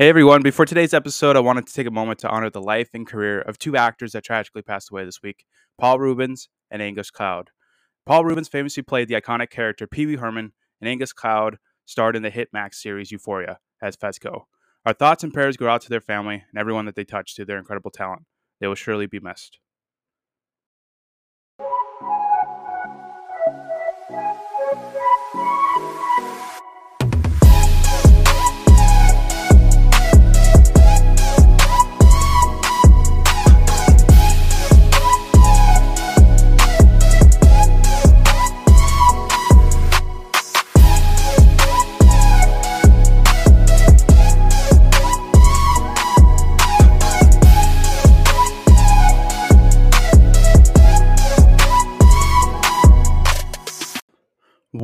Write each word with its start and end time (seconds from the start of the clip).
Hey 0.00 0.08
everyone, 0.08 0.40
before 0.40 0.64
today's 0.64 0.94
episode, 0.94 1.36
I 1.36 1.40
wanted 1.40 1.66
to 1.66 1.74
take 1.74 1.86
a 1.86 1.90
moment 1.90 2.20
to 2.20 2.28
honor 2.30 2.48
the 2.48 2.62
life 2.62 2.88
and 2.94 3.06
career 3.06 3.42
of 3.42 3.58
two 3.58 3.76
actors 3.76 4.12
that 4.12 4.24
tragically 4.24 4.62
passed 4.62 4.90
away 4.90 5.04
this 5.04 5.20
week 5.22 5.44
Paul 5.78 5.98
Reubens 5.98 6.48
and 6.70 6.80
Angus 6.80 7.10
Cloud. 7.10 7.50
Paul 8.06 8.24
Reubens 8.24 8.48
famously 8.48 8.82
played 8.82 9.08
the 9.08 9.20
iconic 9.20 9.50
character 9.50 9.86
Pee 9.86 10.06
Wee 10.06 10.16
Herman, 10.16 10.54
and 10.80 10.88
Angus 10.88 11.12
Cloud 11.12 11.58
starred 11.84 12.16
in 12.16 12.22
the 12.22 12.30
hit 12.30 12.48
Max 12.50 12.82
series 12.82 13.12
Euphoria 13.12 13.58
as 13.82 13.94
Fezco. 13.94 14.44
Our 14.86 14.94
thoughts 14.94 15.22
and 15.22 15.34
prayers 15.34 15.58
go 15.58 15.68
out 15.68 15.82
to 15.82 15.90
their 15.90 16.00
family 16.00 16.44
and 16.50 16.58
everyone 16.58 16.86
that 16.86 16.94
they 16.94 17.04
touched 17.04 17.36
through 17.36 17.44
their 17.44 17.58
incredible 17.58 17.90
talent. 17.90 18.22
They 18.58 18.68
will 18.68 18.76
surely 18.76 19.06
be 19.06 19.20
missed. 19.20 19.58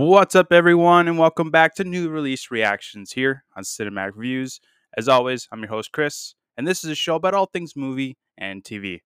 What's 0.08 0.36
up, 0.36 0.52
everyone, 0.52 1.08
and 1.08 1.18
welcome 1.18 1.50
back 1.50 1.74
to 1.74 1.82
new 1.82 2.08
release 2.08 2.52
reactions 2.52 3.10
here 3.10 3.42
on 3.56 3.64
Cinematic 3.64 4.12
Reviews. 4.14 4.60
As 4.96 5.08
always, 5.08 5.48
I'm 5.50 5.58
your 5.58 5.68
host, 5.68 5.90
Chris, 5.90 6.36
and 6.56 6.64
this 6.64 6.84
is 6.84 6.90
a 6.90 6.94
show 6.94 7.16
about 7.16 7.34
all 7.34 7.46
things 7.46 7.74
movie 7.74 8.16
and 8.38 8.62
TV. 8.62 9.00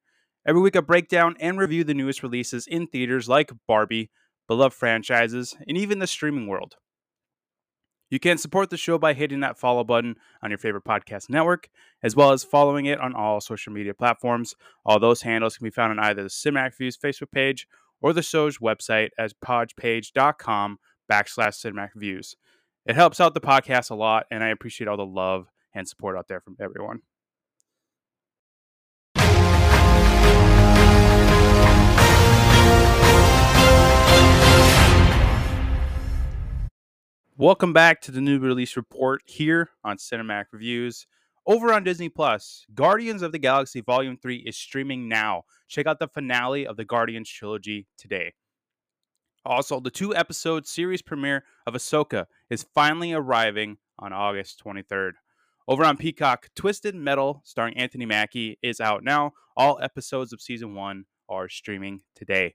Every 0.47 0.60
week, 0.60 0.77
I 0.77 0.80
break 0.80 1.08
down 1.08 1.36
and 1.41 1.58
review 1.58 1.84
the 1.84 1.94
newest 1.94 2.22
releases 2.22 2.66
in 2.66 2.86
theaters 2.86 3.30
like 3.30 3.50
Barbie, 3.66 4.10
beloved 4.47 4.77
franchises, 4.77 5.56
and 5.66 5.78
even 5.78 6.00
the 6.00 6.06
streaming 6.06 6.48
world. 6.48 6.75
You 8.10 8.20
can 8.20 8.36
support 8.36 8.69
the 8.69 8.77
show 8.77 8.98
by 8.98 9.14
hitting 9.14 9.41
that 9.41 9.58
follow 9.58 9.84
button 9.84 10.16
on 10.42 10.50
your 10.50 10.58
favorite 10.58 10.84
podcast 10.84 11.30
network, 11.30 11.70
as 12.03 12.14
well 12.14 12.30
as 12.30 12.44
following 12.44 12.84
it 12.84 13.00
on 13.00 13.14
all 13.14 13.41
social 13.41 13.72
media 13.72 13.94
platforms. 13.94 14.55
All 14.84 15.00
those 15.00 15.22
handles 15.22 15.56
can 15.56 15.64
be 15.64 15.70
found 15.70 15.98
on 15.98 16.05
either 16.05 16.25
the 16.25 16.28
Cinematic 16.28 16.72
Reviews 16.78 16.98
Facebook 16.98 17.32
page 17.32 17.66
or 18.03 18.12
the 18.12 18.22
show's 18.22 18.58
website 18.58 19.08
as 19.19 19.32
podpage.com 19.32 20.78
backslash 21.11 21.58
cinematic 21.58 21.94
views. 21.97 22.36
It 22.86 22.94
helps 22.94 23.20
out 23.20 23.34
the 23.34 23.41
podcast 23.41 23.91
a 23.91 23.94
lot, 23.94 24.27
and 24.30 24.44
I 24.44 24.48
appreciate 24.48 24.86
all 24.86 24.97
the 24.97 25.05
love 25.05 25.48
and 25.75 25.89
support 25.89 26.16
out 26.16 26.28
there 26.28 26.41
from 26.41 26.56
everyone. 26.61 27.00
Welcome 37.36 37.72
back 37.72 38.03
to 38.03 38.12
the 38.12 38.20
new 38.20 38.38
release 38.38 38.77
report 38.77 39.22
here 39.25 39.70
on 39.83 39.97
Cinematic 39.97 40.47
Reviews. 40.53 41.06
Over 41.47 41.72
on 41.72 41.84
Disney 41.84 42.11
Plus, 42.11 42.66
Guardians 42.75 43.22
of 43.22 43.33
the 43.33 43.38
Galaxy 43.38 43.81
Volume 43.81 44.19
3 44.20 44.36
is 44.36 44.56
streaming 44.56 45.08
now. 45.08 45.44
Check 45.66 45.86
out 45.86 45.98
the 45.98 46.06
finale 46.06 46.66
of 46.66 46.77
the 46.77 46.84
Guardians 46.84 47.31
trilogy 47.31 47.86
today. 47.97 48.34
Also, 49.44 49.80
the 49.80 49.91
two 49.91 50.14
episode 50.14 50.66
series 50.66 51.00
premiere 51.00 51.44
of 51.66 51.74
Ahsoka 51.74 52.27
is 52.50 52.66
finally 52.74 53.12
arriving 53.12 53.78
on 53.98 54.12
August 54.12 54.62
23rd. 54.64 55.12
Over 55.66 55.84
on 55.84 55.97
Peacock, 55.97 56.48
Twisted 56.55 56.94
Metal, 56.94 57.42
starring 57.44 57.77
Anthony 57.77 58.05
Mackie, 58.05 58.58
is 58.62 58.80
out 58.80 59.02
now. 59.02 59.32
All 59.56 59.78
episodes 59.82 60.32
of 60.32 60.42
season 60.42 60.74
one 60.74 61.05
are 61.28 61.48
streaming 61.48 62.00
today. 62.14 62.55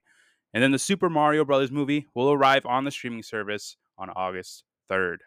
And 0.54 0.62
then 0.62 0.70
the 0.70 0.78
Super 0.78 1.10
Mario 1.10 1.44
Brothers 1.44 1.72
movie 1.72 2.06
will 2.14 2.30
arrive 2.30 2.64
on 2.66 2.84
the 2.84 2.90
streaming 2.90 3.22
service 3.22 3.76
on 3.98 4.10
August 4.10 4.64
3rd. 4.90 5.18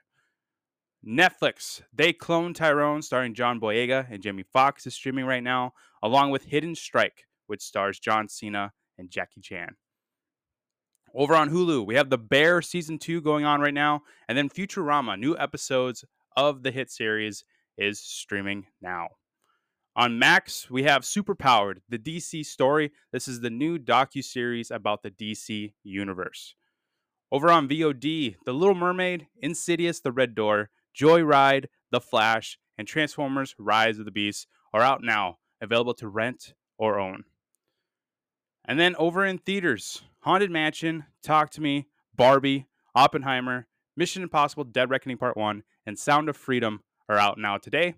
Netflix, 1.06 1.82
They 1.94 2.14
Clone 2.14 2.54
Tyrone, 2.54 3.02
starring 3.02 3.34
John 3.34 3.60
Boyega 3.60 4.12
and 4.12 4.22
Jamie 4.22 4.44
Foxx, 4.44 4.86
is 4.86 4.94
streaming 4.94 5.26
right 5.26 5.44
now, 5.44 5.74
along 6.04 6.32
with 6.32 6.44
Hidden 6.44 6.76
Strike, 6.76 7.26
which 7.48 7.62
stars 7.62 8.00
John 8.00 8.28
Cena 8.28 8.74
and 8.98 9.10
Jackie 9.10 9.42
Chan. 9.42 9.76
Over 11.16 11.36
on 11.36 11.50
Hulu, 11.50 11.86
we 11.86 11.96
have 11.96 12.10
The 12.10 12.18
Bear 12.18 12.62
season 12.62 13.00
two 13.00 13.22
going 13.22 13.44
on 13.44 13.62
right 13.62 13.74
now, 13.74 14.04
and 14.28 14.38
then 14.38 14.50
Futurama, 14.50 15.20
new 15.20 15.36
episodes 15.38 16.06
of 16.38 16.62
the 16.62 16.72
hit 16.72 16.92
series, 16.92 17.44
is 17.78 18.00
streaming 18.00 18.68
now. 18.82 19.08
On 19.96 20.20
Max, 20.20 20.70
we 20.70 20.84
have 20.84 21.02
Superpowered, 21.02 21.78
the 21.90 21.98
DC 21.98 22.46
story. 22.46 22.92
This 23.12 23.28
is 23.28 23.42
the 23.42 23.50
new 23.50 23.80
docu 23.80 24.24
series 24.24 24.70
about 24.70 25.02
the 25.02 25.10
DC 25.10 25.74
universe. 25.84 26.56
Over 27.32 27.50
on 27.52 27.68
VOD, 27.68 28.36
The 28.46 28.54
Little 28.54 28.76
Mermaid, 28.76 29.28
Insidious, 29.42 30.00
The 30.00 30.12
Red 30.12 30.36
Door, 30.36 30.70
Joyride, 30.98 31.66
The 31.92 32.02
Flash, 32.02 32.60
and 32.78 32.88
Transformers: 32.88 33.56
Rise 33.58 34.00
of 34.00 34.06
the 34.06 34.12
Beasts 34.12 34.48
are 34.74 34.82
out 34.82 35.02
now, 35.04 35.40
available 35.60 35.96
to 35.96 36.08
rent 36.08 36.54
or 36.78 37.00
own. 37.00 37.24
And 38.70 38.80
then 38.80 38.96
over 38.98 39.26
in 39.26 39.40
theaters, 39.40 40.04
Haunted 40.20 40.52
Mansion, 40.52 41.06
Talk 41.24 41.50
to 41.54 41.62
Me, 41.62 41.88
Barbie, 42.16 42.68
Oppenheimer, 42.94 43.66
Mission 43.98 44.22
Impossible 44.22 44.64
Dead 44.64 44.92
Reckoning 44.92 45.18
Part 45.18 45.36
1, 45.36 45.64
and 45.88 45.98
Sound 45.98 46.30
of 46.30 46.38
Freedom 46.38 46.84
are 47.10 47.18
out 47.18 47.40
now 47.40 47.58
today. 47.58 47.96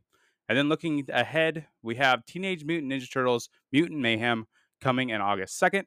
And 0.47 0.57
then 0.57 0.69
looking 0.69 1.05
ahead, 1.09 1.67
we 1.83 1.95
have 1.95 2.25
Teenage 2.25 2.63
Mutant 2.63 2.89
Ninja 2.89 3.11
Turtles 3.11 3.49
Mutant 3.73 3.99
Mayhem 3.99 4.47
coming 4.79 5.09
in 5.09 5.19
August 5.19 5.61
2nd, 5.61 5.83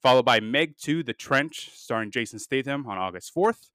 followed 0.00 0.24
by 0.24 0.38
Meg 0.38 0.76
2 0.78 1.02
The 1.02 1.14
Trench, 1.14 1.72
starring 1.74 2.12
Jason 2.12 2.38
Statham 2.38 2.86
on 2.86 2.98
August 2.98 3.34
4th, 3.34 3.70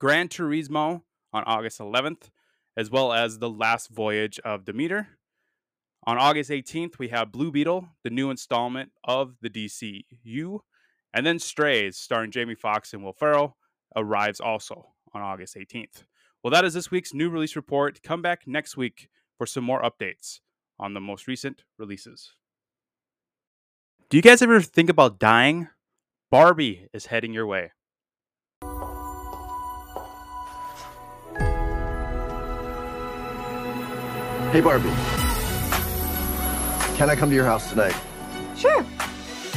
Gran 0.00 0.28
Turismo 0.28 1.02
on 1.34 1.44
August 1.44 1.80
11th, 1.80 2.30
as 2.78 2.90
well 2.90 3.12
as 3.12 3.40
The 3.40 3.50
Last 3.50 3.90
Voyage 3.90 4.38
of 4.38 4.64
Demeter. 4.64 5.18
On 6.06 6.18
August 6.18 6.50
18th, 6.50 6.98
we 6.98 7.08
have 7.08 7.32
Blue 7.32 7.50
Beetle, 7.50 7.88
the 8.02 8.10
new 8.10 8.28
installment 8.28 8.90
of 9.04 9.36
the 9.40 9.48
DCU. 9.48 10.58
And 11.14 11.24
then 11.24 11.38
Strays, 11.38 11.96
starring 11.96 12.30
Jamie 12.30 12.54
Foxx 12.54 12.92
and 12.92 13.02
Will 13.02 13.14
Ferrell, 13.14 13.56
arrives 13.96 14.38
also 14.38 14.88
on 15.14 15.22
August 15.22 15.56
18th. 15.56 16.04
Well, 16.42 16.50
that 16.50 16.64
is 16.66 16.74
this 16.74 16.90
week's 16.90 17.14
new 17.14 17.30
release 17.30 17.56
report. 17.56 18.02
Come 18.02 18.20
back 18.20 18.42
next 18.46 18.76
week 18.76 19.08
for 19.38 19.46
some 19.46 19.64
more 19.64 19.80
updates 19.80 20.40
on 20.78 20.92
the 20.92 21.00
most 21.00 21.26
recent 21.26 21.64
releases. 21.78 22.32
Do 24.10 24.18
you 24.18 24.22
guys 24.22 24.42
ever 24.42 24.60
think 24.60 24.90
about 24.90 25.18
dying? 25.18 25.68
Barbie 26.30 26.88
is 26.92 27.06
heading 27.06 27.32
your 27.32 27.46
way. 27.46 27.70
Hey, 34.52 34.60
Barbie. 34.60 35.23
Can 36.94 37.10
I 37.10 37.16
come 37.16 37.28
to 37.28 37.34
your 37.34 37.44
house 37.44 37.70
tonight? 37.70 37.94
Sure. 38.56 38.86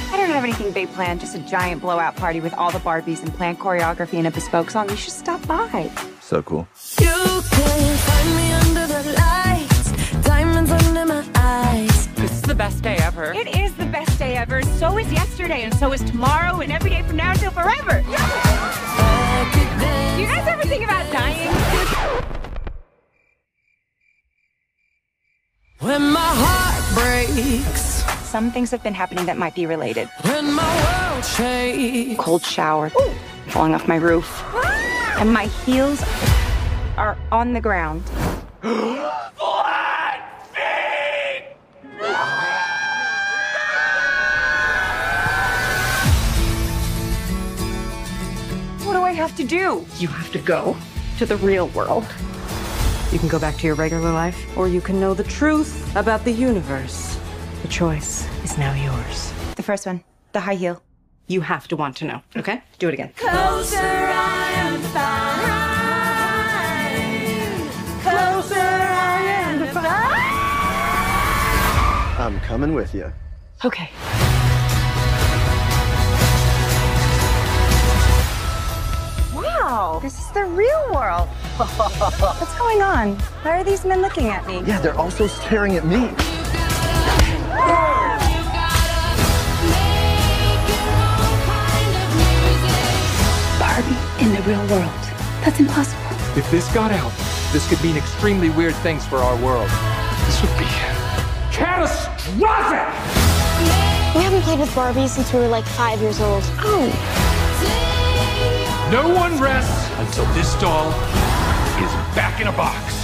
I 0.09 0.17
don't 0.17 0.29
have 0.29 0.43
anything 0.43 0.71
big 0.71 0.91
planned, 0.93 1.19
just 1.19 1.35
a 1.35 1.39
giant 1.39 1.81
blowout 1.81 2.15
party 2.15 2.39
with 2.39 2.53
all 2.55 2.71
the 2.71 2.79
Barbies 2.79 3.21
and 3.21 3.31
planned 3.33 3.59
choreography 3.59 4.15
and 4.15 4.25
a 4.25 4.31
bespoke 4.31 4.71
song. 4.71 4.89
You 4.89 4.95
should 4.95 5.13
stop 5.13 5.45
by. 5.45 5.91
So 6.19 6.41
cool. 6.41 6.67
You 6.99 7.05
can 7.51 7.97
find 7.97 8.35
me 8.35 8.51
under 8.53 8.87
the 8.87 9.03
lights, 9.13 10.25
diamonds 10.25 10.71
under 10.71 11.05
my 11.05 11.23
eyes. 11.35 12.07
This 12.15 12.31
is 12.31 12.41
the 12.41 12.55
best 12.55 12.81
day 12.81 12.97
ever. 13.01 13.31
It 13.33 13.55
is 13.55 13.71
the 13.75 13.85
best 13.85 14.17
day 14.17 14.35
ever. 14.35 14.63
So 14.63 14.97
is 14.97 15.11
yesterday, 15.11 15.61
and 15.61 15.75
so 15.75 15.93
is 15.93 16.01
tomorrow, 16.03 16.61
and 16.61 16.71
every 16.71 16.89
day 16.89 17.03
from 17.03 17.17
now 17.17 17.31
until 17.31 17.51
forever. 17.51 18.01
Do 18.01 18.09
you 20.21 20.27
guys 20.27 20.47
ever 20.47 20.63
think 20.63 20.83
about 20.83 21.11
dying? 21.13 21.96
Some 28.27 28.51
things 28.51 28.71
have 28.71 28.83
been 28.83 28.93
happening 28.93 29.25
that 29.27 29.37
might 29.37 29.55
be 29.55 29.65
related. 29.65 30.09
when 30.23 30.51
my 30.51 31.11
world 31.13 31.23
shakes. 31.23 32.19
Cold 32.19 32.43
shower, 32.43 32.91
falling 33.47 33.73
off 33.73 33.87
my 33.87 33.95
roof, 33.95 34.27
ah! 34.47 35.21
and 35.21 35.31
my 35.31 35.45
heels 35.45 36.03
are 36.97 37.17
on 37.31 37.53
the 37.53 37.61
ground. 37.61 38.03
Flat 38.59 40.19
feet! 40.51 41.55
What 48.85 48.91
do 48.93 49.03
I 49.03 49.13
have 49.13 49.37
to 49.37 49.45
do? 49.45 49.85
You 49.99 50.09
have 50.09 50.33
to 50.33 50.39
go 50.39 50.75
to 51.17 51.25
the 51.25 51.37
real 51.37 51.69
world. 51.69 52.05
You 53.13 53.19
can 53.19 53.29
go 53.29 53.39
back 53.39 53.55
to 53.59 53.67
your 53.67 53.75
regular 53.75 54.11
life, 54.11 54.57
or 54.57 54.67
you 54.67 54.81
can 54.81 54.99
know 54.99 55.13
the 55.13 55.23
truth 55.23 55.95
about 55.95 56.25
the 56.25 56.31
universe. 56.33 57.16
The 57.67 57.73
choice 57.73 58.25
is 58.45 58.57
now 58.57 58.73
yours. 58.73 59.33
The 59.57 59.61
first 59.61 59.85
one, 59.85 60.01
the 60.31 60.39
high 60.39 60.55
heel. 60.55 60.81
You 61.27 61.41
have 61.41 61.67
to 61.67 61.75
want 61.75 61.97
to 61.97 62.05
know, 62.05 62.21
okay? 62.37 62.61
Do 62.79 62.87
it 62.87 62.93
again. 62.93 63.11
Closer 63.17 63.75
I 63.77 64.51
am 64.55 64.79
fine. 64.95 65.41
Closer 68.03 68.55
I 68.55 69.17
I'm 72.17 72.39
coming 72.39 72.73
with 72.73 72.95
you. 72.95 73.11
Okay. 73.65 73.89
Wow, 79.35 79.99
this 80.01 80.17
is 80.17 80.31
the 80.31 80.45
real 80.45 80.93
world. 80.93 81.27
What's 81.57 82.57
going 82.57 82.81
on? 82.81 83.15
Why 83.43 83.59
are 83.59 83.63
these 83.65 83.83
men 83.83 84.01
looking 84.01 84.29
at 84.29 84.47
me? 84.47 84.63
Yeah, 84.65 84.79
they're 84.79 84.97
also 84.97 85.27
staring 85.27 85.75
at 85.75 85.85
me. 85.85 86.09
Barbie 93.59 94.23
in 94.23 94.33
the 94.33 94.41
real 94.47 94.65
world. 94.67 95.03
That's 95.43 95.59
impossible. 95.59 96.01
If 96.37 96.49
this 96.51 96.71
got 96.73 96.91
out, 96.91 97.11
this 97.51 97.67
could 97.69 97.81
mean 97.83 97.97
extremely 97.97 98.49
weird 98.49 98.75
things 98.77 99.05
for 99.05 99.17
our 99.17 99.35
world. 99.43 99.69
This 100.25 100.41
would 100.41 100.57
be 100.57 100.65
catastrophic! 101.51 102.87
We 104.15 104.21
haven't 104.23 104.41
played 104.41 104.59
with 104.59 104.73
Barbie 104.75 105.07
since 105.07 105.31
we 105.33 105.39
were 105.39 105.47
like 105.47 105.65
five 105.65 106.01
years 106.01 106.19
old. 106.19 106.43
Oh. 106.59 106.87
No 108.91 109.13
one 109.13 109.39
rests 109.39 109.89
until 109.99 110.25
this 110.33 110.53
doll 110.61 110.89
is 111.83 111.91
back 112.15 112.39
in 112.41 112.47
a 112.47 112.51
box. 112.51 112.95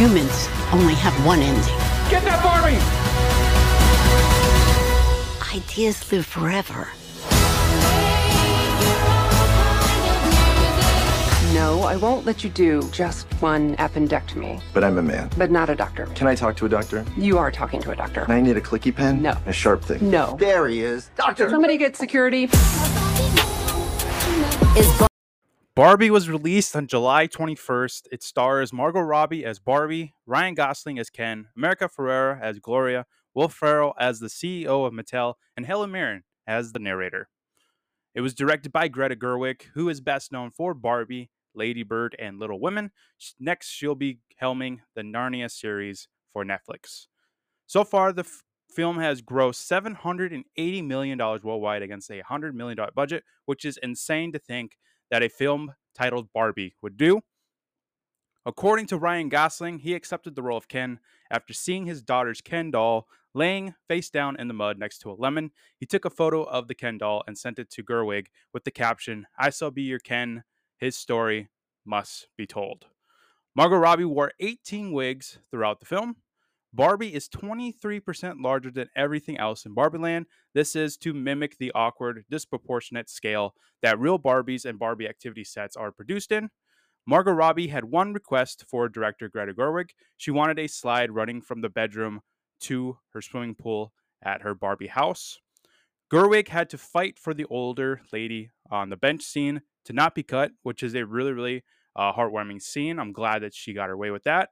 Humans 0.00 0.48
only 0.72 0.94
have 0.94 1.12
one 1.26 1.40
ending. 1.40 1.62
Get 2.08 2.24
that 2.24 2.42
Barbie! 2.42 2.78
Ideas 5.54 6.10
live 6.10 6.24
forever. 6.24 6.88
No, 11.52 11.82
I 11.82 11.96
won't 11.96 12.24
let 12.24 12.42
you 12.42 12.48
do 12.48 12.80
just 12.92 13.26
one 13.42 13.76
appendectomy, 13.76 14.62
But 14.72 14.84
I'm 14.84 14.96
a 14.96 15.02
man. 15.02 15.28
but 15.36 15.50
not 15.50 15.68
a 15.68 15.74
doctor. 15.74 16.06
Can 16.14 16.26
I 16.26 16.34
talk 16.34 16.56
to 16.56 16.64
a 16.64 16.68
doctor? 16.70 17.04
You 17.18 17.36
are 17.36 17.50
talking 17.50 17.82
to 17.82 17.90
a 17.90 17.94
doctor. 17.94 18.22
And 18.22 18.32
I 18.32 18.40
need 18.40 18.56
a 18.56 18.62
clicky 18.62 18.96
pen? 18.96 19.20
No. 19.20 19.36
A 19.44 19.52
sharp 19.52 19.84
thing? 19.84 20.10
No. 20.10 20.34
There 20.40 20.66
he 20.66 20.80
is. 20.80 21.10
Doctor! 21.16 21.50
Somebody 21.50 21.76
get 21.76 21.94
security. 21.94 22.44
Is 24.78 25.09
Barbie 25.80 26.10
was 26.10 26.28
released 26.28 26.76
on 26.76 26.86
July 26.86 27.26
21st. 27.26 28.02
It 28.12 28.22
stars 28.22 28.70
Margot 28.70 29.00
Robbie 29.00 29.46
as 29.46 29.58
Barbie, 29.58 30.12
Ryan 30.26 30.52
Gosling 30.52 30.98
as 30.98 31.08
Ken, 31.08 31.46
America 31.56 31.88
Ferrera 31.88 32.38
as 32.38 32.58
Gloria, 32.58 33.06
Will 33.32 33.48
Ferrell 33.48 33.94
as 33.98 34.20
the 34.20 34.26
CEO 34.26 34.86
of 34.86 34.92
Mattel, 34.92 35.36
and 35.56 35.64
Helen 35.64 35.90
Mirren 35.90 36.24
as 36.46 36.72
the 36.72 36.78
narrator. 36.78 37.30
It 38.14 38.20
was 38.20 38.34
directed 38.34 38.72
by 38.72 38.88
Greta 38.88 39.16
Gerwig, 39.16 39.62
who 39.72 39.88
is 39.88 40.02
best 40.02 40.30
known 40.30 40.50
for 40.50 40.74
Barbie, 40.74 41.30
Lady 41.54 41.82
Bird, 41.82 42.14
and 42.18 42.38
Little 42.38 42.60
Women. 42.60 42.90
Next, 43.38 43.70
she'll 43.70 43.94
be 43.94 44.18
helming 44.38 44.80
the 44.94 45.00
Narnia 45.00 45.50
series 45.50 46.08
for 46.30 46.44
Netflix. 46.44 47.06
So 47.66 47.84
far, 47.84 48.12
the 48.12 48.24
f- 48.24 48.42
film 48.70 48.98
has 48.98 49.22
grossed 49.22 49.66
$780 49.66 50.86
million 50.86 51.16
worldwide 51.18 51.80
against 51.80 52.10
a 52.10 52.22
$100 52.30 52.52
million 52.52 52.78
budget, 52.94 53.24
which 53.46 53.64
is 53.64 53.78
insane 53.82 54.30
to 54.32 54.38
think 54.38 54.76
that 55.10 55.22
a 55.22 55.28
film 55.28 55.74
titled 55.94 56.32
Barbie 56.32 56.74
would 56.82 56.96
do. 56.96 57.20
According 58.46 58.86
to 58.86 58.96
Ryan 58.96 59.28
Gosling, 59.28 59.80
he 59.80 59.94
accepted 59.94 60.34
the 60.34 60.42
role 60.42 60.56
of 60.56 60.68
Ken 60.68 60.98
after 61.30 61.52
seeing 61.52 61.86
his 61.86 62.02
daughter's 62.02 62.40
Ken 62.40 62.70
doll 62.70 63.06
laying 63.34 63.74
face 63.86 64.10
down 64.10 64.36
in 64.40 64.48
the 64.48 64.54
mud 64.54 64.78
next 64.78 64.98
to 64.98 65.10
a 65.10 65.14
lemon. 65.14 65.50
He 65.76 65.86
took 65.86 66.04
a 66.04 66.10
photo 66.10 66.42
of 66.44 66.66
the 66.66 66.74
Ken 66.74 66.98
doll 66.98 67.22
and 67.26 67.36
sent 67.36 67.58
it 67.58 67.70
to 67.70 67.84
Gerwig 67.84 68.26
with 68.52 68.64
the 68.64 68.70
caption, 68.70 69.26
I 69.38 69.50
shall 69.50 69.70
be 69.70 69.82
your 69.82 69.98
Ken. 69.98 70.44
His 70.78 70.96
story 70.96 71.48
must 71.84 72.28
be 72.36 72.46
told. 72.46 72.86
Margot 73.54 73.76
Robbie 73.76 74.04
wore 74.04 74.32
18 74.40 74.92
wigs 74.92 75.38
throughout 75.50 75.80
the 75.80 75.86
film. 75.86 76.16
Barbie 76.72 77.14
is 77.14 77.28
23% 77.28 78.34
larger 78.40 78.70
than 78.70 78.88
everything 78.94 79.38
else 79.38 79.66
in 79.66 79.74
Barbieland. 79.74 80.26
This 80.54 80.76
is 80.76 80.96
to 80.98 81.12
mimic 81.12 81.58
the 81.58 81.72
awkward, 81.74 82.24
disproportionate 82.30 83.10
scale 83.10 83.54
that 83.82 83.98
real 83.98 84.18
Barbies 84.18 84.64
and 84.64 84.78
Barbie 84.78 85.08
activity 85.08 85.42
sets 85.42 85.76
are 85.76 85.90
produced 85.90 86.30
in. 86.30 86.48
Margot 87.06 87.32
Robbie 87.32 87.68
had 87.68 87.84
one 87.86 88.12
request 88.12 88.64
for 88.70 88.88
director 88.88 89.28
Greta 89.28 89.52
Gerwig. 89.52 89.90
She 90.16 90.30
wanted 90.30 90.58
a 90.58 90.68
slide 90.68 91.10
running 91.10 91.40
from 91.40 91.60
the 91.60 91.68
bedroom 91.68 92.20
to 92.60 92.98
her 93.14 93.22
swimming 93.22 93.56
pool 93.56 93.92
at 94.22 94.42
her 94.42 94.54
Barbie 94.54 94.86
house. 94.86 95.38
Gerwig 96.12 96.48
had 96.48 96.68
to 96.70 96.78
fight 96.78 97.18
for 97.18 97.34
the 97.34 97.46
older 97.46 98.02
lady 98.12 98.50
on 98.70 98.90
the 98.90 98.96
bench 98.96 99.22
scene 99.22 99.62
to 99.86 99.92
not 99.92 100.14
be 100.14 100.22
cut, 100.22 100.52
which 100.62 100.82
is 100.82 100.94
a 100.94 101.06
really, 101.06 101.32
really 101.32 101.64
uh, 101.96 102.12
heartwarming 102.12 102.60
scene. 102.60 102.98
I'm 102.98 103.12
glad 103.12 103.42
that 103.42 103.54
she 103.54 103.72
got 103.72 103.88
her 103.88 103.96
way 103.96 104.10
with 104.10 104.24
that. 104.24 104.50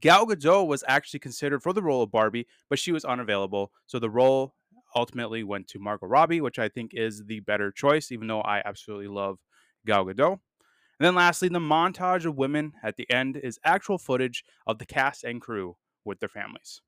Gal 0.00 0.26
Gadot 0.26 0.66
was 0.66 0.84
actually 0.86 1.20
considered 1.20 1.62
for 1.62 1.72
the 1.72 1.82
role 1.82 2.02
of 2.02 2.10
Barbie, 2.10 2.46
but 2.68 2.78
she 2.78 2.92
was 2.92 3.04
unavailable. 3.04 3.72
So 3.86 3.98
the 3.98 4.10
role 4.10 4.54
ultimately 4.94 5.42
went 5.42 5.68
to 5.68 5.78
Margot 5.78 6.06
Robbie, 6.06 6.40
which 6.40 6.58
I 6.58 6.68
think 6.68 6.92
is 6.94 7.24
the 7.26 7.40
better 7.40 7.70
choice, 7.70 8.12
even 8.12 8.28
though 8.28 8.42
I 8.42 8.62
absolutely 8.64 9.08
love 9.08 9.38
Gal 9.86 10.04
Gadot. 10.04 10.38
And 10.98 11.06
then 11.06 11.14
lastly, 11.14 11.48
the 11.48 11.58
montage 11.58 12.24
of 12.24 12.36
women 12.36 12.72
at 12.82 12.96
the 12.96 13.10
end 13.10 13.36
is 13.36 13.58
actual 13.64 13.98
footage 13.98 14.44
of 14.66 14.78
the 14.78 14.86
cast 14.86 15.24
and 15.24 15.40
crew 15.40 15.76
with 16.04 16.20
their 16.20 16.28
families. 16.28 16.80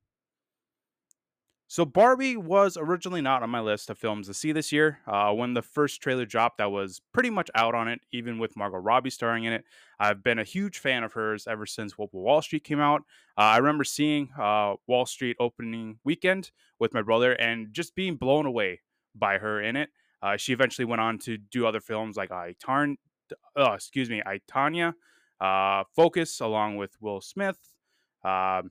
So 1.70 1.84
Barbie 1.84 2.38
was 2.38 2.78
originally 2.78 3.20
not 3.20 3.42
on 3.42 3.50
my 3.50 3.60
list 3.60 3.90
of 3.90 3.98
films 3.98 4.26
to 4.26 4.32
see 4.32 4.52
this 4.52 4.72
year. 4.72 5.00
Uh, 5.06 5.32
when 5.34 5.52
the 5.52 5.60
first 5.60 6.00
trailer 6.00 6.24
dropped, 6.24 6.62
I 6.62 6.66
was 6.66 7.02
pretty 7.12 7.28
much 7.28 7.50
out 7.54 7.74
on 7.74 7.88
it, 7.88 8.00
even 8.10 8.38
with 8.38 8.56
Margot 8.56 8.78
Robbie 8.78 9.10
starring 9.10 9.44
in 9.44 9.52
it. 9.52 9.64
I've 10.00 10.22
been 10.22 10.38
a 10.38 10.44
huge 10.44 10.78
fan 10.78 11.04
of 11.04 11.12
hers 11.12 11.46
ever 11.46 11.66
since 11.66 11.98
Wolf 11.98 12.14
of 12.14 12.20
Wall 12.20 12.40
Street 12.40 12.64
came 12.64 12.80
out. 12.80 13.02
Uh, 13.36 13.42
I 13.42 13.58
remember 13.58 13.84
seeing 13.84 14.30
uh, 14.40 14.76
Wall 14.86 15.04
Street 15.04 15.36
opening 15.38 15.98
weekend 16.04 16.52
with 16.78 16.94
my 16.94 17.02
brother 17.02 17.32
and 17.34 17.68
just 17.70 17.94
being 17.94 18.16
blown 18.16 18.46
away 18.46 18.80
by 19.14 19.36
her 19.36 19.60
in 19.60 19.76
it. 19.76 19.90
Uh, 20.22 20.38
she 20.38 20.54
eventually 20.54 20.86
went 20.86 21.02
on 21.02 21.18
to 21.18 21.36
do 21.36 21.66
other 21.66 21.80
films 21.80 22.16
like 22.16 22.30
I 22.30 22.54
Tarn, 22.64 22.96
uh, 23.58 23.72
excuse 23.72 24.08
me, 24.08 24.22
I, 24.24 24.40
Tonya, 24.50 24.94
uh, 25.38 25.84
Focus, 25.94 26.40
along 26.40 26.78
with 26.78 26.96
Will 26.98 27.20
Smith. 27.20 27.58
Um, 28.24 28.70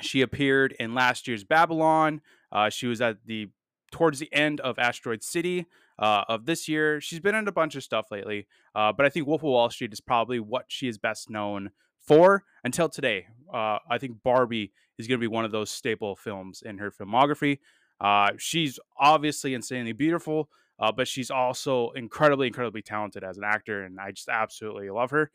she 0.00 0.22
appeared 0.22 0.74
in 0.78 0.94
last 0.94 1.28
year's 1.28 1.44
Babylon. 1.44 2.20
Uh, 2.50 2.68
she 2.70 2.86
was 2.86 3.00
at 3.00 3.18
the 3.26 3.48
towards 3.92 4.18
the 4.18 4.32
end 4.32 4.60
of 4.60 4.78
Asteroid 4.78 5.22
City 5.22 5.66
uh, 5.98 6.24
of 6.28 6.46
this 6.46 6.68
year. 6.68 7.00
She's 7.00 7.20
been 7.20 7.34
in 7.34 7.46
a 7.46 7.52
bunch 7.52 7.76
of 7.76 7.84
stuff 7.84 8.06
lately, 8.10 8.46
uh, 8.74 8.92
but 8.92 9.06
I 9.06 9.08
think 9.08 9.26
Wolf 9.26 9.42
of 9.42 9.50
Wall 9.50 9.70
Street 9.70 9.92
is 9.92 10.00
probably 10.00 10.40
what 10.40 10.64
she 10.68 10.88
is 10.88 10.98
best 10.98 11.30
known 11.30 11.70
for 12.00 12.42
until 12.64 12.88
today. 12.88 13.26
Uh, 13.52 13.78
I 13.88 13.98
think 13.98 14.22
Barbie 14.22 14.72
is 14.98 15.06
going 15.06 15.18
to 15.18 15.22
be 15.22 15.28
one 15.28 15.44
of 15.44 15.52
those 15.52 15.70
staple 15.70 16.16
films 16.16 16.62
in 16.64 16.78
her 16.78 16.90
filmography. 16.90 17.60
Uh, 18.00 18.32
she's 18.36 18.80
obviously 18.98 19.54
insanely 19.54 19.92
beautiful, 19.92 20.50
uh, 20.80 20.90
but 20.90 21.06
she's 21.06 21.30
also 21.30 21.90
incredibly, 21.90 22.48
incredibly 22.48 22.82
talented 22.82 23.22
as 23.22 23.38
an 23.38 23.44
actor, 23.44 23.84
and 23.84 24.00
I 24.00 24.10
just 24.10 24.28
absolutely 24.28 24.90
love 24.90 25.10
her. 25.12 25.30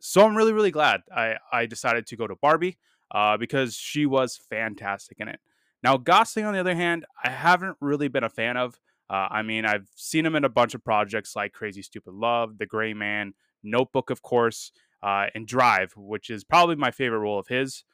So 0.00 0.24
I'm 0.24 0.36
really, 0.36 0.52
really 0.52 0.70
glad 0.70 1.02
I, 1.14 1.34
I 1.52 1.66
decided 1.66 2.06
to 2.06 2.16
go 2.16 2.26
to 2.26 2.34
Barbie 2.34 2.78
uh, 3.10 3.36
because 3.36 3.74
she 3.74 4.06
was 4.06 4.36
fantastic 4.36 5.18
in 5.20 5.28
it. 5.28 5.40
Now, 5.82 5.96
Gosling, 5.96 6.44
on 6.44 6.52
the 6.52 6.60
other 6.60 6.74
hand, 6.74 7.06
I 7.22 7.30
haven't 7.30 7.76
really 7.80 8.08
been 8.08 8.24
a 8.24 8.28
fan 8.28 8.56
of. 8.56 8.78
Uh, 9.08 9.26
I 9.30 9.42
mean, 9.42 9.64
I've 9.64 9.88
seen 9.96 10.24
him 10.24 10.36
in 10.36 10.44
a 10.44 10.48
bunch 10.48 10.74
of 10.74 10.84
projects 10.84 11.34
like 11.34 11.52
Crazy 11.52 11.82
Stupid 11.82 12.14
Love, 12.14 12.58
The 12.58 12.66
Gray 12.66 12.94
Man, 12.94 13.32
Notebook, 13.62 14.10
of 14.10 14.22
course, 14.22 14.72
uh, 15.02 15.26
and 15.34 15.46
Drive, 15.46 15.92
which 15.96 16.30
is 16.30 16.44
probably 16.44 16.76
my 16.76 16.90
favorite 16.90 17.18
role 17.18 17.38
of 17.38 17.48
his. 17.48 17.84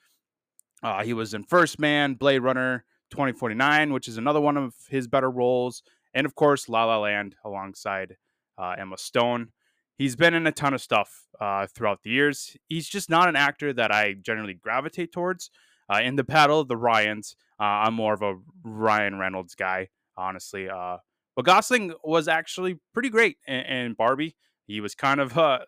Uh, 0.82 1.02
he 1.02 1.14
was 1.14 1.32
in 1.32 1.42
First 1.44 1.78
Man, 1.78 2.14
Blade 2.14 2.40
Runner 2.40 2.85
2049, 3.11 3.92
which 3.92 4.08
is 4.08 4.18
another 4.18 4.40
one 4.40 4.56
of 4.56 4.75
his 4.88 5.08
better 5.08 5.30
roles, 5.30 5.82
and 6.12 6.26
of 6.26 6.35
course, 6.35 6.68
La 6.68 6.85
La 6.85 6.99
Land 6.99 7.37
alongside 7.44 8.16
uh, 8.58 8.75
Emma 8.78 8.99
Stone. 8.99 9.52
He's 9.97 10.17
been 10.17 10.35
in 10.35 10.47
a 10.47 10.53
ton 10.53 10.75
of 10.75 10.81
stuff 10.81 11.26
uh, 11.41 11.67
throughout 11.67 12.03
the 12.03 12.11
years. 12.11 12.57
He's 12.69 12.88
just 12.88 13.09
not 13.09 13.29
an 13.29 13.37
actor 13.37 13.73
that 13.73 13.91
I 13.91 14.15
generally 14.15 14.55
gravitate 14.55 15.12
towards. 15.12 15.50
Uh, 15.93 16.00
in 16.03 16.17
the 16.17 16.25
Battle 16.25 16.61
of 16.61 16.69
the 16.69 16.76
Ryans, 16.76 17.37
uh, 17.61 17.65
I'm 17.65 17.95
more 17.95 18.12
of 18.12 18.23
a 18.23 18.35
Ryan 18.65 19.19
Reynolds 19.19 19.55
guy, 19.55 19.88
honestly. 20.17 20.69
Uh, 20.69 20.99
but 21.35 21.45
Gosling 21.45 21.95
was 22.03 22.29
actually 22.29 22.79
pretty 22.93 23.09
great 23.09 23.38
in, 23.47 23.61
in 23.61 23.93
Barbie. 23.95 24.37
He 24.67 24.81
was 24.81 24.95
kind 24.95 25.21
of, 25.21 25.38
uh, 25.38 25.61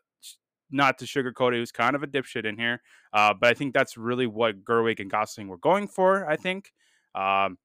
not 0.70 0.98
to 0.98 1.06
sugarcoat 1.06 1.52
it, 1.52 1.54
he 1.54 1.60
was 1.60 1.72
kind 1.72 1.96
of 1.96 2.02
a 2.02 2.06
dipshit 2.06 2.44
in 2.44 2.58
here. 2.58 2.82
Uh, 3.12 3.32
but 3.32 3.48
I 3.48 3.54
think 3.54 3.72
that's 3.72 3.96
really 3.96 4.26
what 4.26 4.64
Gerwig 4.64 5.00
and 5.00 5.10
Gosling 5.10 5.48
were 5.48 5.56
going 5.56 5.88
for, 5.88 6.28
I 6.28 6.36
think. 6.36 6.72
Um, 7.14 7.56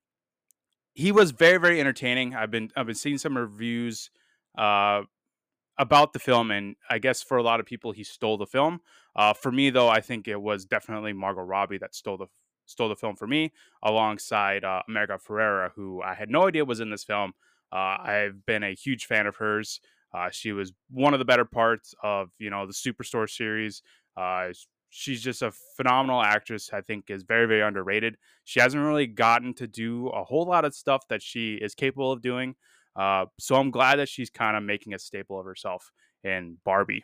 he 0.93 1.11
was 1.11 1.31
very, 1.31 1.57
very 1.57 1.79
entertaining. 1.79 2.35
I've 2.35 2.51
been 2.51 2.69
I've 2.75 2.85
been 2.85 2.95
seeing 2.95 3.17
some 3.17 3.35
reviews 3.35 4.11
about 5.77 6.13
the 6.13 6.19
film, 6.19 6.51
and 6.51 6.75
I 6.89 6.99
guess 6.99 7.23
for 7.23 7.37
a 7.37 7.43
lot 7.43 7.59
of 7.59 7.65
people, 7.65 7.91
he 7.91 8.03
stole 8.03 8.37
the 8.37 8.45
film. 8.45 8.81
Uh, 9.15 9.33
for 9.33 9.51
me, 9.51 9.69
though, 9.69 9.89
I 9.89 10.01
think 10.01 10.27
it 10.27 10.41
was 10.41 10.65
definitely 10.65 11.13
Margot 11.13 11.41
Robbie 11.41 11.77
that 11.79 11.95
stole 11.95 12.17
the 12.17 12.27
stole 12.65 12.89
the 12.89 12.95
film 12.95 13.15
for 13.15 13.27
me, 13.27 13.51
alongside 13.83 14.63
uh, 14.63 14.81
America 14.87 15.19
Ferrera, 15.19 15.71
who 15.75 16.01
I 16.01 16.13
had 16.13 16.29
no 16.29 16.47
idea 16.47 16.63
was 16.63 16.79
in 16.79 16.89
this 16.91 17.03
film. 17.03 17.33
Uh, 17.71 17.97
I've 17.99 18.45
been 18.45 18.63
a 18.63 18.73
huge 18.73 19.05
fan 19.05 19.27
of 19.27 19.37
hers 19.37 19.79
Uh, 20.13 20.29
she 20.29 20.51
was 20.51 20.71
one 20.91 21.13
of 21.13 21.19
the 21.19 21.25
better 21.25 21.45
parts 21.45 21.95
of 22.03 22.29
you 22.39 22.49
know 22.49 22.65
the 22.67 22.73
Superstore 22.73 23.29
series. 23.29 23.81
Uh, 24.15 24.49
she's 24.89 25.23
just 25.23 25.41
a 25.41 25.51
phenomenal 25.75 26.21
actress. 26.21 26.71
I 26.71 26.81
think 26.81 27.09
is 27.09 27.23
very 27.23 27.47
very 27.47 27.61
underrated. 27.61 28.17
She 28.43 28.59
hasn't 28.59 28.83
really 28.83 29.07
gotten 29.07 29.53
to 29.55 29.67
do 29.67 30.07
a 30.09 30.23
whole 30.23 30.45
lot 30.45 30.65
of 30.65 30.75
stuff 30.75 31.07
that 31.09 31.21
she 31.23 31.55
is 31.55 31.73
capable 31.73 32.11
of 32.11 32.21
doing. 32.21 32.55
Uh, 32.95 33.25
so 33.39 33.55
I'm 33.55 33.71
glad 33.71 33.97
that 33.97 34.09
she's 34.09 34.29
kind 34.29 34.55
of 34.55 34.63
making 34.63 34.93
a 34.93 34.99
staple 34.99 35.39
of 35.39 35.45
herself 35.45 35.91
in 36.23 36.57
Barbie. 36.63 37.03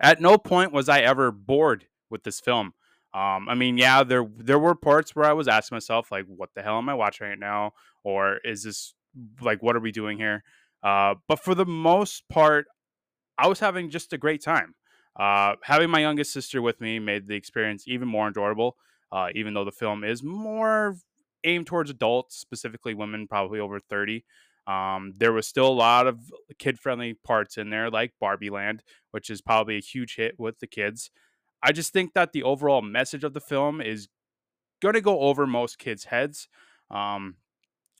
At 0.00 0.20
no 0.20 0.38
point 0.38 0.72
was 0.72 0.88
I 0.88 1.00
ever 1.00 1.30
bored 1.30 1.86
with 2.10 2.24
this 2.24 2.40
film. 2.40 2.74
Um, 3.14 3.48
I 3.48 3.54
mean, 3.54 3.78
yeah, 3.78 4.02
there 4.02 4.26
there 4.36 4.58
were 4.58 4.74
parts 4.74 5.14
where 5.14 5.24
I 5.24 5.32
was 5.32 5.46
asking 5.46 5.76
myself, 5.76 6.10
like, 6.10 6.26
what 6.26 6.50
the 6.54 6.62
hell 6.62 6.78
am 6.78 6.88
I 6.88 6.94
watching 6.94 7.28
right 7.28 7.38
now? 7.38 7.72
Or 8.02 8.38
is 8.44 8.64
this 8.64 8.94
like 9.40 9.62
what 9.62 9.76
are 9.76 9.80
we 9.80 9.92
doing 9.92 10.18
here? 10.18 10.42
Uh, 10.82 11.14
but 11.28 11.38
for 11.38 11.54
the 11.54 11.64
most 11.64 12.28
part, 12.28 12.66
I 13.38 13.46
was 13.46 13.60
having 13.60 13.88
just 13.88 14.12
a 14.12 14.18
great 14.18 14.42
time. 14.42 14.74
Uh, 15.18 15.54
having 15.62 15.90
my 15.90 16.00
youngest 16.00 16.32
sister 16.32 16.60
with 16.60 16.80
me 16.80 16.98
made 16.98 17.28
the 17.28 17.36
experience 17.36 17.84
even 17.86 18.08
more 18.08 18.26
enjoyable. 18.26 18.76
Uh, 19.12 19.28
even 19.34 19.54
though 19.54 19.64
the 19.64 19.70
film 19.70 20.02
is 20.02 20.24
more 20.24 20.96
aimed 21.44 21.66
towards 21.68 21.88
adults, 21.88 22.36
specifically 22.36 22.94
women, 22.94 23.28
probably 23.28 23.60
over 23.60 23.78
thirty. 23.78 24.24
Um, 24.66 25.12
there 25.16 25.32
was 25.32 25.46
still 25.46 25.68
a 25.68 25.68
lot 25.68 26.06
of 26.06 26.32
kid 26.58 26.78
friendly 26.78 27.14
parts 27.14 27.58
in 27.58 27.70
there, 27.70 27.90
like 27.90 28.14
Barbie 28.20 28.50
Land, 28.50 28.82
which 29.10 29.28
is 29.28 29.42
probably 29.42 29.76
a 29.76 29.80
huge 29.80 30.16
hit 30.16 30.34
with 30.38 30.58
the 30.60 30.66
kids. 30.66 31.10
I 31.62 31.72
just 31.72 31.92
think 31.92 32.14
that 32.14 32.32
the 32.32 32.42
overall 32.42 32.82
message 32.82 33.24
of 33.24 33.34
the 33.34 33.40
film 33.40 33.80
is 33.80 34.08
going 34.80 34.94
to 34.94 35.00
go 35.00 35.20
over 35.20 35.46
most 35.46 35.78
kids' 35.78 36.04
heads. 36.04 36.48
Um, 36.90 37.36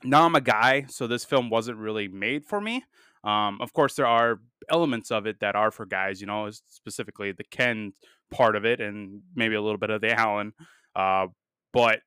now 0.03 0.25
I'm 0.25 0.35
a 0.35 0.41
guy, 0.41 0.87
so 0.89 1.07
this 1.07 1.25
film 1.25 1.51
wasn't 1.51 1.79
really 1.79 2.09
made 2.09 2.45
for 2.45 2.61
me. 2.61 2.85
Um, 3.25 3.59
of 3.61 3.73
course, 3.73 3.95
there 3.95 4.07
are 4.07 4.41
elements 4.69 5.11
of 5.11 5.27
it 5.27 5.41
that 5.41 5.57
are 5.57 5.71
for 5.71 5.87
guys, 5.87 6.21
you 6.21 6.27
know, 6.27 6.51
specifically 6.51 7.33
the 7.33 7.45
Ken 7.45 7.93
part 8.31 8.55
of 8.55 8.65
it 8.65 8.81
and 8.81 9.23
maybe 9.35 9.55
a 9.55 9.63
little 9.63 9.79
bit 9.79 9.91
of 9.91 10.03
the 10.03 10.13
Alan. 10.13 10.53
Uh, 10.95 11.29
but 11.73 12.01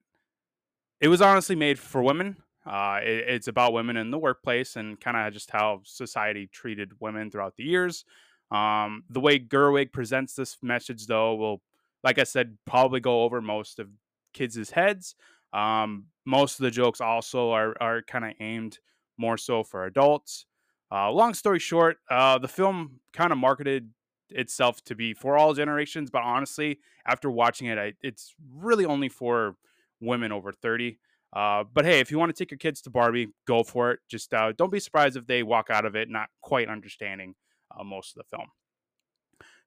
it 1.01 1.07
was 1.07 1.21
honestly 1.21 1.55
made 1.55 1.79
for 1.79 2.03
women. 2.03 2.37
Uh, 2.67 3.00
it, 3.01 3.25
it's 3.27 3.47
about 3.47 3.74
women 3.74 3.97
in 3.97 4.12
the 4.12 4.17
workplace 4.17 4.75
and 4.75 5.00
kind 5.00 5.15
of 5.17 5.33
just 5.33 5.51
how 5.51 5.81
society 5.83 6.47
treated 6.51 6.91
women 7.00 7.31
throughout 7.31 7.55
the 7.55 7.63
years. 7.63 8.03
Um, 8.51 9.03
the 9.09 9.19
way 9.19 9.39
Gerwig 9.39 9.91
presents 9.91 10.33
this 10.33 10.57
message, 10.62 11.07
though, 11.07 11.36
will, 11.36 11.62
like 12.03 12.19
I 12.19 12.24
said, 12.24 12.57
probably 12.65 13.00
go 13.00 13.24
over 13.24 13.41
most 13.41 13.79
of 13.79 13.88
kids' 14.33 14.71
heads. 14.71 15.15
Um, 15.53 16.05
most 16.25 16.59
of 16.59 16.63
the 16.63 16.71
jokes 16.71 17.01
also 17.01 17.51
are, 17.51 17.75
are 17.79 18.01
kind 18.01 18.25
of 18.25 18.33
aimed 18.39 18.79
more 19.17 19.38
so 19.38 19.63
for 19.63 19.86
adults. 19.86 20.45
Uh, 20.91 21.12
long 21.12 21.33
story 21.33 21.59
short, 21.59 21.97
uh, 22.09 22.38
the 22.38 22.47
film 22.47 23.00
kind 23.12 23.31
of 23.31 23.38
marketed 23.38 23.89
itself 24.29 24.83
to 24.86 24.95
be 24.95 25.13
for 25.13 25.38
all 25.38 25.53
generations, 25.53 26.09
but 26.09 26.21
honestly, 26.24 26.79
after 27.05 27.29
watching 27.29 27.67
it, 27.67 27.77
I, 27.77 27.93
it's 28.01 28.36
really 28.53 28.86
only 28.86 29.09
for 29.09 29.55
women 30.00 30.31
over 30.31 30.51
30. 30.51 30.97
Uh, 31.38 31.63
but 31.72 31.86
hey, 31.86 32.00
if 32.00 32.10
you 32.10 32.17
want 32.17 32.36
to 32.36 32.44
take 32.44 32.50
your 32.50 32.58
kids 32.58 32.82
to 32.82 32.89
Barbie, 32.89 33.27
go 33.46 33.63
for 33.63 33.91
it. 33.91 34.00
Just 34.10 34.34
uh, 34.34 34.53
don't 34.58 34.72
be 34.72 34.79
surprised 34.79 35.15
if 35.15 35.27
they 35.27 35.44
walk 35.44 35.67
out 35.70 35.86
of 35.86 35.96
it 35.96 36.10
not 36.10 36.29
quite 36.41 36.67
understanding 36.67 37.36
uh, 37.77 37.84
most 37.84 38.17
of 38.17 38.24
the 38.24 38.36
film. 38.36 38.48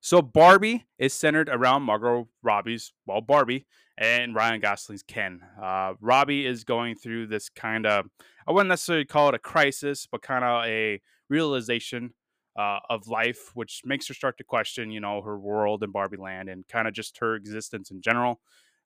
So 0.00 0.20
Barbie 0.20 0.86
is 0.98 1.14
centered 1.14 1.48
around 1.48 1.82
Margot 1.82 2.26
Robbie's, 2.42 2.92
well, 3.06 3.20
Barbie 3.20 3.66
and 3.96 4.34
Ryan 4.34 4.60
Gosling's 4.60 5.04
Ken. 5.04 5.42
Uh, 5.62 5.92
Robbie 6.00 6.44
is 6.44 6.64
going 6.64 6.96
through 6.96 7.28
this 7.28 7.48
kind 7.48 7.86
of, 7.86 8.06
I 8.48 8.50
wouldn't 8.50 8.70
necessarily 8.70 9.04
call 9.04 9.28
it 9.28 9.36
a 9.36 9.38
crisis, 9.38 10.08
but 10.10 10.22
kind 10.22 10.42
of 10.42 10.64
a 10.64 11.00
realization 11.28 12.14
uh, 12.58 12.80
of 12.88 13.06
life, 13.06 13.52
which 13.54 13.82
makes 13.84 14.08
her 14.08 14.14
start 14.14 14.38
to 14.38 14.44
question, 14.44 14.90
you 14.90 15.00
know, 15.00 15.22
her 15.22 15.38
world 15.38 15.84
in 15.84 15.92
Barbie 15.92 16.16
Land 16.16 16.48
and 16.48 16.66
kind 16.66 16.88
of 16.88 16.94
just 16.94 17.18
her 17.18 17.36
existence 17.36 17.92
in 17.92 18.00
general. 18.02 18.40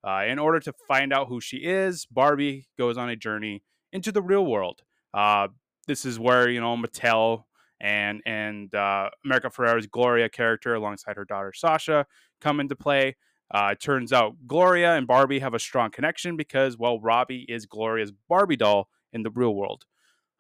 Uh, 0.07 0.25
in 0.27 0.39
order 0.39 0.61
to 0.61 0.73
find 0.87 1.13
out 1.13 1.29
who 1.29 1.41
she 1.41 1.59
is, 1.59 2.07
Barbie 2.07 2.67
goes 2.79 2.99
on 2.99 3.09
a 3.09 3.17
journey 3.17 3.63
into 3.93 4.13
the 4.13 4.23
real 4.23 4.45
world. 4.45 4.83
Uh, 5.15 5.49
this 5.87 6.05
is 6.05 6.19
where 6.19 6.49
you 6.49 6.61
know 6.61 6.77
Mattel 6.77 7.45
and 7.81 8.23
and 8.27 8.75
uh, 8.75 9.11
America 9.25 9.49
Ferrera's 9.49 9.87
Gloria 9.87 10.29
character 10.29 10.75
alongside 10.75 11.17
her 11.17 11.25
daughter 11.25 11.53
Sasha 11.55 12.07
come 12.41 12.61
into 12.61 12.77
play. 12.77 13.17
Uh, 13.51 13.71
it 13.73 13.81
turns 13.81 14.13
out 14.13 14.35
Gloria 14.47 14.95
and 14.95 15.07
Barbie 15.07 15.39
have 15.39 15.55
a 15.55 15.59
strong 15.59 15.91
connection 15.91 16.37
because, 16.37 16.77
well, 16.79 16.99
Robbie 16.99 17.47
is 17.49 17.67
Gloria's 17.67 18.13
Barbie 18.29 18.57
doll 18.57 18.89
in 19.13 19.23
the 19.23 19.31
real 19.31 19.55
world. 19.55 19.85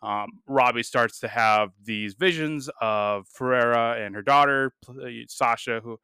Um, 0.03 0.41
Robbie 0.47 0.83
starts 0.83 1.21
to 1.21 1.29
have 1.29 1.71
these 1.83 2.15
visions 2.15 2.69
of 2.81 3.27
Ferrera 3.29 4.05
and 4.05 4.15
her 4.15 4.23
daughter 4.23 4.75
Sasha, 5.29 5.81
who 5.83 5.99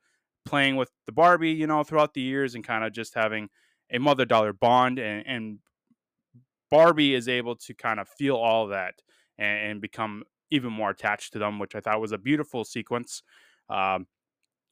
playing 0.44 0.76
with 0.76 0.90
the 1.06 1.12
Barbie, 1.12 1.52
you 1.52 1.66
know, 1.66 1.82
throughout 1.84 2.14
the 2.14 2.20
years 2.20 2.54
and 2.54 2.64
kind 2.64 2.84
of 2.84 2.92
just 2.92 3.14
having 3.14 3.48
a 3.90 3.98
mother 3.98 4.24
daughter 4.24 4.52
bond. 4.52 4.98
And, 4.98 5.26
and, 5.26 5.58
Barbie 6.70 7.16
is 7.16 7.26
able 7.26 7.56
to 7.56 7.74
kind 7.74 7.98
of 7.98 8.08
feel 8.08 8.36
all 8.36 8.62
of 8.62 8.70
that 8.70 8.94
and, 9.38 9.70
and, 9.70 9.80
become 9.80 10.22
even 10.52 10.72
more 10.72 10.90
attached 10.90 11.32
to 11.32 11.40
them, 11.40 11.58
which 11.58 11.74
I 11.74 11.80
thought 11.80 12.00
was 12.00 12.12
a 12.12 12.18
beautiful 12.18 12.64
sequence. 12.64 13.24
Um, 13.68 14.06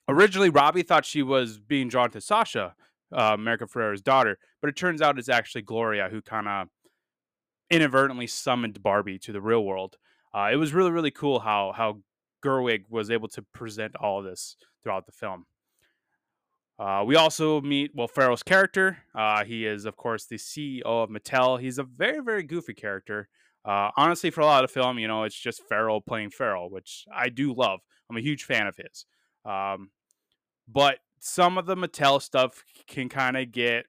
originally, 0.08 0.48
Robbie 0.48 0.82
thought 0.82 1.04
she 1.04 1.24
was 1.24 1.58
being 1.58 1.88
drawn 1.88 2.12
to 2.12 2.20
Sasha, 2.20 2.76
uh, 3.12 3.32
America 3.34 3.66
Ferrera's 3.66 4.00
daughter, 4.00 4.38
but 4.60 4.68
it 4.68 4.76
turns 4.76 5.02
out 5.02 5.18
it's 5.18 5.28
actually 5.28 5.62
Gloria 5.62 6.08
who 6.08 6.22
kind 6.22 6.46
of 6.46 6.68
inadvertently 7.70 8.28
summoned 8.28 8.80
Barbie 8.82 9.18
to 9.18 9.32
the 9.32 9.40
real 9.40 9.64
world. 9.64 9.96
Uh, 10.32 10.50
it 10.52 10.56
was 10.56 10.72
really, 10.72 10.90
really 10.90 11.10
cool 11.10 11.40
how 11.40 11.72
how 11.72 11.98
Gerwig 12.44 12.84
was 12.88 13.10
able 13.10 13.28
to 13.28 13.42
present 13.42 13.96
all 13.96 14.22
this 14.22 14.56
throughout 14.82 15.06
the 15.06 15.12
film. 15.12 15.46
Uh, 16.78 17.02
we 17.04 17.16
also 17.16 17.60
meet 17.60 17.94
Will 17.94 18.06
Ferrell's 18.06 18.42
character. 18.42 18.98
Uh, 19.14 19.44
he 19.44 19.66
is, 19.66 19.84
of 19.84 19.96
course, 19.96 20.26
the 20.26 20.36
CEO 20.36 20.82
of 20.84 21.10
Mattel. 21.10 21.60
He's 21.60 21.78
a 21.78 21.82
very, 21.82 22.20
very 22.20 22.44
goofy 22.44 22.74
character. 22.74 23.28
Uh, 23.64 23.90
honestly, 23.96 24.30
for 24.30 24.42
a 24.42 24.46
lot 24.46 24.62
of 24.62 24.70
film, 24.70 24.98
you 24.98 25.08
know, 25.08 25.24
it's 25.24 25.38
just 25.38 25.62
Ferrell 25.68 26.00
playing 26.00 26.30
Ferrell, 26.30 26.70
which 26.70 27.04
I 27.12 27.28
do 27.28 27.52
love. 27.52 27.80
I'm 28.08 28.16
a 28.16 28.20
huge 28.20 28.44
fan 28.44 28.66
of 28.66 28.76
his. 28.76 29.06
Um, 29.44 29.90
but 30.68 30.98
some 31.18 31.58
of 31.58 31.66
the 31.66 31.76
Mattel 31.76 32.22
stuff 32.22 32.62
can 32.86 33.08
kind 33.08 33.36
of 33.36 33.50
get 33.50 33.86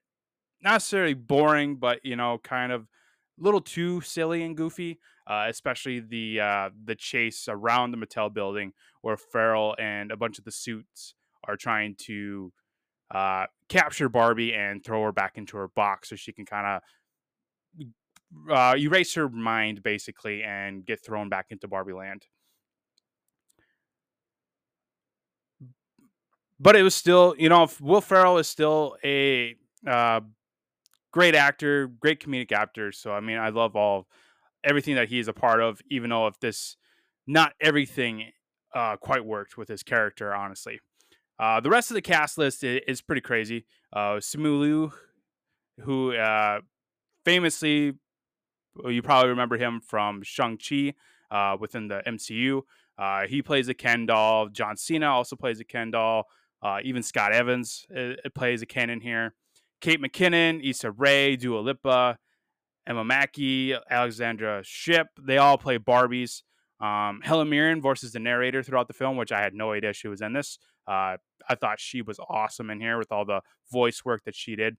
not 0.62 0.72
necessarily 0.72 1.14
boring, 1.14 1.76
but 1.76 2.00
you 2.04 2.16
know, 2.16 2.38
kind 2.42 2.72
of 2.72 2.82
a 2.82 3.44
little 3.44 3.60
too 3.60 4.00
silly 4.00 4.42
and 4.42 4.56
goofy. 4.56 4.98
Uh, 5.26 5.46
especially 5.48 6.00
the 6.00 6.40
uh, 6.40 6.70
the 6.84 6.96
chase 6.96 7.46
around 7.48 7.92
the 7.92 7.96
Mattel 7.96 8.32
building, 8.32 8.72
where 9.00 9.16
Ferrell 9.16 9.76
and 9.78 10.10
a 10.10 10.16
bunch 10.16 10.38
of 10.38 10.44
the 10.44 10.50
suits 10.50 11.14
are 11.46 11.56
trying 11.56 11.94
to 11.94 12.52
uh, 13.10 13.46
capture 13.68 14.08
Barbie 14.08 14.54
and 14.54 14.84
throw 14.84 15.02
her 15.04 15.12
back 15.12 15.36
into 15.36 15.56
her 15.56 15.68
box 15.68 16.08
so 16.08 16.16
she 16.16 16.32
can 16.32 16.46
kind 16.46 16.66
of 16.66 16.82
uh, 18.50 18.76
erase 18.76 19.14
her 19.14 19.28
mind 19.28 19.82
basically 19.82 20.42
and 20.42 20.84
get 20.84 21.04
thrown 21.04 21.28
back 21.28 21.46
into 21.50 21.68
Barbie 21.68 21.92
land. 21.92 22.26
But 26.58 26.76
it 26.76 26.82
was 26.82 26.94
still, 26.94 27.34
you 27.38 27.48
know, 27.48 27.68
Will 27.80 28.02
Ferrell 28.02 28.38
is 28.38 28.46
still 28.46 28.96
a 29.02 29.56
uh, 29.86 30.20
great 31.10 31.34
actor, 31.34 31.86
great 31.86 32.20
comedic 32.20 32.52
actor. 32.52 32.92
So 32.92 33.12
I 33.12 33.20
mean, 33.20 33.38
I 33.38 33.48
love 33.48 33.76
all 33.76 34.06
everything 34.62 34.96
that 34.96 35.08
he 35.08 35.18
is 35.18 35.26
a 35.26 35.32
part 35.32 35.60
of, 35.60 35.80
even 35.90 36.10
though 36.10 36.26
if 36.26 36.38
this 36.38 36.76
not 37.26 37.54
everything 37.60 38.30
uh, 38.74 38.96
quite 38.96 39.24
worked 39.24 39.56
with 39.56 39.68
his 39.68 39.82
character, 39.82 40.34
honestly. 40.34 40.80
Uh, 41.40 41.58
the 41.58 41.70
rest 41.70 41.90
of 41.90 41.94
the 41.94 42.02
cast 42.02 42.36
list 42.36 42.62
is, 42.62 42.82
is 42.86 43.00
pretty 43.00 43.22
crazy. 43.22 43.64
Uh, 43.94 44.16
Simu 44.16 44.60
Liu, 44.60 44.92
who 45.80 46.14
uh, 46.14 46.60
famously, 47.24 47.94
you 48.84 49.00
probably 49.00 49.30
remember 49.30 49.56
him 49.56 49.80
from 49.80 50.22
Shang-Chi 50.22 50.92
uh, 51.30 51.56
within 51.58 51.88
the 51.88 52.02
MCU. 52.06 52.60
Uh, 52.98 53.26
he 53.26 53.40
plays 53.40 53.68
a 53.68 53.74
Ken 53.74 54.04
doll. 54.04 54.48
John 54.48 54.76
Cena 54.76 55.06
also 55.06 55.34
plays 55.34 55.60
a 55.60 55.64
Ken 55.64 55.90
doll. 55.90 56.26
Uh, 56.62 56.80
even 56.84 57.02
Scott 57.02 57.32
Evans 57.32 57.86
uh, 57.96 58.12
plays 58.34 58.60
a 58.60 58.66
Ken 58.66 58.90
in 58.90 59.00
here. 59.00 59.34
Kate 59.80 59.98
McKinnon, 59.98 60.60
Issa 60.62 60.90
Rae, 60.90 61.36
Dua 61.36 61.60
Lipa, 61.60 62.18
Emma 62.86 63.02
Mackey, 63.02 63.74
Alexandra 63.90 64.60
Shipp. 64.62 65.06
they 65.18 65.38
all 65.38 65.56
play 65.56 65.78
Barbies. 65.78 66.42
Um, 66.80 67.20
Helen 67.22 67.48
Mirren 67.48 67.80
voices 67.80 68.12
the 68.12 68.18
narrator 68.18 68.62
throughout 68.62 68.88
the 68.88 68.94
film, 68.94 69.16
which 69.16 69.32
I 69.32 69.40
had 69.40 69.54
no 69.54 69.72
idea 69.72 69.94
she 69.94 70.08
was 70.08 70.20
in 70.20 70.34
this. 70.34 70.58
Uh, 70.86 71.16
I 71.48 71.54
thought 71.54 71.80
she 71.80 72.02
was 72.02 72.18
awesome 72.28 72.70
in 72.70 72.80
here 72.80 72.98
with 72.98 73.12
all 73.12 73.24
the 73.24 73.40
voice 73.70 74.04
work 74.04 74.24
that 74.24 74.34
she 74.34 74.56
did. 74.56 74.76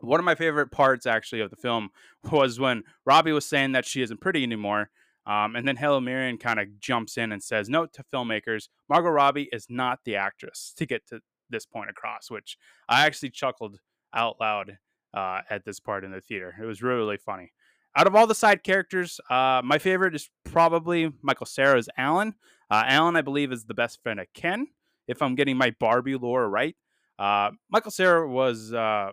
One 0.00 0.20
of 0.20 0.24
my 0.26 0.34
favorite 0.34 0.70
parts, 0.70 1.06
actually, 1.06 1.40
of 1.40 1.50
the 1.50 1.56
film 1.56 1.90
was 2.30 2.60
when 2.60 2.82
Robbie 3.04 3.32
was 3.32 3.46
saying 3.46 3.72
that 3.72 3.86
she 3.86 4.02
isn't 4.02 4.20
pretty 4.20 4.42
anymore. 4.42 4.90
Um, 5.26 5.56
and 5.56 5.66
then 5.66 5.76
Helen 5.76 6.04
Mirren 6.04 6.38
kind 6.38 6.60
of 6.60 6.78
jumps 6.78 7.16
in 7.16 7.32
and 7.32 7.42
says, 7.42 7.68
Note 7.68 7.92
to 7.94 8.04
filmmakers, 8.14 8.68
Margot 8.88 9.10
Robbie 9.10 9.48
is 9.52 9.66
not 9.68 10.00
the 10.04 10.14
actress 10.14 10.72
to 10.76 10.86
get 10.86 11.06
to 11.08 11.20
this 11.50 11.66
point 11.66 11.90
across, 11.90 12.30
which 12.30 12.56
I 12.88 13.06
actually 13.06 13.30
chuckled 13.30 13.78
out 14.14 14.36
loud 14.40 14.78
uh, 15.12 15.40
at 15.50 15.64
this 15.64 15.80
part 15.80 16.04
in 16.04 16.12
the 16.12 16.20
theater. 16.20 16.54
It 16.60 16.64
was 16.64 16.80
really, 16.80 16.98
really 16.98 17.16
funny 17.16 17.52
out 17.96 18.06
of 18.06 18.14
all 18.14 18.26
the 18.26 18.34
side 18.34 18.62
characters, 18.62 19.18
uh, 19.30 19.62
my 19.64 19.78
favorite 19.78 20.14
is 20.14 20.28
probably 20.44 21.12
Michael 21.22 21.46
Cera's 21.46 21.88
Alan. 21.96 22.34
Uh, 22.70 22.84
Alan, 22.86 23.16
I 23.16 23.22
believe, 23.22 23.50
is 23.50 23.64
the 23.64 23.74
best 23.74 24.02
friend 24.02 24.20
of 24.20 24.26
Ken. 24.34 24.68
If 25.08 25.22
I'm 25.22 25.34
getting 25.34 25.56
my 25.56 25.74
Barbie 25.78 26.16
lore 26.16 26.48
right, 26.48 26.76
uh, 27.18 27.50
Michael 27.70 27.90
Cera 27.90 28.28
was 28.28 28.72
uh, 28.72 29.12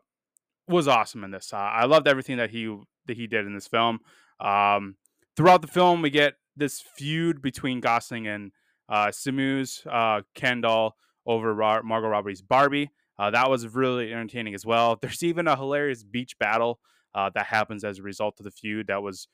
was 0.68 0.88
awesome 0.88 1.24
in 1.24 1.32
this. 1.32 1.52
Uh, 1.54 1.58
I 1.58 1.86
loved 1.86 2.08
everything 2.08 2.38
that 2.38 2.50
he 2.50 2.76
that 3.08 3.18
he 3.18 3.28
did 3.28 3.46
in 3.46 3.54
this 3.54 3.68
film. 3.68 4.00
Um, 4.40 4.96
throughout 5.36 5.62
the 5.62 5.68
film, 5.68 6.02
we 6.02 6.10
get 6.10 6.36
this 6.56 6.82
feud 6.96 7.42
between 7.42 7.80
Gosling 7.80 8.28
and 8.28 8.52
uh, 8.90 9.08
Simu's 9.08 9.86
uh, 9.90 10.22
Kendall 10.36 10.96
over 11.26 11.56
Mar- 11.56 11.84
Margot 11.84 12.08
Robbie's 12.08 12.42
Barbie. 12.42 12.92
Uh, 13.18 13.30
that 13.32 13.50
was 13.50 13.68
really 13.68 14.12
entertaining 14.12 14.54
as 14.54 14.66
well. 14.66 14.98
There's 15.02 15.24
even 15.24 15.48
a 15.48 15.56
hilarious 15.56 16.04
beach 16.04 16.38
battle 16.40 16.80
uh, 17.16 17.30
that 17.36 17.46
happens 17.48 17.84
as 17.84 18.00
a 18.00 18.04
result 18.04 18.40
of 18.40 18.44
the 18.44 18.52
feud. 18.52 18.88
That 18.88 19.04
was 19.04 19.28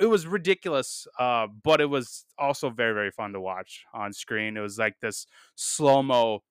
it 0.00 0.06
was 0.06 0.26
ridiculous, 0.26 1.06
uh, 1.18 1.46
but 1.46 1.80
it 1.80 1.86
was 1.86 2.24
also 2.38 2.70
very 2.70 2.94
very 2.94 3.10
fun 3.10 3.32
to 3.32 3.40
watch 3.40 3.84
on 3.92 4.12
screen. 4.12 4.56
It 4.56 4.60
was 4.60 4.78
like 4.78 5.00
this 5.00 5.26
slow 5.54 6.02
mo 6.02 6.42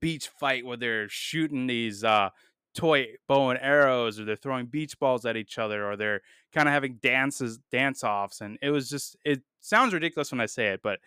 beach 0.00 0.28
fight 0.28 0.64
where 0.64 0.76
they're 0.76 1.08
shooting 1.08 1.66
these 1.66 2.04
uh, 2.04 2.30
toy 2.74 3.14
bow 3.28 3.50
and 3.50 3.60
arrows, 3.60 4.18
or 4.18 4.24
they're 4.24 4.36
throwing 4.36 4.66
beach 4.66 4.98
balls 4.98 5.24
at 5.24 5.36
each 5.36 5.58
other, 5.58 5.90
or 5.90 5.96
they're 5.96 6.22
kind 6.52 6.68
of 6.68 6.72
having 6.72 6.98
dances, 7.02 7.58
dance 7.70 8.04
offs, 8.04 8.40
and 8.40 8.58
it 8.62 8.70
was 8.70 8.88
just 8.88 9.16
it 9.24 9.42
sounds 9.60 9.92
ridiculous 9.94 10.32
when 10.32 10.40
I 10.40 10.46
say 10.46 10.68
it, 10.68 10.80
but 10.82 11.00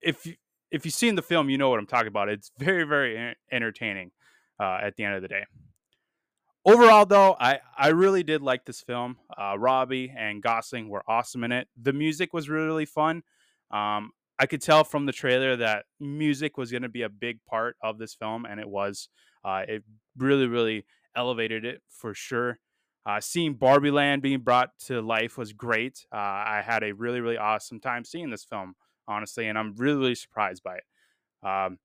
if 0.00 0.26
you, 0.26 0.34
if 0.70 0.84
you've 0.84 0.94
seen 0.94 1.14
the 1.14 1.22
film, 1.22 1.48
you 1.48 1.58
know 1.58 1.70
what 1.70 1.78
I'm 1.78 1.86
talking 1.86 2.08
about. 2.08 2.28
It's 2.28 2.50
very 2.58 2.84
very 2.84 3.34
entertaining 3.50 4.12
uh, 4.60 4.78
at 4.82 4.96
the 4.96 5.04
end 5.04 5.14
of 5.14 5.22
the 5.22 5.28
day. 5.28 5.44
Overall, 6.66 7.06
though, 7.06 7.36
I, 7.38 7.60
I 7.78 7.88
really 7.88 8.24
did 8.24 8.42
like 8.42 8.64
this 8.64 8.80
film. 8.80 9.18
Uh, 9.38 9.56
Robbie 9.56 10.12
and 10.16 10.42
Gosling 10.42 10.88
were 10.88 11.04
awesome 11.06 11.44
in 11.44 11.52
it. 11.52 11.68
The 11.80 11.92
music 11.92 12.34
was 12.34 12.48
really, 12.48 12.84
fun. 12.84 13.22
Um, 13.70 14.10
I 14.38 14.46
could 14.46 14.60
tell 14.60 14.82
from 14.82 15.06
the 15.06 15.12
trailer 15.12 15.54
that 15.56 15.84
music 16.00 16.56
was 16.58 16.72
going 16.72 16.82
to 16.82 16.88
be 16.88 17.02
a 17.02 17.08
big 17.08 17.38
part 17.48 17.76
of 17.82 17.98
this 17.98 18.14
film, 18.14 18.44
and 18.44 18.58
it 18.58 18.68
was. 18.68 19.08
Uh, 19.44 19.62
it 19.68 19.84
really, 20.18 20.48
really 20.48 20.84
elevated 21.14 21.64
it 21.64 21.82
for 21.88 22.14
sure. 22.14 22.58
Uh, 23.06 23.20
seeing 23.20 23.54
Barbie 23.54 23.92
Land 23.92 24.22
being 24.22 24.40
brought 24.40 24.70
to 24.86 25.00
life 25.00 25.38
was 25.38 25.52
great. 25.52 26.04
Uh, 26.12 26.16
I 26.16 26.62
had 26.66 26.82
a 26.82 26.92
really, 26.92 27.20
really 27.20 27.38
awesome 27.38 27.78
time 27.78 28.04
seeing 28.04 28.30
this 28.30 28.42
film, 28.42 28.74
honestly, 29.06 29.46
and 29.46 29.56
I'm 29.56 29.72
really, 29.76 29.98
really 29.98 30.14
surprised 30.16 30.64
by 30.64 30.78
it. 30.78 31.48
Um, 31.48 31.78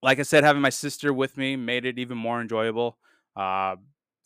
like 0.00 0.20
I 0.20 0.22
said, 0.22 0.44
having 0.44 0.62
my 0.62 0.70
sister 0.70 1.12
with 1.12 1.36
me 1.36 1.56
made 1.56 1.84
it 1.84 1.98
even 1.98 2.16
more 2.16 2.40
enjoyable. 2.40 2.98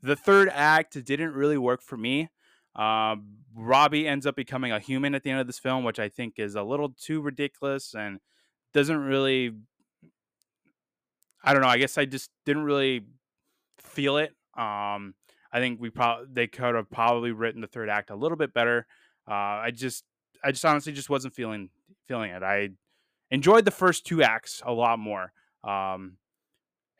Uh, 0.02 0.06
the 0.08 0.16
third 0.16 0.48
act 0.52 1.02
didn't 1.04 1.32
really 1.32 1.58
work 1.58 1.82
for 1.82 1.96
me. 1.96 2.28
Um, 2.76 3.38
Robbie 3.54 4.06
ends 4.06 4.26
up 4.26 4.36
becoming 4.36 4.72
a 4.72 4.78
human 4.78 5.14
at 5.14 5.22
the 5.22 5.30
end 5.30 5.40
of 5.40 5.46
this 5.46 5.58
film, 5.58 5.84
which 5.84 5.98
I 5.98 6.08
think 6.08 6.34
is 6.38 6.54
a 6.54 6.62
little 6.62 6.90
too 6.90 7.20
ridiculous 7.20 7.94
and 7.94 8.20
doesn't 8.72 8.98
really. 8.98 9.52
I 11.42 11.52
don't 11.52 11.62
know. 11.62 11.68
I 11.68 11.78
guess 11.78 11.98
I 11.98 12.04
just 12.04 12.30
didn't 12.44 12.64
really 12.64 13.06
feel 13.78 14.18
it. 14.18 14.30
Um, 14.56 15.14
I 15.52 15.58
think 15.58 15.80
we 15.80 15.90
probably 15.90 16.26
they 16.32 16.46
could 16.46 16.74
have 16.74 16.90
probably 16.90 17.32
written 17.32 17.60
the 17.60 17.66
third 17.66 17.88
act 17.88 18.10
a 18.10 18.14
little 18.14 18.36
bit 18.36 18.52
better. 18.52 18.86
Uh, 19.28 19.34
I 19.64 19.70
just, 19.74 20.04
I 20.44 20.52
just 20.52 20.64
honestly 20.64 20.92
just 20.92 21.10
wasn't 21.10 21.34
feeling 21.34 21.70
feeling 22.06 22.30
it. 22.30 22.42
I 22.42 22.70
enjoyed 23.30 23.64
the 23.64 23.70
first 23.70 24.06
two 24.06 24.22
acts 24.22 24.62
a 24.64 24.72
lot 24.72 24.98
more. 24.98 25.32
Um, 25.64 26.18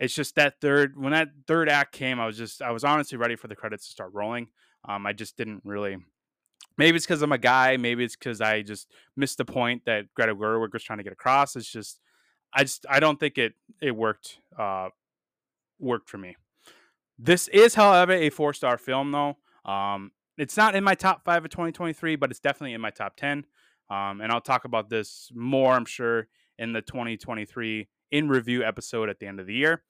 it's 0.00 0.14
just 0.14 0.34
that 0.36 0.60
third 0.60 0.98
when 0.98 1.12
that 1.12 1.28
third 1.46 1.68
act 1.68 1.92
came, 1.92 2.18
I 2.18 2.26
was 2.26 2.38
just 2.38 2.62
I 2.62 2.72
was 2.72 2.82
honestly 2.82 3.18
ready 3.18 3.36
for 3.36 3.48
the 3.48 3.54
credits 3.54 3.84
to 3.86 3.92
start 3.92 4.12
rolling. 4.14 4.48
Um, 4.88 5.06
I 5.06 5.12
just 5.12 5.36
didn't 5.36 5.60
really. 5.62 5.98
Maybe 6.78 6.96
it's 6.96 7.04
because 7.04 7.20
I'm 7.20 7.32
a 7.32 7.38
guy. 7.38 7.76
Maybe 7.76 8.04
it's 8.04 8.16
because 8.16 8.40
I 8.40 8.62
just 8.62 8.90
missed 9.14 9.36
the 9.36 9.44
point 9.44 9.82
that 9.84 10.06
Greta 10.14 10.34
Gerwig 10.34 10.72
was 10.72 10.82
trying 10.82 10.98
to 10.98 11.04
get 11.04 11.12
across. 11.12 11.54
It's 11.54 11.70
just, 11.70 12.00
I 12.54 12.62
just 12.62 12.86
I 12.88 12.98
don't 12.98 13.20
think 13.20 13.36
it 13.36 13.52
it 13.82 13.94
worked 13.94 14.38
uh, 14.58 14.88
worked 15.78 16.08
for 16.08 16.16
me. 16.16 16.36
This 17.18 17.48
is, 17.48 17.74
however, 17.74 18.12
a 18.12 18.30
four 18.30 18.54
star 18.54 18.78
film 18.78 19.12
though. 19.12 19.36
Um, 19.70 20.12
it's 20.38 20.56
not 20.56 20.74
in 20.74 20.82
my 20.82 20.94
top 20.94 21.22
five 21.26 21.44
of 21.44 21.50
2023, 21.50 22.16
but 22.16 22.30
it's 22.30 22.40
definitely 22.40 22.72
in 22.72 22.80
my 22.80 22.90
top 22.90 23.16
ten. 23.16 23.44
Um, 23.90 24.22
and 24.22 24.32
I'll 24.32 24.40
talk 24.40 24.64
about 24.64 24.88
this 24.88 25.30
more, 25.34 25.74
I'm 25.74 25.84
sure, 25.84 26.28
in 26.58 26.72
the 26.72 26.80
2023 26.80 27.88
in 28.10 28.28
review 28.28 28.64
episode 28.64 29.08
at 29.08 29.18
the 29.18 29.26
end 29.26 29.40
of 29.40 29.46
the 29.46 29.54
year. 29.54 29.82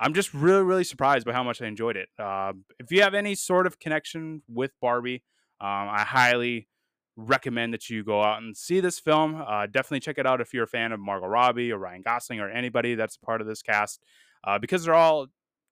I'm 0.00 0.14
just 0.14 0.32
really, 0.32 0.62
really 0.62 0.84
surprised 0.84 1.26
by 1.26 1.32
how 1.32 1.42
much 1.42 1.60
I 1.60 1.66
enjoyed 1.66 1.96
it. 1.96 2.08
Uh, 2.18 2.52
if 2.78 2.92
you 2.92 3.02
have 3.02 3.14
any 3.14 3.34
sort 3.34 3.66
of 3.66 3.80
connection 3.80 4.42
with 4.48 4.70
Barbie, 4.80 5.24
um, 5.60 5.88
I 5.90 6.04
highly 6.06 6.68
recommend 7.16 7.74
that 7.74 7.90
you 7.90 8.04
go 8.04 8.22
out 8.22 8.40
and 8.40 8.56
see 8.56 8.78
this 8.78 9.00
film. 9.00 9.42
Uh, 9.44 9.66
definitely 9.66 9.98
check 10.00 10.18
it 10.18 10.26
out 10.26 10.40
if 10.40 10.54
you're 10.54 10.64
a 10.64 10.68
fan 10.68 10.92
of 10.92 11.00
Margot 11.00 11.26
Robbie 11.26 11.72
or 11.72 11.78
Ryan 11.78 12.02
Gosling 12.02 12.38
or 12.38 12.48
anybody 12.48 12.94
that's 12.94 13.16
part 13.16 13.40
of 13.40 13.48
this 13.48 13.60
cast, 13.60 14.00
uh, 14.46 14.58
because 14.58 14.84
they're 14.84 14.94
all 14.94 15.26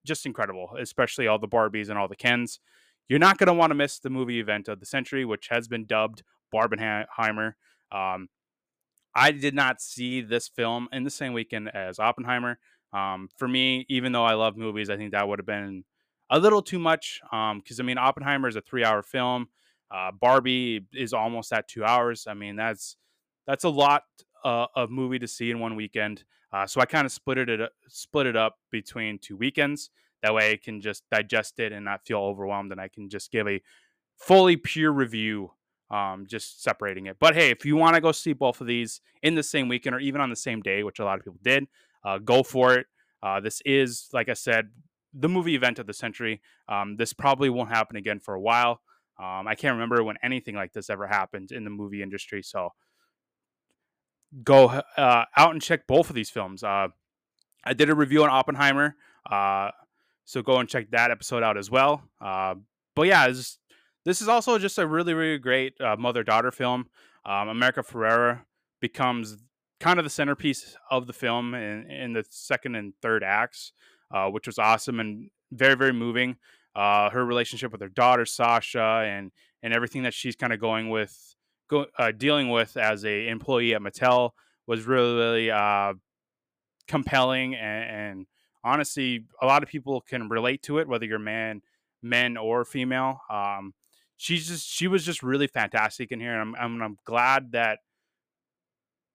just 0.04 0.26
incredible, 0.26 0.70
especially 0.78 1.28
all 1.28 1.38
the 1.38 1.48
Barbies 1.48 1.88
and 1.88 1.96
all 1.96 2.08
the 2.08 2.16
Kens. 2.16 2.58
You're 3.08 3.20
not 3.20 3.38
going 3.38 3.46
to 3.46 3.52
want 3.52 3.70
to 3.70 3.76
miss 3.76 4.00
the 4.00 4.10
movie 4.10 4.40
event 4.40 4.66
of 4.66 4.80
the 4.80 4.86
century, 4.86 5.24
which 5.24 5.46
has 5.50 5.68
been 5.68 5.86
dubbed 5.86 6.24
Barbenheimer. 6.52 7.52
Um, 7.92 8.28
I 9.16 9.32
did 9.32 9.54
not 9.54 9.80
see 9.80 10.20
this 10.20 10.46
film 10.46 10.88
in 10.92 11.02
the 11.02 11.10
same 11.10 11.32
weekend 11.32 11.74
as 11.74 11.98
Oppenheimer. 11.98 12.58
Um, 12.92 13.30
for 13.38 13.48
me, 13.48 13.86
even 13.88 14.12
though 14.12 14.26
I 14.26 14.34
love 14.34 14.58
movies, 14.58 14.90
I 14.90 14.98
think 14.98 15.12
that 15.12 15.26
would 15.26 15.38
have 15.38 15.46
been 15.46 15.84
a 16.28 16.38
little 16.38 16.60
too 16.60 16.78
much. 16.78 17.20
Because 17.22 17.80
um, 17.80 17.80
I 17.80 17.82
mean, 17.82 17.96
Oppenheimer 17.96 18.46
is 18.46 18.56
a 18.56 18.60
three-hour 18.60 19.02
film. 19.02 19.48
Uh, 19.90 20.12
Barbie 20.12 20.84
is 20.92 21.14
almost 21.14 21.50
at 21.54 21.66
two 21.66 21.82
hours. 21.82 22.26
I 22.28 22.34
mean, 22.34 22.56
that's 22.56 22.98
that's 23.46 23.64
a 23.64 23.70
lot 23.70 24.02
uh, 24.44 24.66
of 24.76 24.90
movie 24.90 25.18
to 25.18 25.28
see 25.28 25.50
in 25.50 25.60
one 25.60 25.76
weekend. 25.76 26.24
Uh, 26.52 26.66
so 26.66 26.82
I 26.82 26.84
kind 26.84 27.06
of 27.06 27.12
split 27.12 27.38
it 27.38 27.70
split 27.88 28.26
it 28.26 28.36
up 28.36 28.56
between 28.70 29.18
two 29.18 29.36
weekends. 29.36 29.88
That 30.22 30.34
way, 30.34 30.52
I 30.52 30.56
can 30.62 30.82
just 30.82 31.04
digest 31.10 31.58
it 31.58 31.72
and 31.72 31.86
not 31.86 32.04
feel 32.04 32.18
overwhelmed, 32.18 32.70
and 32.70 32.80
I 32.80 32.88
can 32.88 33.08
just 33.08 33.32
give 33.32 33.48
a 33.48 33.62
fully 34.18 34.56
pure 34.56 34.92
review 34.92 35.52
um, 35.90 36.26
just 36.26 36.62
separating 36.62 37.06
it. 37.06 37.16
But 37.18 37.34
hey, 37.34 37.50
if 37.50 37.64
you 37.64 37.76
want 37.76 37.94
to 37.94 38.00
go 38.00 38.12
see 38.12 38.32
both 38.32 38.60
of 38.60 38.66
these 38.66 39.00
in 39.22 39.34
the 39.34 39.42
same 39.42 39.68
weekend 39.68 39.94
or 39.94 40.00
even 40.00 40.20
on 40.20 40.30
the 40.30 40.36
same 40.36 40.60
day, 40.62 40.82
which 40.82 40.98
a 40.98 41.04
lot 41.04 41.18
of 41.18 41.24
people 41.24 41.38
did, 41.42 41.66
uh, 42.04 42.18
go 42.18 42.42
for 42.42 42.74
it. 42.74 42.86
Uh, 43.22 43.40
this 43.40 43.60
is, 43.64 44.08
like 44.12 44.28
I 44.28 44.34
said, 44.34 44.70
the 45.14 45.28
movie 45.28 45.54
event 45.54 45.78
of 45.78 45.86
the 45.86 45.94
century. 45.94 46.42
Um, 46.68 46.96
this 46.96 47.12
probably 47.12 47.50
won't 47.50 47.70
happen 47.70 47.96
again 47.96 48.20
for 48.20 48.34
a 48.34 48.40
while. 48.40 48.80
Um, 49.18 49.48
I 49.48 49.54
can't 49.54 49.74
remember 49.74 50.02
when 50.04 50.16
anything 50.22 50.54
like 50.54 50.72
this 50.72 50.90
ever 50.90 51.06
happened 51.06 51.50
in 51.50 51.64
the 51.64 51.70
movie 51.70 52.02
industry. 52.02 52.42
So 52.42 52.70
go 54.44 54.66
uh, 54.96 55.24
out 55.36 55.52
and 55.52 55.62
check 55.62 55.86
both 55.86 56.10
of 56.10 56.14
these 56.14 56.30
films. 56.30 56.62
Uh, 56.62 56.88
I 57.64 57.72
did 57.72 57.88
a 57.88 57.94
review 57.94 58.22
on 58.22 58.30
Oppenheimer. 58.30 58.94
Uh, 59.28 59.70
so 60.24 60.42
go 60.42 60.58
and 60.58 60.68
check 60.68 60.90
that 60.90 61.10
episode 61.10 61.42
out 61.42 61.56
as 61.56 61.70
well. 61.70 62.02
Uh, 62.20 62.56
but 62.94 63.02
yeah, 63.02 63.26
it's 63.26 63.58
this 64.06 64.22
is 64.22 64.28
also 64.28 64.56
just 64.56 64.78
a 64.78 64.86
really, 64.86 65.14
really 65.14 65.36
great 65.36 65.78
uh, 65.80 65.96
mother 65.98 66.22
daughter 66.22 66.52
film. 66.52 66.86
Um, 67.24 67.48
America 67.48 67.82
Ferrera 67.82 68.42
becomes 68.80 69.36
kind 69.80 69.98
of 69.98 70.04
the 70.04 70.10
centerpiece 70.10 70.76
of 70.92 71.08
the 71.08 71.12
film 71.12 71.54
in, 71.54 71.90
in 71.90 72.12
the 72.12 72.24
second 72.30 72.76
and 72.76 72.94
third 73.02 73.24
acts, 73.24 73.72
uh, 74.14 74.28
which 74.28 74.46
was 74.46 74.60
awesome 74.60 75.00
and 75.00 75.28
very, 75.50 75.74
very 75.74 75.92
moving. 75.92 76.36
Uh, 76.76 77.10
her 77.10 77.26
relationship 77.26 77.72
with 77.72 77.80
her 77.80 77.88
daughter 77.88 78.24
Sasha 78.24 79.02
and 79.04 79.32
and 79.62 79.74
everything 79.74 80.04
that 80.04 80.14
she's 80.14 80.36
kind 80.36 80.52
of 80.52 80.60
going 80.60 80.90
with, 80.90 81.34
go, 81.68 81.86
uh, 81.98 82.12
dealing 82.12 82.50
with 82.50 82.76
as 82.76 83.04
a 83.04 83.26
employee 83.26 83.74
at 83.74 83.80
Mattel 83.80 84.30
was 84.68 84.84
really, 84.84 85.14
really 85.14 85.50
uh, 85.50 85.94
compelling 86.86 87.56
and, 87.56 87.90
and, 87.90 88.26
honestly, 88.62 89.24
a 89.40 89.46
lot 89.46 89.62
of 89.62 89.68
people 89.68 90.00
can 90.00 90.28
relate 90.28 90.62
to 90.62 90.78
it, 90.78 90.86
whether 90.86 91.06
you're 91.06 91.18
man, 91.18 91.62
men 92.02 92.36
or 92.36 92.64
female. 92.64 93.20
Um, 93.30 93.72
she's 94.16 94.48
just 94.48 94.68
she 94.68 94.88
was 94.88 95.04
just 95.04 95.22
really 95.22 95.46
fantastic 95.46 96.12
in 96.12 96.20
here. 96.20 96.32
And 96.32 96.54
I'm 96.54 96.54
I'm, 96.56 96.82
I'm 96.82 96.98
glad 97.04 97.52
that 97.52 97.78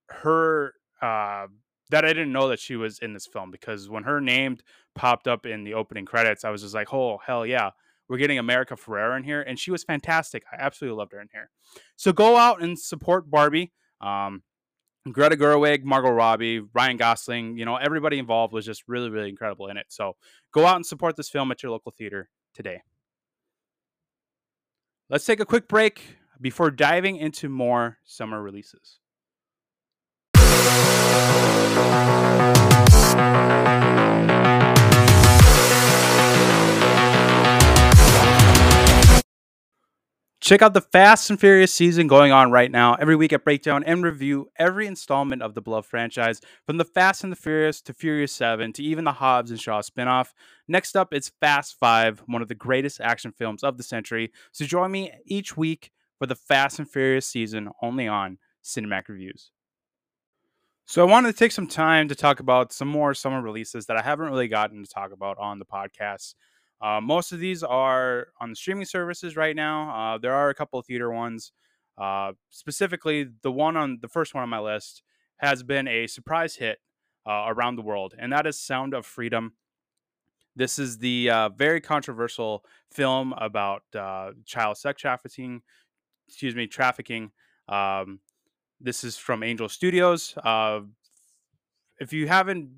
her 0.10 0.74
uh, 1.02 1.48
that 1.90 2.06
I 2.06 2.10
didn't 2.10 2.32
know 2.32 2.50
that 2.50 2.60
she 2.60 2.76
was 2.76 3.00
in 3.00 3.14
this 3.14 3.28
film 3.28 3.52
because 3.52 3.90
when 3.90 4.04
her 4.04 4.22
name 4.22 4.58
popped 4.96 5.28
up 5.28 5.46
in 5.46 5.64
the 5.64 5.74
opening 5.74 6.06
credits, 6.06 6.46
I 6.46 6.50
was 6.50 6.62
just 6.62 6.74
like, 6.74 6.94
oh 6.94 7.20
hell 7.26 7.46
yeah, 7.46 7.72
we're 8.08 8.18
getting 8.18 8.40
America 8.40 8.76
Ferrera 8.76 9.18
in 9.18 9.24
here, 9.24 9.42
and 9.42 9.58
she 9.58 9.72
was 9.72 9.84
fantastic. 9.84 10.44
I 10.52 10.58
absolutely 10.60 10.98
loved 10.98 11.14
her 11.14 11.22
in 11.22 11.30
here. 11.32 11.50
So 11.96 12.14
go 12.14 12.38
out 12.38 12.62
and 12.62 12.78
support 12.78 13.30
Barbie. 13.30 13.72
Um, 14.00 14.44
Greta 15.12 15.36
Gerwig, 15.36 15.84
Margot 15.84 16.12
Robbie, 16.12 16.62
Ryan 16.74 16.98
Gosling, 16.98 17.58
you 17.58 17.66
know, 17.66 17.76
everybody 17.76 18.20
involved 18.20 18.54
was 18.54 18.66
just 18.66 18.84
really, 18.88 19.10
really 19.10 19.30
incredible 19.30 19.68
in 19.68 19.78
it. 19.78 19.88
So 19.90 20.16
go 20.54 20.66
out 20.66 20.76
and 20.76 20.86
support 20.86 21.16
this 21.16 21.30
film 21.30 21.52
at 21.52 21.64
your 21.64 21.72
local 21.72 21.92
theater 21.92 22.30
today. 22.54 22.82
Let's 25.12 25.26
take 25.26 25.42
a 25.42 25.46
quick 25.46 25.68
break 25.68 26.20
before 26.40 26.72
diving 26.72 27.18
into 27.18 27.50
more 27.50 27.98
summer 28.06 28.42
releases. 28.42 29.00
Check 40.42 40.64
out 40.64 40.74
the 40.74 40.82
Fast 40.82 41.30
and 41.30 41.40
Furious 41.40 41.72
season 41.72 42.08
going 42.08 42.32
on 42.32 42.50
right 42.50 42.72
now. 42.72 42.96
Every 42.96 43.16
week 43.16 43.32
I 43.32 43.38
break 43.38 43.62
down 43.62 43.84
and 43.84 44.04
review 44.04 44.50
every 44.58 44.88
installment 44.88 45.44
of 45.44 45.54
the 45.54 45.62
Beloved 45.62 45.88
franchise, 45.88 46.42
from 46.66 46.78
the 46.78 46.84
Fast 46.84 47.24
and 47.24 47.32
the 47.32 47.36
Furious 47.36 47.80
to 47.84 47.94
Furious 47.94 48.32
7 48.32 48.74
to 48.74 48.84
even 48.84 49.04
the 49.04 49.12
Hobbs 49.12 49.52
and 49.52 49.62
Shaw 49.62 49.84
spinoff. 49.84 50.30
Next 50.68 50.98
up, 50.98 51.14
it's 51.14 51.30
Fast 51.30 51.76
5, 51.80 52.24
one 52.26 52.42
of 52.42 52.48
the 52.48 52.56
greatest 52.56 53.00
action 53.00 53.32
films 53.32 53.64
of 53.64 53.78
the 53.78 53.84
century. 53.84 54.32
So 54.52 54.66
join 54.66 54.90
me 54.90 55.12
each 55.28 55.56
week 55.56 55.92
for 56.18 56.26
the 56.26 56.34
Fast 56.34 56.80
and 56.80 56.90
Furious 56.90 57.28
season 57.28 57.70
only 57.84 58.08
on 58.08 58.40
Cinematic 58.64 59.10
Reviews. 59.10 59.52
So 60.88 61.06
I 61.06 61.10
wanted 61.10 61.34
to 61.34 61.38
take 61.38 61.52
some 61.52 61.68
time 61.68 62.08
to 62.08 62.16
talk 62.16 62.40
about 62.40 62.74
some 62.74 62.88
more 62.88 63.14
summer 63.14 63.44
releases 63.44 63.86
that 63.86 63.98
I 63.98 64.02
haven't 64.02 64.26
really 64.26 64.48
gotten 64.48 64.84
to 64.84 64.90
talk 64.90 65.12
about 65.12 65.38
on 65.38 65.60
the 65.60 65.66
podcast. 65.66 66.34
Uh, 66.82 67.00
most 67.00 67.32
of 67.32 67.40
these 67.40 67.62
are 67.62 68.30
on 68.40 68.50
the 68.50 68.56
streaming 68.56 68.86
services 68.86 69.36
right 69.36 69.56
now. 69.56 69.90
Uh, 69.90 70.18
there 70.18 70.34
are 70.34 70.50
a 70.50 70.56
couple 70.56 70.80
of 70.80 70.86
theater 70.86 71.12
ones. 71.12 71.52
Uh, 71.98 72.32
specifically, 72.50 73.28
the 73.44 73.52
one 73.52 73.78
on 73.78 74.00
the 74.02 74.08
first 74.08 74.34
one 74.34 74.42
on 74.42 74.50
my 74.50 74.60
list 74.60 75.04
has 75.38 75.62
been 75.62 75.88
a 75.88 76.08
surprise 76.08 76.56
hit 76.56 76.80
uh, 77.28 77.46
around 77.48 77.76
the 77.76 77.82
world, 77.84 78.16
and 78.18 78.34
that 78.34 78.48
is 78.48 78.60
Sound 78.60 78.96
of 78.96 79.06
Freedom. 79.06 79.54
This 80.56 80.80
is 80.80 80.98
the 80.98 81.30
uh, 81.30 81.50
very 81.50 81.80
controversial 81.80 82.66
film 82.92 83.34
about 83.34 83.84
uh, 83.96 84.32
child 84.46 84.78
sex 84.78 85.02
trafficking. 85.02 85.62
Excuse 86.28 86.56
me, 86.56 86.66
trafficking. 86.66 87.32
Um, 87.70 88.20
this 88.80 89.04
is 89.04 89.18
from 89.18 89.44
Angel 89.44 89.70
Studios. 89.70 90.36
if 92.00 92.12
you 92.12 92.28
haven't 92.28 92.70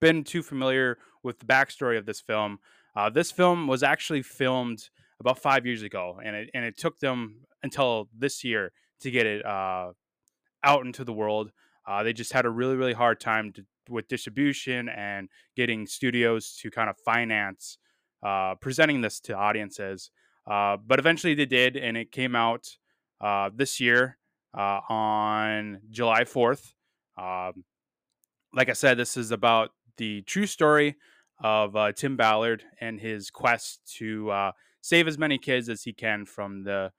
been 0.00 0.24
too 0.24 0.42
familiar 0.42 0.98
with 1.22 1.38
the 1.38 1.46
backstory 1.46 1.98
of 1.98 2.06
this 2.06 2.20
film, 2.20 2.58
uh, 2.94 3.10
this 3.10 3.30
film 3.30 3.66
was 3.66 3.82
actually 3.82 4.22
filmed 4.22 4.90
about 5.20 5.38
five 5.38 5.64
years 5.66 5.82
ago, 5.82 6.20
and 6.24 6.36
it 6.36 6.50
and 6.54 6.64
it 6.64 6.76
took 6.76 6.98
them 6.98 7.42
until 7.62 8.08
this 8.16 8.44
year 8.44 8.72
to 9.00 9.10
get 9.10 9.26
it 9.26 9.44
uh, 9.44 9.92
out 10.64 10.84
into 10.84 11.04
the 11.04 11.12
world. 11.12 11.52
Uh, 11.86 12.02
they 12.02 12.12
just 12.12 12.32
had 12.32 12.44
a 12.44 12.50
really 12.50 12.76
really 12.76 12.92
hard 12.92 13.20
time 13.20 13.52
to, 13.52 13.64
with 13.88 14.08
distribution 14.08 14.88
and 14.88 15.28
getting 15.56 15.86
studios 15.86 16.56
to 16.60 16.70
kind 16.70 16.90
of 16.90 16.96
finance 17.04 17.78
uh, 18.22 18.54
presenting 18.60 19.00
this 19.00 19.20
to 19.20 19.34
audiences. 19.34 20.10
Uh, 20.50 20.76
but 20.76 20.98
eventually 20.98 21.34
they 21.34 21.46
did, 21.46 21.76
and 21.76 21.96
it 21.96 22.10
came 22.10 22.34
out 22.34 22.68
uh, 23.20 23.48
this 23.54 23.80
year 23.80 24.18
on 24.54 25.80
July 25.90 26.24
fourth. 26.24 26.74
Um, 27.16 27.64
like 28.52 28.68
I 28.68 28.74
said, 28.74 28.98
this 28.98 29.16
is 29.16 29.30
about 29.30 29.70
the 29.96 30.22
true 30.22 30.46
story 30.46 30.96
of 31.42 31.74
uh, 31.74 31.92
Tim 31.92 32.16
Ballard 32.16 32.62
and 32.80 33.00
his 33.00 33.30
quest 33.30 33.80
to 33.98 34.30
uh, 34.30 34.52
save 34.80 35.08
as 35.08 35.18
many 35.18 35.38
kids 35.38 35.68
as 35.68 35.82
he 35.82 35.92
can 35.92 36.24
from 36.24 36.64
the 36.64 36.92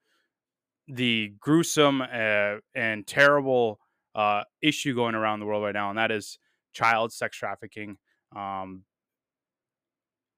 the 0.86 1.32
gruesome 1.40 2.02
uh, 2.02 2.56
and 2.74 3.06
terrible 3.06 3.80
uh, 4.14 4.42
issue 4.60 4.94
going 4.94 5.14
around 5.14 5.40
the 5.40 5.46
world 5.46 5.64
right 5.64 5.74
now, 5.74 5.88
and 5.88 5.98
that 5.98 6.10
is 6.10 6.38
child 6.72 7.12
sex 7.12 7.36
trafficking. 7.36 7.96
Um, 8.36 8.84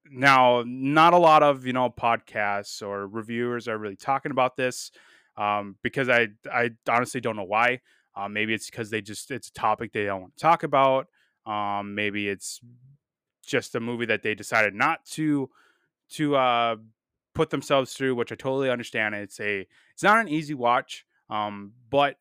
now, 0.09 0.63
not 0.65 1.13
a 1.13 1.17
lot 1.17 1.43
of 1.43 1.65
you 1.65 1.73
know 1.73 1.89
podcasts 1.89 2.81
or 2.81 3.07
reviewers 3.07 3.67
are 3.67 3.77
really 3.77 3.97
talking 3.97 4.31
about 4.31 4.55
this 4.55 4.91
um, 5.35 5.75
because 5.83 6.07
I 6.07 6.29
I 6.51 6.71
honestly 6.89 7.21
don't 7.21 7.35
know 7.35 7.43
why. 7.43 7.81
Uh, 8.15 8.27
maybe 8.29 8.53
it's 8.53 8.69
because 8.69 8.89
they 8.89 9.01
just 9.01 9.29
it's 9.31 9.49
a 9.49 9.53
topic 9.53 9.91
they 9.91 10.05
don't 10.05 10.21
want 10.21 10.37
to 10.37 10.41
talk 10.41 10.63
about. 10.63 11.07
Um, 11.45 11.93
maybe 11.93 12.27
it's 12.27 12.61
just 13.47 13.75
a 13.75 13.79
movie 13.79 14.05
that 14.05 14.23
they 14.23 14.35
decided 14.35 14.75
not 14.75 15.05
to 15.05 15.49
to 16.09 16.35
uh, 16.35 16.75
put 17.33 17.49
themselves 17.49 17.93
through, 17.93 18.15
which 18.15 18.31
I 18.31 18.35
totally 18.35 18.69
understand. 18.69 19.15
It's 19.15 19.39
a 19.39 19.67
it's 19.93 20.03
not 20.03 20.19
an 20.19 20.27
easy 20.27 20.53
watch, 20.53 21.05
um, 21.29 21.73
but 21.89 22.17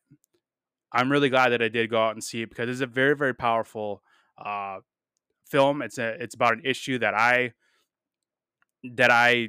I'm 0.93 1.11
really 1.11 1.29
glad 1.29 1.51
that 1.51 1.63
I 1.63 1.69
did 1.69 1.91
go 1.91 2.03
out 2.03 2.13
and 2.13 2.25
see 2.25 2.43
it 2.43 2.49
because 2.49 2.69
it's 2.69 2.81
a 2.81 2.87
very 2.87 3.17
very 3.17 3.35
powerful 3.35 4.03
uh, 4.39 4.79
film. 5.45 5.83
It's 5.83 5.99
a 5.99 6.23
it's 6.23 6.35
about 6.35 6.55
an 6.55 6.63
issue 6.65 6.99
that 6.99 7.15
I 7.15 7.53
that 8.95 9.11
I 9.11 9.49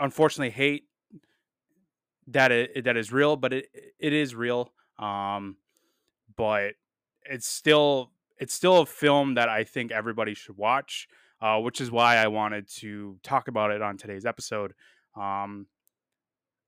unfortunately 0.00 0.50
hate 0.50 0.84
that 2.28 2.50
it 2.50 2.84
that 2.84 2.96
is 2.96 3.12
real, 3.12 3.36
but 3.36 3.52
it 3.52 3.68
it 3.98 4.12
is 4.12 4.34
real. 4.34 4.72
Um, 4.98 5.56
but 6.36 6.74
it's 7.24 7.46
still 7.46 8.12
it's 8.38 8.54
still 8.54 8.80
a 8.80 8.86
film 8.86 9.34
that 9.34 9.48
I 9.48 9.64
think 9.64 9.92
everybody 9.92 10.34
should 10.34 10.56
watch, 10.56 11.08
uh, 11.40 11.58
which 11.58 11.80
is 11.80 11.90
why 11.90 12.16
I 12.16 12.28
wanted 12.28 12.68
to 12.76 13.18
talk 13.22 13.48
about 13.48 13.70
it 13.70 13.82
on 13.82 13.96
today's 13.96 14.26
episode. 14.26 14.74
Um, 15.18 15.66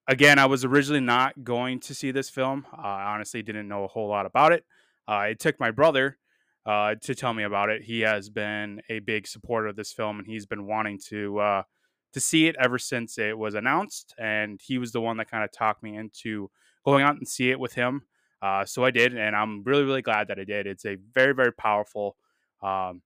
again, 0.06 0.38
I 0.38 0.46
was 0.46 0.64
originally 0.64 1.00
not 1.00 1.44
going 1.44 1.80
to 1.80 1.94
see 1.94 2.10
this 2.10 2.30
film. 2.30 2.66
Uh, 2.72 2.80
I 2.80 3.14
honestly 3.14 3.42
didn't 3.42 3.68
know 3.68 3.84
a 3.84 3.88
whole 3.88 4.08
lot 4.08 4.26
about 4.26 4.52
it. 4.52 4.64
Uh, 5.06 5.28
it 5.30 5.40
took 5.40 5.58
my 5.60 5.70
brother 5.70 6.18
uh, 6.66 6.94
to 7.02 7.14
tell 7.14 7.32
me 7.32 7.44
about 7.44 7.70
it. 7.70 7.82
He 7.82 8.00
has 8.00 8.28
been 8.28 8.82
a 8.88 8.98
big 9.00 9.26
supporter 9.26 9.68
of 9.68 9.76
this 9.76 9.92
film, 9.92 10.18
and 10.18 10.26
he's 10.26 10.46
been 10.46 10.66
wanting 10.66 10.98
to 11.08 11.38
uh, 11.38 11.62
to 12.12 12.20
see 12.20 12.46
it 12.46 12.56
ever 12.58 12.78
since 12.78 13.18
it 13.18 13.36
was 13.36 13.54
announced. 13.54 14.14
And 14.18 14.60
he 14.62 14.78
was 14.78 14.92
the 14.92 15.00
one 15.00 15.16
that 15.18 15.30
kind 15.30 15.44
of 15.44 15.52
talked 15.52 15.82
me 15.82 15.96
into 15.96 16.50
going 16.84 17.04
out 17.04 17.16
and 17.16 17.28
see 17.28 17.50
it 17.50 17.60
with 17.60 17.74
him. 17.74 18.02
Uh, 18.40 18.64
so 18.64 18.84
I 18.84 18.90
did, 18.90 19.16
and 19.16 19.34
I'm 19.34 19.64
really, 19.64 19.84
really 19.84 20.02
glad 20.02 20.28
that 20.28 20.38
I 20.38 20.44
did. 20.44 20.66
It's 20.66 20.86
a 20.86 20.96
very, 21.12 21.34
very 21.34 21.52
powerful 21.52 22.16
um, 22.62 23.02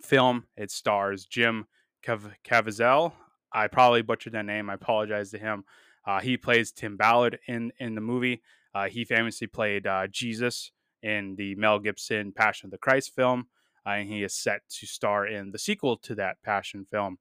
film. 0.00 0.46
It 0.56 0.70
stars 0.70 1.26
Jim 1.26 1.66
Cav- 2.04 2.34
Caviezel. 2.44 3.12
I 3.52 3.66
probably 3.68 4.02
butchered 4.02 4.34
that 4.34 4.46
name. 4.46 4.70
I 4.70 4.74
apologize 4.74 5.30
to 5.32 5.38
him. 5.38 5.64
Uh, 6.06 6.20
he 6.20 6.36
plays 6.36 6.72
Tim 6.72 6.96
Ballard 6.96 7.38
in 7.46 7.72
in 7.78 7.94
the 7.94 8.00
movie. 8.00 8.42
Uh, 8.74 8.88
he 8.88 9.04
famously 9.04 9.46
played 9.46 9.86
uh, 9.86 10.06
Jesus 10.06 10.72
in 11.02 11.34
the 11.36 11.54
Mel 11.56 11.78
Gibson 11.78 12.32
Passion 12.32 12.68
of 12.68 12.70
the 12.70 12.78
Christ 12.78 13.14
film, 13.14 13.48
uh, 13.86 13.90
and 13.90 14.08
he 14.08 14.22
is 14.22 14.34
set 14.34 14.62
to 14.68 14.86
star 14.86 15.26
in 15.26 15.50
the 15.50 15.58
sequel 15.58 15.96
to 15.98 16.14
that 16.14 16.36
Passion 16.42 16.86
film. 16.90 17.18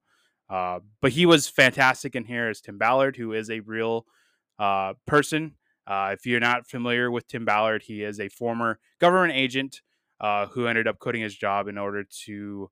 Uh, 0.49 0.79
but 1.01 1.11
he 1.11 1.25
was 1.25 1.47
fantastic 1.47 2.15
in 2.15 2.25
here 2.25 2.49
as 2.49 2.61
Tim 2.61 2.77
Ballard, 2.77 3.15
who 3.17 3.33
is 3.33 3.49
a 3.49 3.61
real 3.61 4.05
person 5.07 5.55
uh, 5.91 6.11
if 6.13 6.25
you're 6.25 6.39
not 6.39 6.65
familiar 6.65 7.11
with 7.11 7.27
Tim 7.27 7.43
Ballard, 7.43 7.83
he 7.83 8.01
is 8.01 8.17
a 8.17 8.29
former 8.29 8.79
government 9.01 9.33
agent 9.33 9.81
uh, 10.21 10.45
who 10.45 10.65
ended 10.65 10.87
up 10.87 10.99
quitting 10.99 11.21
his 11.21 11.35
job 11.35 11.67
in 11.67 11.77
order 11.77 12.05
to 12.23 12.71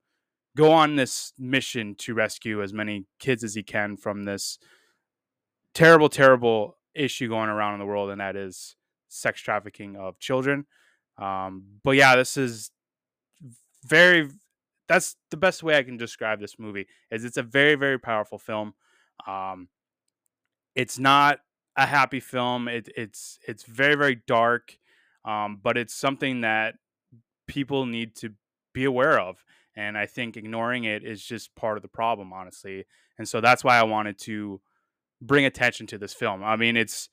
go 0.56 0.72
on 0.72 0.96
this 0.96 1.34
mission 1.38 1.96
to 1.96 2.14
rescue 2.14 2.64
as 2.64 2.72
many 2.72 3.08
kids 3.20 3.44
as 3.44 3.56
he 3.56 3.62
can 3.62 3.98
from 3.98 4.24
this 4.24 4.58
terrible, 5.74 6.08
terrible 6.08 6.78
issue 6.96 7.28
going 7.28 7.50
around 7.50 7.74
in 7.74 7.80
the 7.80 7.86
world, 7.86 8.10
and 8.10 8.22
that 8.22 8.38
is 8.38 8.78
sex 9.10 9.42
trafficking 9.42 9.98
of 9.98 10.18
children. 10.20 10.66
Um, 11.18 11.66
but 11.84 11.98
yeah, 11.98 12.16
this 12.16 12.38
is 12.38 12.72
very. 13.86 14.30
That's 14.88 15.18
the 15.30 15.38
best 15.38 15.62
way 15.62 15.78
I 15.78 15.84
can 15.84 15.98
describe 15.98 16.40
this 16.40 16.58
movie. 16.58 16.88
Is 17.12 17.26
it's 17.26 17.36
a 17.36 17.44
very, 17.44 17.76
very 17.76 18.00
powerful 18.00 18.40
film. 18.40 18.76
Um, 19.28 19.68
it's 20.74 20.98
not 20.98 21.42
a 21.80 21.86
happy 21.86 22.20
film. 22.20 22.68
It, 22.68 22.90
it's 22.96 23.40
it's 23.48 23.64
very 23.64 23.96
very 23.96 24.16
dark, 24.28 24.78
um, 25.26 25.60
but 25.62 25.78
it's 25.78 25.94
something 25.94 26.42
that 26.42 26.76
people 27.48 27.86
need 27.86 28.16
to 28.18 28.34
be 28.74 28.84
aware 28.84 29.20
of. 29.20 29.44
And 29.76 29.98
I 29.98 30.06
think 30.06 30.36
ignoring 30.36 30.84
it 30.84 31.04
is 31.04 31.24
just 31.24 31.56
part 31.56 31.78
of 31.78 31.82
the 31.82 31.88
problem, 31.88 32.34
honestly. 32.34 32.86
And 33.18 33.28
so 33.28 33.40
that's 33.40 33.64
why 33.64 33.78
I 33.78 33.84
wanted 33.84 34.20
to 34.20 34.62
bring 35.22 35.46
attention 35.46 35.88
to 35.88 35.98
this 35.98 36.14
film. 36.14 36.44
I 36.44 36.58
mean, 36.58 36.76
it's 36.76 37.10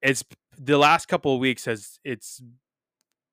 it's 0.00 0.24
the 0.58 0.78
last 0.78 1.06
couple 1.06 1.34
of 1.34 1.40
weeks 1.40 1.66
has 1.66 1.98
it's 2.04 2.42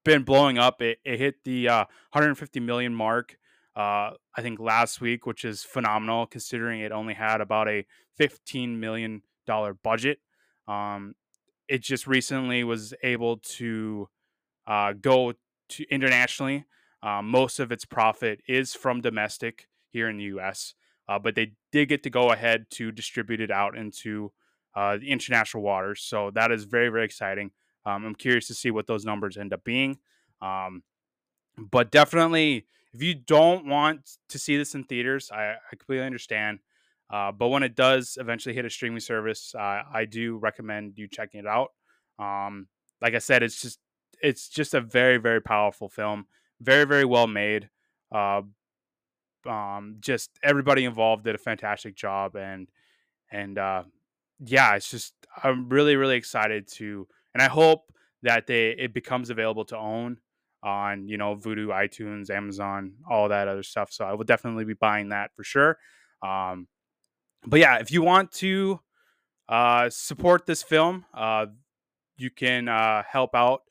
been 0.04 0.24
blowing 0.24 0.58
up. 0.58 0.82
It, 0.82 1.00
it 1.06 1.17
hit 1.17 1.43
the 1.46 1.69
uh, 1.69 1.86
150 2.12 2.60
million 2.60 2.93
mark. 2.93 3.38
Uh, 3.76 4.12
I 4.36 4.41
think 4.41 4.60
last 4.60 5.00
week, 5.00 5.26
which 5.26 5.46
is 5.46 5.63
phenomenal 5.63 6.28
considering 6.28 6.82
it 6.82 6.91
only 6.91 7.13
had 7.13 7.39
about 7.39 7.69
a 7.69 7.86
15 8.17 8.80
million 8.80 9.22
dollar 9.48 9.74
budget. 9.74 10.19
Um, 10.67 11.15
it 11.67 11.82
just 11.82 12.08
recently 12.08 12.63
was 12.63 12.93
able 13.04 13.38
to 13.38 14.10
uh, 14.67 14.93
go 14.93 15.34
to 15.69 15.86
internationally. 15.89 16.65
Uh, 17.02 17.21
most 17.21 17.60
of 17.60 17.71
its 17.71 17.86
profit 17.86 18.41
is 18.47 18.73
from 18.73 19.02
domestic 19.02 19.67
here 19.91 20.10
in 20.10 20.17
the 20.17 20.23
U.S., 20.26 20.73
uh, 21.10 21.19
but 21.19 21.36
they 21.36 21.54
did 21.71 21.89
get 21.89 22.04
to 22.04 22.10
go 22.10 22.32
ahead 22.32 22.67
to 22.71 22.91
distribute 22.91 23.41
it 23.41 23.52
out 23.52 23.78
into 23.78 24.32
uh, 24.76 24.97
the 24.97 25.10
international 25.10 25.63
waters. 25.63 26.02
So 26.02 26.32
that 26.34 26.52
is 26.52 26.63
very 26.63 26.89
very 26.89 27.06
exciting. 27.06 27.52
Um, 27.86 28.06
I'm 28.06 28.15
curious 28.15 28.47
to 28.47 28.54
see 28.54 28.71
what 28.71 28.88
those 28.88 29.04
numbers 29.06 29.38
end 29.38 29.54
up 29.54 29.63
being. 29.63 29.99
Um, 30.41 30.84
but 31.58 31.91
definitely, 31.91 32.65
if 32.93 33.02
you 33.02 33.13
don't 33.13 33.65
want 33.67 34.17
to 34.30 34.39
see 34.39 34.58
this 34.58 34.76
in 34.76 34.84
theaters, 34.84 35.32
I, 35.32 35.54
I 35.54 35.76
completely 35.76 36.06
understand. 36.06 36.60
Uh, 37.10 37.32
but 37.32 37.50
when 37.50 37.63
it 37.63 37.76
does 37.76 38.18
eventually 38.20 38.56
hit 38.56 38.66
a 38.66 38.70
streaming 38.70 39.00
service, 39.00 39.54
uh, 39.58 39.84
I 39.94 40.06
do 40.10 40.38
recommend 40.38 40.94
you 40.98 41.08
checking 41.08 41.42
it 41.42 41.48
out. 41.48 41.70
Um, 42.20 42.68
like 43.02 43.13
I 43.13 43.20
said, 43.20 43.44
it's 43.44 43.62
just 43.62 43.80
it's 44.22 44.48
just 44.48 44.74
a 44.74 44.82
very 44.82 45.18
very 45.18 45.42
powerful 45.42 45.89
film, 45.89 46.26
very 46.62 46.86
very 46.86 47.06
well 47.06 47.28
made. 47.28 47.70
Uh, 48.12 48.42
um, 49.48 49.98
just 50.00 50.32
everybody 50.44 50.86
involved 50.86 51.26
did 51.26 51.36
a 51.36 51.39
fantastic 51.39 51.96
job, 51.96 52.36
and 52.36 52.70
and 53.32 53.58
uh, 53.58 53.84
yeah, 54.39 54.76
it's 54.76 54.89
just 54.89 55.13
I'm 55.44 55.70
really 55.70 55.96
really 55.96 56.16
excited 56.16 56.68
to, 56.74 57.08
and 57.34 57.42
I 57.42 57.48
hope 57.48 57.92
that 58.24 58.48
they 58.48 58.70
it 58.72 58.94
becomes 58.94 59.30
available 59.30 59.66
to 59.66 59.78
own 59.78 60.18
on 60.63 61.08
you 61.08 61.18
know 61.18 61.36
Vudu, 61.36 61.68
iTunes, 61.68 62.30
Amazon, 62.30 62.94
all 63.10 63.30
that 63.30 63.48
other 63.48 63.63
stuff. 63.63 63.92
So 63.92 64.06
I 64.06 64.13
will 64.13 64.24
definitely 64.24 64.66
be 64.66 64.74
buying 64.74 65.10
that 65.10 65.32
for 65.36 65.44
sure. 65.44 65.78
Um, 66.26 66.68
but 67.46 67.60
yeah, 67.60 67.78
if 67.78 67.92
you 67.92 68.02
want 68.02 68.32
to 68.34 68.80
uh, 69.50 69.90
support 69.90 70.46
this 70.46 70.64
film, 70.64 71.06
uh, 71.14 71.48
you 72.18 72.30
can 72.30 72.68
uh, 72.68 73.04
help 73.08 73.36
out 73.36 73.62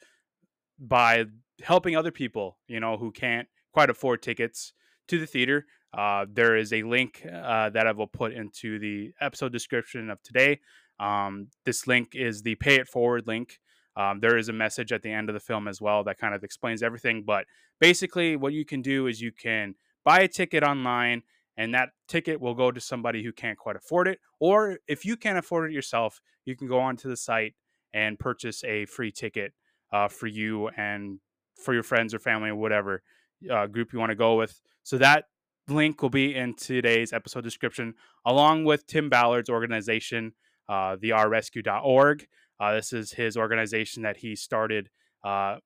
by 0.78 1.24
helping 1.62 1.96
other 1.96 2.10
people, 2.10 2.58
you 2.66 2.80
know, 2.80 2.96
who 2.96 3.10
can't 3.10 3.48
quite 3.72 3.90
afford 3.90 4.22
tickets 4.22 4.72
to 5.08 5.18
the 5.18 5.26
theater. 5.26 5.66
Uh, 5.96 6.26
there 6.30 6.56
is 6.56 6.72
a 6.72 6.82
link 6.82 7.24
uh, 7.26 7.70
that 7.70 7.86
I 7.86 7.92
will 7.92 8.06
put 8.06 8.32
into 8.32 8.78
the 8.78 9.12
episode 9.20 9.52
description 9.52 10.10
of 10.10 10.22
today. 10.22 10.60
Um, 10.98 11.48
this 11.64 11.86
link 11.86 12.14
is 12.14 12.42
the 12.42 12.54
pay 12.56 12.76
it 12.76 12.88
forward 12.88 13.26
link. 13.26 13.58
Um, 13.96 14.20
there 14.20 14.38
is 14.38 14.48
a 14.48 14.54
message 14.54 14.90
at 14.90 15.02
the 15.02 15.12
end 15.12 15.28
of 15.28 15.34
the 15.34 15.40
film 15.40 15.68
as 15.68 15.80
well 15.80 16.02
that 16.04 16.18
kind 16.18 16.34
of 16.34 16.44
explains 16.44 16.82
everything. 16.82 17.24
But 17.26 17.44
basically, 17.78 18.36
what 18.36 18.54
you 18.54 18.64
can 18.64 18.80
do 18.80 19.06
is 19.06 19.20
you 19.20 19.32
can 19.32 19.74
buy 20.04 20.20
a 20.20 20.28
ticket 20.28 20.62
online, 20.62 21.22
and 21.56 21.74
that 21.74 21.90
ticket 22.08 22.40
will 22.40 22.54
go 22.54 22.70
to 22.70 22.80
somebody 22.80 23.22
who 23.22 23.32
can't 23.32 23.58
quite 23.58 23.76
afford 23.76 24.08
it. 24.08 24.18
Or 24.40 24.78
if 24.88 25.04
you 25.04 25.16
can't 25.16 25.38
afford 25.38 25.70
it 25.70 25.74
yourself, 25.74 26.20
you 26.44 26.56
can 26.56 26.66
go 26.66 26.80
onto 26.80 27.08
the 27.08 27.16
site 27.16 27.54
and 27.92 28.18
purchase 28.18 28.64
a 28.64 28.86
free 28.86 29.12
ticket 29.12 29.52
uh, 29.92 30.08
for 30.08 30.26
you 30.26 30.68
and 30.68 31.20
for 31.56 31.74
your 31.74 31.82
friends 31.82 32.14
or 32.14 32.18
family 32.18 32.50
or 32.50 32.56
whatever 32.56 33.02
uh, 33.50 33.66
group 33.66 33.92
you 33.92 33.98
want 33.98 34.10
to 34.10 34.16
go 34.16 34.36
with. 34.36 34.60
So 34.82 34.98
that 34.98 35.26
link 35.68 36.02
will 36.02 36.10
be 36.10 36.34
in 36.34 36.54
today's 36.54 37.12
episode 37.12 37.44
description, 37.44 37.94
along 38.24 38.64
with 38.64 38.86
Tim 38.86 39.08
Ballard's 39.08 39.50
organization, 39.50 40.32
uh, 40.68 40.96
the 41.00 41.10
ourrescue.org. 41.10 42.26
Uh, 42.58 42.74
this 42.74 42.92
is 42.92 43.12
his 43.12 43.36
organization 43.36 44.02
that 44.02 44.18
he 44.18 44.34
started. 44.34 44.88
Uh, 45.22 45.56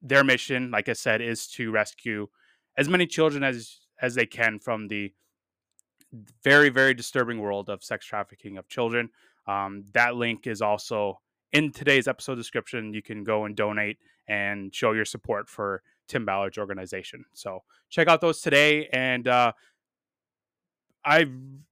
their 0.00 0.24
mission, 0.24 0.70
like 0.70 0.88
I 0.88 0.94
said, 0.94 1.20
is 1.20 1.46
to 1.48 1.70
rescue 1.70 2.28
as 2.76 2.88
many 2.88 3.06
children 3.06 3.42
as 3.44 3.78
as 4.00 4.14
they 4.16 4.26
can 4.26 4.58
from 4.58 4.88
the 4.88 5.12
very 6.42 6.68
very 6.68 6.94
disturbing 6.94 7.40
world 7.40 7.68
of 7.68 7.82
sex 7.82 8.06
trafficking 8.06 8.58
of 8.58 8.68
children. 8.68 9.10
Um, 9.46 9.84
that 9.92 10.16
link 10.16 10.46
is 10.46 10.62
also 10.62 11.20
in 11.52 11.72
today's 11.72 12.06
episode 12.06 12.36
description. 12.36 12.94
You 12.94 13.02
can 13.02 13.24
go 13.24 13.44
and 13.44 13.56
donate 13.56 13.98
and 14.28 14.74
show 14.74 14.92
your 14.92 15.04
support 15.04 15.48
for 15.48 15.82
Tim 16.08 16.24
Ballard's 16.24 16.58
organization. 16.58 17.24
So 17.32 17.62
check 17.90 18.08
out 18.08 18.20
those 18.20 18.40
today, 18.40 18.88
and 18.92 19.26
uh, 19.26 19.52
I 21.04 21.26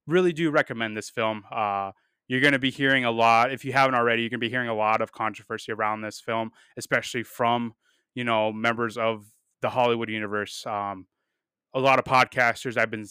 really 0.07 0.33
do 0.33 0.51
recommend 0.51 0.97
this 0.97 1.11
film. 1.11 1.45
Uh, 1.51 1.93
you're 2.29 2.41
going 2.41 2.53
to 2.53 2.61
be 2.61 2.71
hearing 2.71 3.05
a 3.05 3.11
lot, 3.11 3.53
if 3.53 3.65
you 3.65 3.73
haven't 3.73 3.97
already, 3.97 4.23
you're 4.23 4.31
going 4.31 4.41
to 4.41 4.47
be 4.47 4.51
hearing 4.51 4.69
a 4.69 4.75
lot 4.75 5.01
of 5.01 5.11
controversy 5.11 5.73
around 5.73 6.01
this 6.01 6.21
film, 6.21 6.53
especially 6.77 7.23
from 7.23 7.75
you 8.15 8.25
know 8.25 8.53
members 8.53 8.97
of 8.97 9.27
the 9.63 9.71
Hollywood 9.71 10.09
universe. 10.09 10.65
Um, 10.67 11.07
a 11.75 11.81
lot 11.81 11.99
of 11.99 12.05
podcasters 12.05 12.77
I've 12.77 12.91
been 12.91 13.07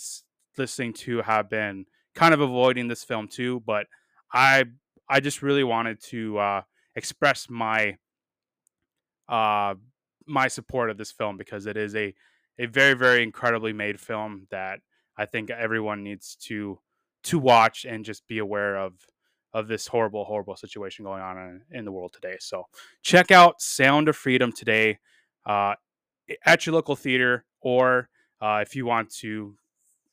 listening 0.59 0.93
to 0.93 1.21
have 1.21 1.49
been 1.49 1.85
kind 2.13 2.33
of 2.33 2.41
avoiding 2.41 2.87
this 2.87 3.03
film 3.03 3.27
too, 3.27 3.61
but 3.65 3.87
I 4.31 4.65
I 5.07 5.19
just 5.19 5.41
really 5.41 5.63
wanted 5.63 6.01
to 6.09 6.37
uh, 6.37 6.61
express 6.95 7.49
my 7.49 7.97
uh, 9.27 9.75
my 10.27 10.47
support 10.47 10.89
of 10.89 10.97
this 10.97 11.11
film 11.11 11.37
because 11.37 11.65
it 11.65 11.77
is 11.77 11.95
a 11.95 12.13
a 12.59 12.67
very 12.67 12.93
very 12.93 13.23
incredibly 13.23 13.73
made 13.73 13.99
film 13.99 14.47
that 14.51 14.79
I 15.17 15.25
think 15.25 15.49
everyone 15.49 16.03
needs 16.03 16.35
to 16.47 16.79
to 17.23 17.39
watch 17.39 17.85
and 17.85 18.05
just 18.05 18.27
be 18.27 18.37
aware 18.37 18.77
of 18.77 18.93
of 19.53 19.67
this 19.67 19.87
horrible 19.87 20.25
horrible 20.25 20.55
situation 20.55 21.05
going 21.05 21.21
on 21.21 21.37
in, 21.37 21.79
in 21.79 21.85
the 21.85 21.91
world 21.91 22.13
today. 22.13 22.37
So 22.39 22.65
check 23.01 23.31
out 23.31 23.61
Sound 23.61 24.09
of 24.09 24.15
Freedom 24.15 24.51
today 24.51 24.99
uh, 25.45 25.73
at 26.45 26.65
your 26.65 26.75
local 26.75 26.95
theater, 26.95 27.45
or 27.61 28.09
uh, 28.41 28.59
if 28.61 28.75
you 28.75 28.85
want 28.85 29.09
to 29.15 29.55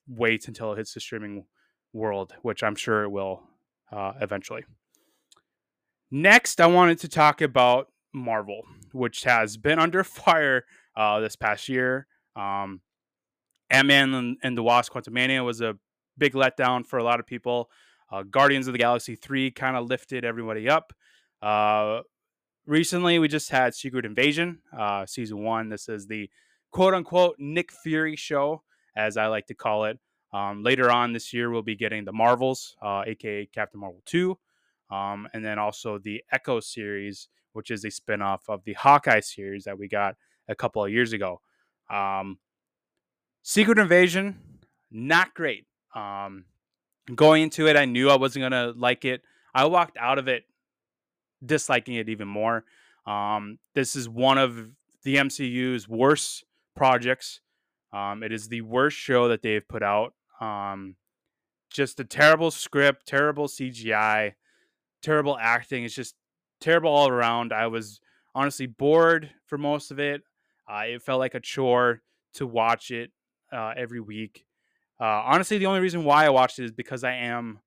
wait 0.08 0.48
until 0.48 0.72
it 0.72 0.78
hits 0.78 0.94
the 0.94 1.00
streaming 1.00 1.44
world, 1.92 2.34
which 2.42 2.62
I'm 2.62 2.74
sure 2.74 3.02
it 3.02 3.10
will 3.10 3.42
uh, 3.90 4.12
eventually. 4.20 4.64
Next, 6.10 6.60
I 6.60 6.66
wanted 6.66 6.98
to 7.00 7.08
talk 7.08 7.40
about 7.40 7.88
Marvel, 8.12 8.62
which 8.92 9.24
has 9.24 9.56
been 9.56 9.78
under 9.78 10.04
fire 10.04 10.64
uh, 10.96 11.20
this 11.20 11.36
past 11.36 11.68
year. 11.68 12.06
Um, 12.34 12.80
Ant 13.70 13.88
Man 13.88 14.36
and, 14.42 14.56
the 14.56 14.62
Wasp 14.62 14.92
Quantumania 14.92 15.44
was 15.44 15.60
a 15.60 15.76
big 16.16 16.34
letdown 16.34 16.86
for 16.86 16.98
a 16.98 17.04
lot 17.04 17.18
of 17.18 17.26
people. 17.26 17.70
Uh, 18.12 18.22
Guardians 18.22 18.68
of 18.68 18.72
the 18.72 18.78
Galaxy 18.78 19.16
3 19.16 19.50
kind 19.50 19.76
of 19.76 19.88
lifted 19.88 20.24
everybody 20.24 20.68
up. 20.68 20.92
Uh, 21.42 22.02
recently, 22.66 23.18
we 23.18 23.26
just 23.26 23.50
had 23.50 23.74
Secret 23.74 24.04
Invasion, 24.04 24.60
uh, 24.76 25.04
season 25.06 25.42
one. 25.42 25.68
This 25.68 25.88
is 25.88 26.06
the 26.06 26.30
quote 26.70 26.94
unquote 26.94 27.34
Nick 27.38 27.72
Fury 27.72 28.14
show, 28.14 28.62
as 28.96 29.16
I 29.16 29.26
like 29.26 29.46
to 29.46 29.54
call 29.54 29.84
it. 29.84 29.98
Um, 30.32 30.62
later 30.62 30.90
on 30.90 31.12
this 31.12 31.32
year, 31.32 31.50
we'll 31.50 31.62
be 31.62 31.76
getting 31.76 32.04
the 32.04 32.12
Marvels, 32.12 32.76
aka 32.82 33.42
uh, 33.42 33.46
Captain 33.54 33.80
Marvel 33.80 34.02
2, 34.06 34.36
um, 34.90 35.28
and 35.32 35.44
then 35.44 35.58
also 35.58 35.98
the 35.98 36.22
Echo 36.32 36.60
series, 36.60 37.28
which 37.52 37.70
is 37.70 37.84
a 37.84 37.88
spinoff 37.88 38.40
of 38.48 38.64
the 38.64 38.72
Hawkeye 38.74 39.20
series 39.20 39.64
that 39.64 39.78
we 39.78 39.88
got 39.88 40.16
a 40.48 40.54
couple 40.54 40.84
of 40.84 40.90
years 40.90 41.12
ago. 41.12 41.40
Um, 41.88 42.38
Secret 43.42 43.78
Invasion, 43.78 44.40
not 44.90 45.34
great. 45.34 45.66
Um, 45.94 46.44
going 47.14 47.44
into 47.44 47.68
it, 47.68 47.76
I 47.76 47.84
knew 47.84 48.10
I 48.10 48.16
wasn't 48.16 48.44
gonna 48.44 48.72
like 48.76 49.04
it. 49.04 49.22
I 49.54 49.66
walked 49.66 49.96
out 49.96 50.18
of 50.18 50.28
it 50.28 50.44
disliking 51.44 51.94
it 51.94 52.08
even 52.08 52.28
more. 52.28 52.64
Um, 53.06 53.58
this 53.74 53.94
is 53.94 54.08
one 54.08 54.38
of 54.38 54.70
the 55.04 55.16
MCU's 55.16 55.88
worst 55.88 56.44
projects. 56.74 57.40
Um, 57.96 58.22
it 58.22 58.30
is 58.30 58.48
the 58.48 58.60
worst 58.60 58.96
show 58.96 59.28
that 59.28 59.40
they've 59.40 59.66
put 59.66 59.82
out. 59.82 60.12
Um, 60.40 60.96
just 61.70 61.98
a 61.98 62.04
terrible 62.04 62.50
script, 62.50 63.06
terrible 63.06 63.46
CGI, 63.46 64.34
terrible 65.02 65.38
acting. 65.40 65.84
It's 65.84 65.94
just 65.94 66.14
terrible 66.60 66.90
all 66.90 67.08
around. 67.08 67.54
I 67.54 67.68
was 67.68 68.00
honestly 68.34 68.66
bored 68.66 69.30
for 69.46 69.56
most 69.56 69.90
of 69.90 69.98
it. 69.98 70.22
Uh, 70.70 70.82
it 70.86 71.02
felt 71.02 71.20
like 71.20 71.34
a 71.34 71.40
chore 71.40 72.02
to 72.34 72.46
watch 72.46 72.90
it 72.90 73.12
uh, 73.50 73.72
every 73.76 74.00
week. 74.00 74.44
Uh, 75.00 75.22
honestly, 75.24 75.56
the 75.56 75.66
only 75.66 75.80
reason 75.80 76.04
why 76.04 76.26
I 76.26 76.30
watched 76.30 76.58
it 76.58 76.64
is 76.64 76.72
because 76.72 77.02
I 77.02 77.12
am 77.12 77.60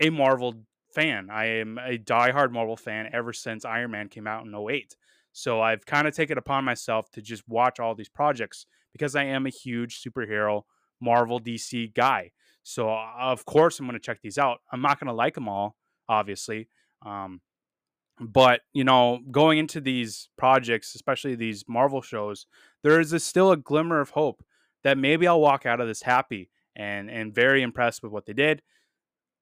a 0.00 0.10
Marvel 0.10 0.64
fan. 0.92 1.28
I 1.30 1.46
am 1.60 1.78
a 1.78 1.96
diehard 1.96 2.50
Marvel 2.50 2.76
fan 2.76 3.08
ever 3.12 3.32
since 3.32 3.64
Iron 3.64 3.92
Man 3.92 4.08
came 4.08 4.26
out 4.26 4.44
in 4.44 4.54
08. 4.54 4.96
So 5.32 5.60
I've 5.60 5.86
kind 5.86 6.08
of 6.08 6.14
taken 6.14 6.38
upon 6.38 6.64
myself 6.64 7.10
to 7.12 7.22
just 7.22 7.48
watch 7.48 7.78
all 7.78 7.94
these 7.94 8.08
projects 8.08 8.66
because 8.92 9.16
I 9.16 9.24
am 9.24 9.46
a 9.46 9.50
huge 9.50 10.02
superhero 10.02 10.62
Marvel 11.00 11.40
DC 11.40 11.94
guy. 11.94 12.30
So 12.62 12.90
of 12.90 13.44
course 13.44 13.80
I'm 13.80 13.86
going 13.86 13.98
to 13.98 14.04
check 14.04 14.20
these 14.22 14.38
out. 14.38 14.60
I'm 14.72 14.82
not 14.82 15.00
going 15.00 15.08
to 15.08 15.14
like 15.14 15.34
them 15.34 15.48
all, 15.48 15.76
obviously. 16.08 16.68
Um, 17.04 17.40
but 18.20 18.60
you 18.72 18.84
know 18.84 19.20
going 19.30 19.58
into 19.58 19.80
these 19.80 20.28
projects 20.36 20.94
especially 20.94 21.34
these 21.34 21.64
marvel 21.68 22.02
shows 22.02 22.46
there 22.82 23.00
is 23.00 23.12
a, 23.12 23.18
still 23.18 23.50
a 23.50 23.56
glimmer 23.56 24.00
of 24.00 24.10
hope 24.10 24.44
that 24.84 24.98
maybe 24.98 25.26
i'll 25.26 25.40
walk 25.40 25.66
out 25.66 25.80
of 25.80 25.88
this 25.88 26.02
happy 26.02 26.50
and 26.76 27.10
and 27.10 27.34
very 27.34 27.62
impressed 27.62 28.02
with 28.02 28.12
what 28.12 28.26
they 28.26 28.32
did 28.32 28.62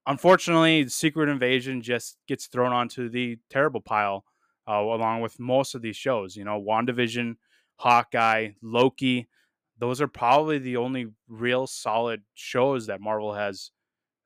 unfortunately 0.07 0.89
secret 0.89 1.29
invasion 1.29 1.83
just 1.83 2.17
gets 2.27 2.47
thrown 2.47 2.73
onto 2.73 3.09
the 3.09 3.39
terrible 3.51 3.81
pile 3.81 4.25
uh, 4.69 4.75
along 4.75 5.21
with 5.21 5.39
most 5.39 5.75
of 5.75 5.83
these 5.83 5.97
shows 5.97 6.37
you 6.37 6.45
know 6.45 6.61
wandavision 6.61 7.35
hawkeye 7.77 8.51
loki 8.63 9.29
those 9.81 10.01
are 10.01 10.09
probably 10.09 10.59
the 10.59 10.77
only 10.77 11.09
real 11.29 11.66
solid 11.66 12.23
shows 12.35 12.87
that 12.87 13.01
marvel 13.01 13.35
has 13.35 13.71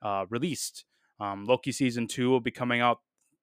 uh, 0.03 0.27
released 0.29 0.85
um, 1.21 1.45
loki 1.45 1.73
season 1.73 2.07
two 2.07 2.29
will 2.29 2.40
be 2.40 2.51
coming 2.51 2.81
out 2.81 2.99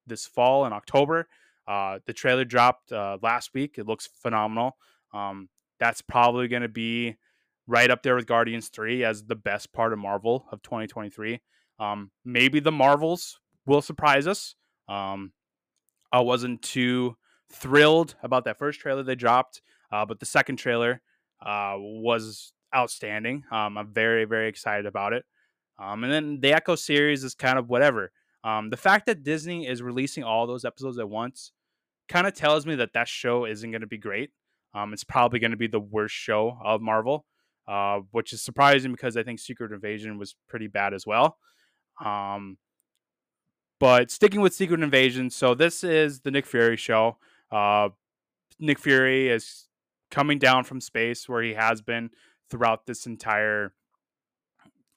this 0.07 0.25
fall 0.25 0.65
in 0.65 0.73
October. 0.73 1.27
Uh, 1.67 1.99
the 2.05 2.13
trailer 2.13 2.45
dropped 2.45 2.91
uh, 2.91 3.17
last 3.21 3.53
week. 3.53 3.75
It 3.77 3.87
looks 3.87 4.07
phenomenal. 4.21 4.77
Um, 5.13 5.49
that's 5.79 6.01
probably 6.01 6.47
going 6.47 6.61
to 6.61 6.69
be 6.69 7.17
right 7.67 7.89
up 7.89 8.03
there 8.03 8.15
with 8.15 8.27
Guardians 8.27 8.69
3 8.69 9.03
as 9.03 9.23
the 9.23 9.35
best 9.35 9.71
part 9.73 9.93
of 9.93 9.99
Marvel 9.99 10.45
of 10.51 10.61
2023. 10.61 11.41
Um, 11.79 12.11
maybe 12.25 12.59
the 12.59 12.71
Marvels 12.71 13.39
will 13.65 13.81
surprise 13.81 14.27
us. 14.27 14.55
Um, 14.87 15.31
I 16.11 16.19
wasn't 16.19 16.61
too 16.61 17.15
thrilled 17.51 18.15
about 18.21 18.45
that 18.45 18.57
first 18.57 18.79
trailer 18.79 19.03
they 19.03 19.15
dropped, 19.15 19.61
uh, 19.91 20.05
but 20.05 20.19
the 20.19 20.25
second 20.25 20.57
trailer 20.57 21.01
uh, 21.45 21.75
was 21.77 22.53
outstanding. 22.75 23.43
Um, 23.51 23.77
I'm 23.77 23.93
very, 23.93 24.25
very 24.25 24.47
excited 24.47 24.85
about 24.85 25.13
it. 25.13 25.25
Um, 25.79 26.03
and 26.03 26.13
then 26.13 26.39
the 26.41 26.53
Echo 26.53 26.75
series 26.75 27.23
is 27.23 27.33
kind 27.33 27.57
of 27.57 27.69
whatever. 27.69 28.11
Um, 28.43 28.69
the 28.69 28.77
fact 28.77 29.05
that 29.07 29.23
Disney 29.23 29.67
is 29.67 29.81
releasing 29.81 30.23
all 30.23 30.47
those 30.47 30.65
episodes 30.65 30.97
at 30.97 31.09
once 31.09 31.51
kind 32.09 32.27
of 32.27 32.33
tells 32.33 32.65
me 32.65 32.75
that 32.75 32.93
that 32.93 33.07
show 33.07 33.45
isn't 33.45 33.71
going 33.71 33.81
to 33.81 33.87
be 33.87 33.97
great. 33.97 34.31
Um, 34.73 34.93
it's 34.93 35.03
probably 35.03 35.39
going 35.39 35.51
to 35.51 35.57
be 35.57 35.67
the 35.67 35.79
worst 35.79 36.15
show 36.15 36.57
of 36.63 36.81
Marvel, 36.81 37.25
uh, 37.67 37.99
which 38.11 38.33
is 38.33 38.41
surprising 38.41 38.91
because 38.91 39.17
I 39.17 39.23
think 39.23 39.39
Secret 39.39 39.71
Invasion 39.71 40.17
was 40.17 40.35
pretty 40.47 40.67
bad 40.67 40.93
as 40.93 41.05
well. 41.05 41.37
Um, 42.03 42.57
but 43.79 44.11
sticking 44.11 44.41
with 44.41 44.53
Secret 44.53 44.81
Invasion, 44.81 45.29
so 45.29 45.55
this 45.55 45.83
is 45.83 46.21
the 46.21 46.31
Nick 46.31 46.45
Fury 46.45 46.77
show. 46.77 47.17
Uh, 47.51 47.89
Nick 48.59 48.79
Fury 48.79 49.29
is 49.29 49.67
coming 50.11 50.37
down 50.37 50.63
from 50.63 50.81
space 50.81 51.27
where 51.27 51.41
he 51.41 51.53
has 51.53 51.81
been 51.81 52.11
throughout 52.49 52.85
this 52.85 53.07
entire 53.07 53.73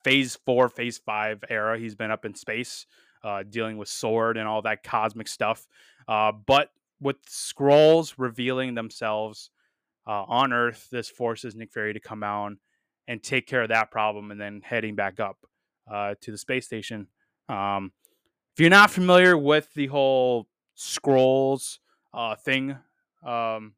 phase 0.02 0.36
four, 0.44 0.68
phase 0.68 0.98
five 0.98 1.42
era. 1.48 1.78
He's 1.78 1.94
been 1.94 2.10
up 2.10 2.24
in 2.24 2.34
space, 2.34 2.86
uh, 3.22 3.44
dealing 3.48 3.78
with 3.78 3.88
S.W.O.R.D. 3.88 4.38
and 4.38 4.48
all 4.48 4.62
that 4.62 4.82
cosmic 4.82 5.28
stuff. 5.28 5.66
Uh, 6.06 6.32
but 6.32 6.70
with 7.00 7.24
Skrulls 7.26 8.14
revealing 8.18 8.74
themselves 8.74 9.50
uh, 10.06 10.24
on 10.24 10.52
Earth, 10.52 10.88
this 10.90 11.08
forces 11.08 11.54
Nick 11.54 11.72
Fury 11.72 11.94
to 11.94 12.00
come 12.00 12.22
out 12.22 12.52
and 13.08 13.22
take 13.22 13.46
care 13.46 13.62
of 13.62 13.68
that 13.68 13.90
problem, 13.90 14.30
and 14.30 14.40
then 14.40 14.62
heading 14.64 14.94
back 14.94 15.20
up 15.20 15.38
uh, 15.90 16.14
to 16.20 16.30
the 16.30 16.38
space 16.38 16.66
station. 16.66 17.06
Um, 17.48 17.92
if 18.54 18.60
you're 18.60 18.70
not 18.70 18.90
familiar 18.90 19.36
with 19.36 19.72
the 19.74 19.88
whole 19.88 20.48
Skrulls 20.76 21.78
uh, 22.12 22.34
thing, 22.36 22.76
um, 23.24 23.74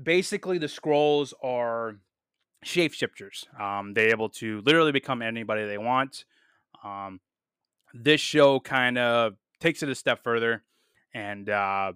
basically 0.00 0.58
the 0.58 0.66
Skrulls 0.66 1.32
are 1.42 1.96
shapeshifters. 2.64 3.44
Um, 3.60 3.94
they're 3.94 4.10
able 4.10 4.28
to 4.30 4.62
literally 4.62 4.92
become 4.92 5.22
anybody 5.22 5.66
they 5.66 5.78
want. 5.78 6.24
Um, 6.82 7.20
this 7.92 8.20
show 8.20 8.60
kind 8.60 8.98
of 8.98 9.34
takes 9.60 9.82
it 9.82 9.88
a 9.88 9.94
step 9.94 10.22
further 10.24 10.64
and 11.14 11.48
uh, 11.48 11.92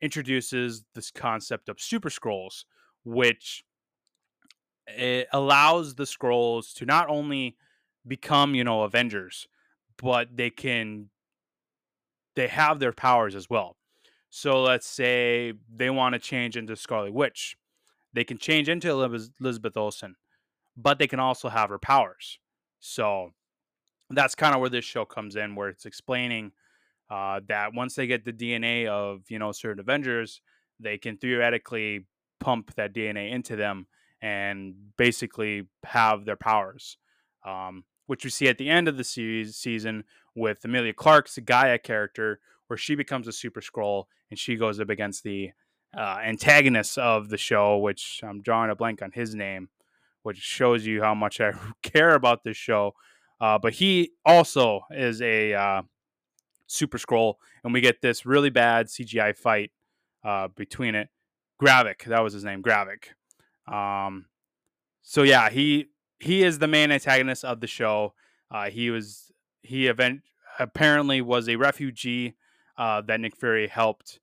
introduces 0.00 0.84
this 0.94 1.10
concept 1.10 1.68
of 1.68 1.80
super 1.80 2.08
Skrulls, 2.08 2.64
which 3.04 3.64
it 4.86 5.28
allows 5.32 5.94
the 5.94 6.04
Skrulls 6.04 6.72
to 6.74 6.86
not 6.86 7.08
only 7.08 7.56
become, 8.06 8.54
you 8.54 8.64
know, 8.64 8.82
Avengers, 8.82 9.48
but 10.02 10.36
they 10.36 10.50
can 10.50 11.10
they 12.36 12.48
have 12.48 12.80
their 12.80 12.92
powers 12.92 13.34
as 13.34 13.48
well. 13.48 13.76
So 14.36 14.62
let's 14.62 14.88
say 14.88 15.52
they 15.72 15.90
want 15.90 16.14
to 16.14 16.18
change 16.18 16.56
into 16.56 16.74
Scarlet 16.74 17.14
Witch. 17.14 17.56
They 18.12 18.24
can 18.24 18.36
change 18.36 18.68
into 18.68 18.90
Elizabeth 18.90 19.76
Olsen, 19.76 20.16
but 20.76 20.98
they 20.98 21.06
can 21.06 21.20
also 21.20 21.48
have 21.48 21.70
her 21.70 21.78
powers. 21.78 22.40
So 22.80 23.30
that's 24.10 24.34
kind 24.34 24.52
of 24.52 24.60
where 24.60 24.68
this 24.68 24.84
show 24.84 25.04
comes 25.04 25.36
in, 25.36 25.54
where 25.54 25.68
it's 25.68 25.86
explaining 25.86 26.50
uh, 27.08 27.42
that 27.46 27.74
once 27.74 27.94
they 27.94 28.08
get 28.08 28.24
the 28.24 28.32
DNA 28.32 28.88
of 28.88 29.22
you 29.28 29.38
know 29.38 29.52
certain 29.52 29.78
Avengers, 29.78 30.40
they 30.80 30.98
can 30.98 31.16
theoretically 31.16 32.04
pump 32.40 32.74
that 32.74 32.92
DNA 32.92 33.30
into 33.30 33.54
them 33.54 33.86
and 34.20 34.74
basically 34.96 35.68
have 35.84 36.24
their 36.24 36.34
powers. 36.34 36.96
Um, 37.46 37.84
which 38.06 38.24
we 38.24 38.30
see 38.30 38.48
at 38.48 38.58
the 38.58 38.68
end 38.68 38.88
of 38.88 38.96
the 38.96 39.04
series 39.04 39.54
season 39.54 40.02
with 40.34 40.64
Emilia 40.64 40.92
Clarke's 40.92 41.38
G'iah 41.38 41.80
character, 41.80 42.40
where 42.74 42.78
she 42.78 42.96
becomes 42.96 43.28
a 43.28 43.32
Super 43.32 43.60
Skrull 43.60 44.06
and 44.30 44.38
she 44.38 44.56
goes 44.56 44.80
up 44.80 44.90
against 44.90 45.22
the 45.22 45.52
uh, 45.96 46.18
antagonist 46.24 46.98
of 46.98 47.28
the 47.28 47.38
show, 47.38 47.78
which 47.78 48.20
I'm 48.24 48.42
drawing 48.42 48.68
a 48.68 48.74
blank 48.74 49.00
on 49.00 49.12
his 49.12 49.32
name, 49.32 49.68
which 50.24 50.38
shows 50.38 50.84
you 50.84 51.00
how 51.00 51.14
much 51.14 51.40
I 51.40 51.52
care 51.84 52.16
about 52.16 52.42
this 52.42 52.56
show. 52.56 52.94
Uh, 53.40 53.60
but 53.60 53.74
he 53.74 54.10
also 54.26 54.80
is 54.90 55.22
a 55.22 55.54
uh, 55.54 55.82
Super 56.66 56.98
Skrull, 56.98 57.34
and 57.62 57.72
we 57.72 57.80
get 57.80 58.02
this 58.02 58.26
really 58.26 58.50
bad 58.50 58.86
CGI 58.86 59.36
fight 59.36 59.70
uh, 60.24 60.48
between 60.48 60.96
it. 60.96 61.10
Gravik, 61.62 62.06
that 62.06 62.24
was 62.24 62.32
his 62.32 62.42
name, 62.42 62.60
Gravik. 62.60 63.14
Um, 63.72 64.26
so 65.00 65.22
yeah, 65.22 65.48
he 65.48 65.90
he 66.18 66.42
is 66.42 66.58
the 66.58 66.66
main 66.66 66.90
antagonist 66.90 67.44
of 67.44 67.60
the 67.60 67.68
show. 67.68 68.14
Uh, 68.50 68.68
he 68.68 68.90
was 68.90 69.30
he 69.62 69.86
event 69.86 70.22
apparently 70.58 71.20
was 71.20 71.48
a 71.48 71.54
refugee 71.54 72.34
uh, 72.76 73.00
that 73.02 73.20
Nick 73.20 73.36
Fury 73.36 73.68
helped 73.68 74.20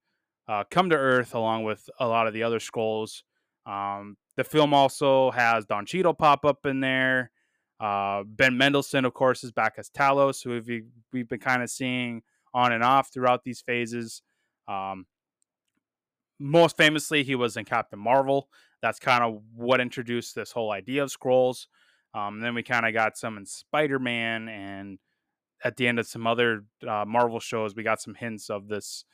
uh, 0.47 0.63
come 0.69 0.89
to 0.89 0.95
Earth 0.95 1.33
along 1.33 1.63
with 1.63 1.89
a 1.99 2.07
lot 2.07 2.27
of 2.27 2.33
the 2.33 2.43
other 2.43 2.59
Skrulls. 2.59 3.23
Um, 3.65 4.17
the 4.37 4.43
film 4.43 4.73
also 4.73 5.31
has 5.31 5.65
Don 5.65 5.85
Cheadle 5.85 6.13
pop 6.13 6.45
up 6.45 6.65
in 6.65 6.79
there. 6.79 7.31
Uh, 7.79 8.23
ben 8.25 8.57
Mendelsohn, 8.57 9.05
of 9.05 9.13
course, 9.13 9.43
is 9.43 9.51
back 9.51 9.73
as 9.77 9.89
Talos, 9.89 10.43
who 10.43 10.51
we've, 10.51 10.85
we've 11.11 11.29
been 11.29 11.39
kind 11.39 11.63
of 11.63 11.69
seeing 11.69 12.21
on 12.53 12.71
and 12.73 12.83
off 12.83 13.11
throughout 13.11 13.43
these 13.43 13.61
phases. 13.61 14.21
Um, 14.67 15.05
most 16.39 16.77
famously, 16.77 17.23
he 17.23 17.35
was 17.35 17.57
in 17.57 17.65
Captain 17.65 17.99
Marvel. 17.99 18.49
That's 18.81 18.99
kind 18.99 19.23
of 19.23 19.41
what 19.55 19.79
introduced 19.79 20.35
this 20.35 20.51
whole 20.51 20.71
idea 20.71 21.03
of 21.03 21.11
Skrulls. 21.11 21.67
Um, 22.13 22.39
then 22.39 22.55
we 22.55 22.63
kind 22.63 22.85
of 22.85 22.93
got 22.93 23.17
some 23.17 23.37
in 23.37 23.45
Spider 23.45 23.99
Man, 23.99 24.49
and 24.49 24.99
at 25.63 25.77
the 25.77 25.87
end 25.87 25.99
of 25.99 26.07
some 26.07 26.27
other 26.27 26.65
uh, 26.87 27.05
Marvel 27.07 27.39
shows, 27.39 27.75
we 27.75 27.83
got 27.83 28.01
some 28.01 28.15
hints 28.15 28.49
of 28.49 28.67
this 28.67 29.05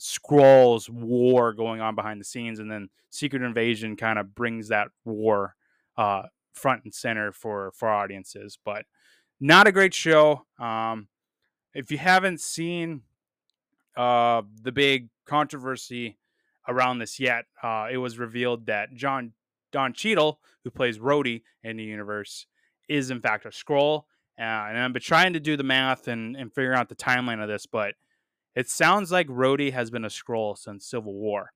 Skrulls 0.00 0.88
war 0.88 1.52
going 1.52 1.80
on 1.80 1.94
behind 1.94 2.20
the 2.20 2.24
scenes, 2.24 2.58
and 2.58 2.70
then 2.70 2.88
Secret 3.10 3.42
Invasion 3.42 3.96
kind 3.96 4.18
of 4.18 4.34
brings 4.34 4.68
that 4.68 4.88
war 5.04 5.54
uh, 5.96 6.22
front 6.52 6.84
and 6.84 6.92
center 6.92 7.30
for 7.32 7.72
for 7.72 7.88
audiences. 7.88 8.58
But 8.64 8.84
not 9.40 9.66
a 9.66 9.72
great 9.72 9.94
show. 9.94 10.46
Um, 10.58 11.08
if 11.74 11.90
you 11.90 11.98
haven't 11.98 12.40
seen 12.40 13.02
uh, 13.96 14.42
the 14.62 14.72
big 14.72 15.08
controversy 15.26 16.18
around 16.68 16.98
this 16.98 17.20
yet, 17.20 17.44
uh, 17.62 17.88
it 17.90 17.98
was 17.98 18.18
revealed 18.18 18.66
that 18.66 18.94
John 18.94 19.32
Don 19.72 19.92
Cheadle, 19.92 20.40
who 20.64 20.70
plays 20.70 20.98
Rhodey 20.98 21.42
in 21.62 21.76
the 21.76 21.84
universe, 21.84 22.46
is 22.88 23.10
in 23.10 23.20
fact 23.20 23.46
a 23.46 23.50
Skrull. 23.50 24.04
Uh, 24.42 24.66
and 24.68 24.78
I've 24.78 24.92
been 24.92 25.00
trying 25.00 25.34
to 25.34 25.40
do 25.40 25.56
the 25.56 25.62
math 25.62 26.08
and, 26.08 26.34
and 26.34 26.52
figure 26.52 26.74
out 26.74 26.88
the 26.88 26.96
timeline 26.96 27.40
of 27.40 27.48
this, 27.48 27.64
but 27.64 27.94
it 28.56 28.68
sounds 28.68 29.12
like 29.12 29.28
Rhodey 29.28 29.72
has 29.72 29.88
been 29.88 30.04
a 30.04 30.08
Skrull 30.08 30.58
since 30.58 30.84
Civil 30.84 31.14
War, 31.14 31.52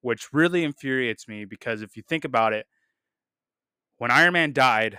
which 0.00 0.32
really 0.32 0.64
infuriates 0.64 1.28
me 1.28 1.44
because 1.44 1.82
if 1.82 1.94
you 1.94 2.02
think 2.02 2.24
about 2.24 2.54
it, 2.54 2.66
when 3.98 4.10
Iron 4.10 4.32
Man 4.32 4.54
died, 4.54 4.98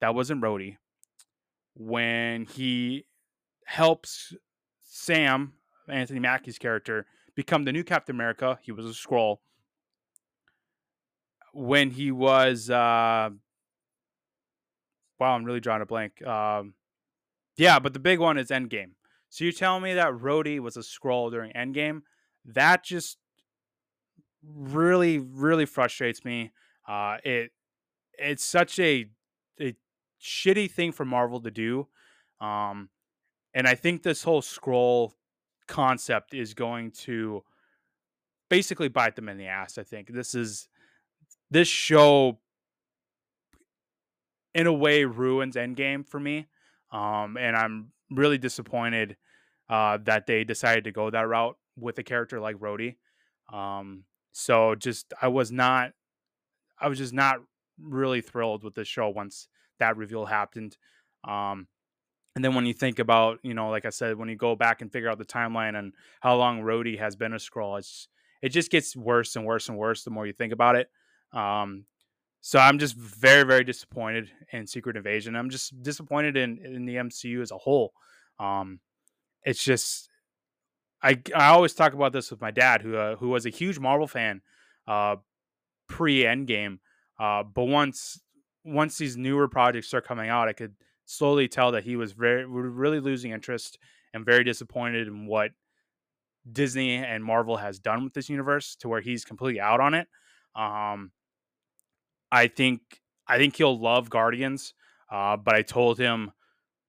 that 0.00 0.14
wasn't 0.14 0.42
Rhodey. 0.42 0.76
When 1.74 2.44
he 2.44 3.06
helps 3.64 4.34
Sam, 4.82 5.54
Anthony 5.88 6.20
Mackie's 6.20 6.58
character, 6.58 7.06
become 7.34 7.64
the 7.64 7.72
new 7.72 7.82
Captain 7.82 8.14
America, 8.14 8.58
he 8.62 8.72
was 8.72 8.84
a 8.84 8.90
Skrull. 8.90 9.38
when 11.54 11.90
he 11.90 12.10
was 12.10 12.68
uh 12.68 13.30
wow 15.18 15.34
i'm 15.34 15.44
really 15.44 15.60
drawing 15.60 15.82
a 15.82 15.86
blank 15.86 16.24
um 16.26 16.74
yeah 17.56 17.78
but 17.78 17.92
the 17.92 17.98
big 17.98 18.18
one 18.18 18.38
is 18.38 18.48
endgame. 18.48 18.92
So 19.30 19.42
you're 19.44 19.52
telling 19.52 19.82
me 19.82 19.94
that 19.94 20.12
Rhodey 20.12 20.60
was 20.60 20.76
a 20.76 20.80
Skrull 20.80 21.30
during 21.30 21.52
endgame 21.54 22.02
that 22.44 22.84
just 22.84 23.18
really 24.46 25.18
really 25.18 25.66
frustrates 25.66 26.24
me 26.24 26.52
uh 26.88 27.16
it 27.24 27.50
it's 28.18 28.44
such 28.44 28.78
a 28.78 29.06
a 29.60 29.74
shitty 30.22 30.70
thing 30.70 30.92
for 30.92 31.04
marvel 31.04 31.40
to 31.40 31.50
do 31.50 31.88
um 32.40 32.90
and 33.54 33.66
i 33.66 33.74
think 33.74 34.02
this 34.02 34.22
whole 34.22 34.42
Skrull 34.42 35.12
concept 35.66 36.34
is 36.34 36.52
going 36.52 36.90
to 36.90 37.42
basically 38.50 38.88
bite 38.88 39.16
them 39.16 39.28
in 39.28 39.38
the 39.38 39.46
ass 39.46 39.78
i 39.78 39.82
think. 39.82 40.12
This 40.12 40.34
is 40.34 40.68
this 41.50 41.68
show 41.68 42.38
in 44.54 44.66
a 44.66 44.72
way 44.72 45.04
ruins 45.04 45.56
Endgame 45.56 46.06
for 46.06 46.20
me. 46.20 46.46
Um, 46.92 47.36
and 47.36 47.56
I'm 47.56 47.92
really 48.10 48.38
disappointed 48.38 49.16
uh, 49.68 49.98
that 50.04 50.26
they 50.26 50.44
decided 50.44 50.84
to 50.84 50.92
go 50.92 51.10
that 51.10 51.28
route 51.28 51.56
with 51.76 51.98
a 51.98 52.02
character 52.02 52.40
like 52.40 52.56
Rhodey. 52.56 52.96
Um, 53.52 54.04
so 54.32 54.74
just 54.74 55.12
I 55.20 55.28
was 55.28 55.50
not, 55.50 55.92
I 56.78 56.88
was 56.88 56.98
just 56.98 57.12
not 57.12 57.38
really 57.80 58.20
thrilled 58.20 58.62
with 58.62 58.74
the 58.74 58.84
show 58.84 59.08
once 59.08 59.48
that 59.78 59.96
reveal 59.96 60.26
happened. 60.26 60.76
Um, 61.24 61.66
and 62.36 62.44
then 62.44 62.54
when 62.54 62.66
you 62.66 62.74
think 62.74 62.98
about, 62.98 63.38
you 63.42 63.54
know, 63.54 63.70
like 63.70 63.84
I 63.84 63.90
said, 63.90 64.16
when 64.16 64.28
you 64.28 64.36
go 64.36 64.56
back 64.56 64.82
and 64.82 64.90
figure 64.90 65.08
out 65.08 65.18
the 65.18 65.24
timeline 65.24 65.78
and 65.78 65.92
how 66.20 66.36
long 66.36 66.62
Rhodey 66.62 66.98
has 66.98 67.16
been 67.16 67.32
a 67.32 67.36
Skrull, 67.36 67.78
it's 67.78 68.08
it 68.42 68.48
just 68.50 68.70
gets 68.70 68.94
worse 68.94 69.36
and 69.36 69.46
worse 69.46 69.68
and 69.68 69.78
worse 69.78 70.04
the 70.04 70.10
more 70.10 70.26
you 70.26 70.32
think 70.32 70.52
about 70.52 70.76
it. 70.76 70.90
Um, 71.32 71.86
so 72.46 72.58
I'm 72.58 72.78
just 72.78 72.94
very, 72.94 73.42
very 73.42 73.64
disappointed 73.64 74.30
in 74.52 74.66
Secret 74.66 74.98
Invasion. 74.98 75.34
I'm 75.34 75.48
just 75.48 75.82
disappointed 75.82 76.36
in 76.36 76.58
in 76.58 76.84
the 76.84 76.96
MCU 76.96 77.40
as 77.40 77.50
a 77.50 77.56
whole. 77.56 77.94
Um, 78.38 78.80
it's 79.44 79.64
just 79.64 80.10
I 81.02 81.22
I 81.34 81.46
always 81.46 81.72
talk 81.72 81.94
about 81.94 82.12
this 82.12 82.30
with 82.30 82.42
my 82.42 82.50
dad, 82.50 82.82
who 82.82 82.98
uh, 82.98 83.16
who 83.16 83.30
was 83.30 83.46
a 83.46 83.48
huge 83.48 83.78
Marvel 83.78 84.06
fan 84.06 84.42
uh, 84.86 85.16
pre 85.88 86.24
Endgame. 86.24 86.80
Uh, 87.18 87.44
but 87.44 87.64
once 87.64 88.20
once 88.62 88.98
these 88.98 89.16
newer 89.16 89.48
projects 89.48 89.86
start 89.86 90.06
coming 90.06 90.28
out, 90.28 90.46
I 90.46 90.52
could 90.52 90.74
slowly 91.06 91.48
tell 91.48 91.72
that 91.72 91.84
he 91.84 91.96
was 91.96 92.12
very 92.12 92.44
really 92.44 93.00
losing 93.00 93.30
interest 93.30 93.78
and 94.12 94.22
very 94.22 94.44
disappointed 94.44 95.08
in 95.08 95.26
what 95.26 95.52
Disney 96.52 96.96
and 96.96 97.24
Marvel 97.24 97.56
has 97.56 97.78
done 97.78 98.04
with 98.04 98.12
this 98.12 98.28
universe 98.28 98.76
to 98.80 98.88
where 98.90 99.00
he's 99.00 99.24
completely 99.24 99.62
out 99.62 99.80
on 99.80 99.94
it. 99.94 100.08
Um, 100.54 101.10
I 102.34 102.48
think 102.48 102.80
I 103.28 103.38
think 103.38 103.56
he'll 103.56 103.78
love 103.78 104.10
Guardians. 104.10 104.74
Uh, 105.10 105.36
but 105.36 105.54
I 105.54 105.62
told 105.62 105.98
him 105.98 106.32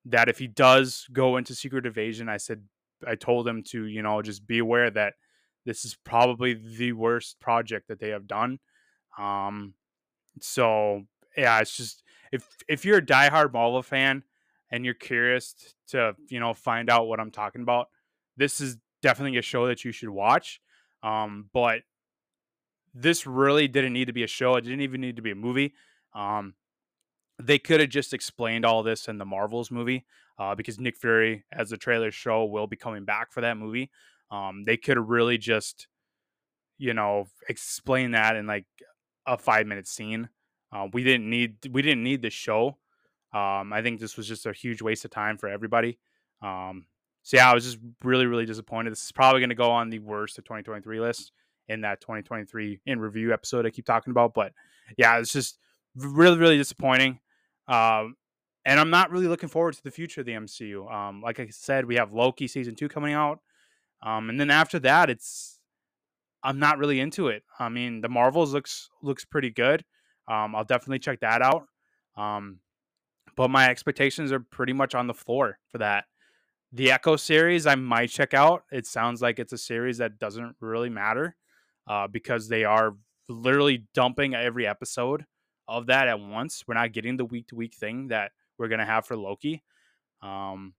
that 0.06 0.28
if 0.28 0.40
he 0.40 0.48
does 0.48 1.08
go 1.14 1.38
into 1.38 1.54
Secret 1.54 1.86
Invasion, 1.86 2.28
I 2.28 2.38
said 2.38 2.64
I 3.06 3.16
told 3.16 3.48
him 3.48 3.62
to 3.70 3.86
you 3.86 4.02
know 4.02 4.22
just 4.24 4.48
be 4.48 4.58
aware 4.58 4.90
that 4.90 5.14
this 5.66 5.86
is 5.86 5.96
probably 6.04 6.54
the 6.54 6.94
worst 6.94 7.40
project 7.40 7.88
that 7.88 8.00
they 8.00 8.10
have 8.10 8.28
done. 8.28 8.60
Um, 9.20 9.76
so 10.42 11.04
yeah, 11.38 11.60
it's 11.60 11.78
just 11.78 12.02
if 12.32 12.48
if 12.68 12.84
you're 12.84 12.98
a 12.98 13.06
diehard 13.06 13.54
Marvel 13.54 13.84
fan 13.84 14.24
and 14.72 14.84
you're 14.84 14.96
curious 14.96 15.76
to 15.90 16.16
you 16.28 16.40
know 16.40 16.56
find 16.56 16.90
out 16.90 17.08
what 17.08 17.20
I'm 17.20 17.32
talking 17.32 17.62
about, 17.62 17.90
this 18.36 18.60
is 18.60 18.78
definitely 19.04 19.38
a 19.38 19.44
show 19.44 19.68
that 19.68 19.86
you 19.86 19.92
should 19.92 20.10
watch. 20.10 20.60
Um, 21.04 21.52
but 21.54 21.82
this 22.96 23.28
really 23.28 23.68
didn't 23.68 23.94
need 23.94 24.06
to 24.06 24.14
be 24.14 24.24
a 24.24 24.28
show. 24.28 24.56
It 24.56 24.62
didn't 24.62 24.82
even 24.82 25.02
need 25.02 25.18
to 25.18 25.22
be 25.22 25.32
a 25.32 25.36
movie. 25.36 25.74
Um, 26.14 26.56
they 27.38 27.60
could 27.60 27.82
have 27.82 27.90
just 27.90 28.14
explained 28.14 28.66
all 28.66 28.82
this 28.82 29.10
in 29.10 29.18
the 29.18 29.26
Marvels 29.26 29.70
movie 29.70 30.06
uh, 30.40 30.56
because 30.56 30.80
Nick 30.80 30.96
Fury, 30.96 31.44
as 31.52 31.70
the 31.70 31.78
trailer 31.78 32.10
show, 32.10 32.46
will 32.46 32.68
be 32.68 32.78
coming 32.78 33.04
back 33.04 33.34
for 33.34 33.42
that 33.42 33.58
movie. 33.58 33.92
Um, 34.32 34.64
they 34.66 34.78
could 34.78 34.96
have 34.96 35.10
really 35.10 35.38
just, 35.38 35.88
you 36.78 36.94
know, 36.94 37.28
explain 37.50 38.12
that 38.12 38.38
in 38.38 38.48
like 38.48 38.66
a 39.28 39.38
five 39.38 39.68
minute 39.68 39.88
scene. 39.88 40.30
Uh, 40.72 40.88
we 40.94 41.04
didn't 41.04 41.30
need 41.30 41.58
we 41.72 41.82
didn't 41.82 42.04
need 42.04 42.22
the 42.22 42.30
show. 42.30 42.78
Um, 43.34 43.74
I 43.74 43.82
think 43.84 44.00
this 44.00 44.16
was 44.16 44.28
just 44.28 44.46
a 44.46 44.54
huge 44.54 44.82
waste 44.82 45.04
of 45.04 45.12
time 45.12 45.38
for 45.38 45.50
everybody. 45.50 46.00
Um, 46.42 46.86
so 47.24 47.38
yeah, 47.38 47.52
I 47.52 47.54
was 47.54 47.66
just 47.66 47.78
really 48.04 48.26
really 48.26 48.46
disappointed. 48.46 48.92
This 48.92 49.04
is 49.04 49.12
probably 49.12 49.42
going 49.42 49.50
to 49.50 49.56
go 49.56 49.72
on 49.72 49.90
the 49.90 50.00
worst 50.00 50.38
of 50.38 50.46
2023 50.46 51.02
list 51.02 51.34
in 51.68 51.82
that 51.82 52.02
2023 52.02 52.80
in 52.86 53.00
review 53.00 53.34
episode 53.34 53.66
I 53.66 53.70
keep 53.70 53.86
talking 53.86 54.12
about. 54.12 54.34
But 54.34 54.54
yeah, 54.98 55.18
it's 55.20 55.34
just 55.34 55.58
really 55.96 56.38
really 56.38 56.58
disappointing. 56.58 57.20
Um, 57.68 58.16
and 58.66 58.80
I'm 58.80 58.90
not 58.90 59.12
really 59.12 59.28
looking 59.28 59.50
forward 59.50 59.76
to 59.76 59.84
the 59.84 59.92
future 59.92 60.22
of 60.22 60.26
the 60.26 60.34
MCU. 60.34 60.92
Um, 60.92 61.22
like 61.22 61.40
I 61.40 61.48
said, 61.52 61.86
we 61.86 61.96
have 61.96 62.14
Loki 62.14 62.48
season 62.48 62.76
two 62.76 62.90
coming 62.90 63.14
out, 63.14 63.40
um, 64.02 64.30
and 64.30 64.40
then 64.40 64.50
after 64.50 64.80
that, 64.80 65.10
it's 65.10 65.60
I'm 66.44 66.60
not 66.60 66.78
really 66.78 67.00
into 67.00 67.28
it. 67.28 67.44
I 67.60 67.70
mean, 67.70 68.02
the 68.02 68.10
Marvels 68.10 68.54
looks 68.54 68.90
looks 69.02 69.26
pretty 69.26 69.50
good. 69.50 69.84
Um, 70.28 70.56
I'll 70.56 70.64
definitely 70.64 71.00
check 71.00 71.20
that 71.22 71.42
out. 71.42 71.66
Um, 72.18 72.60
but 73.36 73.50
my 73.50 73.70
expectations 73.70 74.32
are 74.32 74.40
pretty 74.40 74.74
much 74.74 74.96
on 74.96 75.08
the 75.08 75.14
floor 75.14 75.60
for 75.70 75.80
that. 75.80 76.06
The 76.72 76.92
Echo 76.92 77.16
series 77.16 77.66
I 77.66 77.76
might 77.76 78.10
check 78.10 78.34
out. 78.34 78.64
It 78.72 78.86
sounds 78.86 79.22
like 79.22 79.40
it's 79.40 79.54
a 79.54 79.58
series 79.58 79.98
that 79.98 80.20
doesn't 80.20 80.56
really 80.60 80.90
matter 80.90 81.36
uh, 81.88 82.08
because 82.08 82.48
they 82.48 82.64
are 82.64 82.96
literally 83.30 83.86
dumping 83.94 84.34
every 84.34 84.68
episode 84.68 85.26
of 85.68 85.88
that 85.88 86.08
at 86.08 86.20
once. 86.20 86.64
We're 86.68 86.76
not 86.76 86.94
getting 86.94 87.18
the 87.18 87.26
week 87.26 87.48
to 87.48 87.56
week 87.56 87.76
thing 87.76 88.10
that 88.10 88.32
we're 88.58 88.68
gonna 88.68 88.86
have 88.86 89.06
for 89.06 89.18
Loki. 89.18 89.64
Um, 90.22 90.74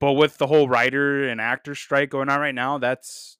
but 0.00 0.12
with 0.12 0.38
the 0.38 0.46
whole 0.46 0.68
writer 0.68 1.28
and 1.28 1.40
actor 1.40 1.74
strike 1.74 2.10
going 2.10 2.28
on 2.28 2.40
right 2.40 2.54
now, 2.54 2.78
that's 2.78 3.38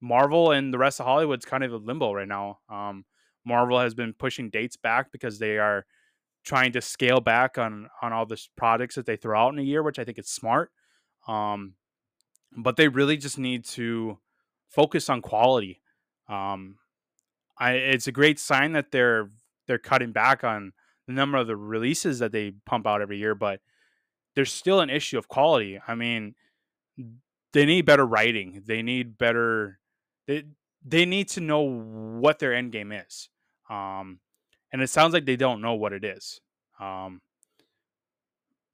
Marvel 0.00 0.52
and 0.52 0.72
the 0.72 0.78
rest 0.78 1.00
of 1.00 1.06
Hollywood's 1.06 1.44
kind 1.44 1.64
of 1.64 1.72
a 1.72 1.76
limbo 1.76 2.12
right 2.12 2.28
now. 2.28 2.60
Um, 2.68 3.04
Marvel 3.44 3.80
has 3.80 3.94
been 3.94 4.12
pushing 4.12 4.50
dates 4.50 4.76
back 4.76 5.10
because 5.12 5.38
they 5.38 5.58
are 5.58 5.86
trying 6.44 6.72
to 6.72 6.80
scale 6.80 7.20
back 7.20 7.58
on 7.58 7.88
on 8.02 8.12
all 8.12 8.26
the 8.26 8.40
products 8.56 8.94
that 8.94 9.06
they 9.06 9.16
throw 9.16 9.38
out 9.38 9.52
in 9.52 9.58
a 9.58 9.62
year, 9.62 9.82
which 9.82 9.98
I 9.98 10.04
think 10.04 10.18
is 10.18 10.28
smart. 10.28 10.70
Um, 11.26 11.74
but 12.56 12.76
they 12.76 12.88
really 12.88 13.16
just 13.16 13.38
need 13.38 13.64
to 13.66 14.18
focus 14.68 15.08
on 15.08 15.22
quality. 15.22 15.80
Um, 16.28 16.78
I, 17.58 17.72
it's 17.72 18.06
a 18.06 18.12
great 18.12 18.38
sign 18.38 18.72
that 18.72 18.90
they're 18.90 19.30
they're 19.66 19.78
cutting 19.78 20.12
back 20.12 20.44
on 20.44 20.72
the 21.06 21.12
number 21.12 21.38
of 21.38 21.46
the 21.46 21.56
releases 21.56 22.18
that 22.18 22.32
they 22.32 22.52
pump 22.66 22.86
out 22.86 23.00
every 23.00 23.18
year, 23.18 23.34
but 23.34 23.60
there's 24.34 24.52
still 24.52 24.80
an 24.80 24.90
issue 24.90 25.18
of 25.18 25.28
quality. 25.28 25.80
I 25.86 25.94
mean, 25.94 26.34
they 27.52 27.64
need 27.64 27.86
better 27.86 28.06
writing. 28.06 28.62
They 28.66 28.82
need 28.82 29.16
better. 29.16 29.78
They 30.26 30.44
they 30.84 31.06
need 31.06 31.28
to 31.30 31.40
know 31.40 31.60
what 31.60 32.38
their 32.38 32.54
end 32.54 32.72
game 32.72 32.92
is. 32.92 33.30
Um, 33.70 34.20
and 34.72 34.82
it 34.82 34.90
sounds 34.90 35.14
like 35.14 35.24
they 35.24 35.36
don't 35.36 35.62
know 35.62 35.74
what 35.74 35.92
it 35.92 36.04
is. 36.04 36.40
Um, 36.80 37.22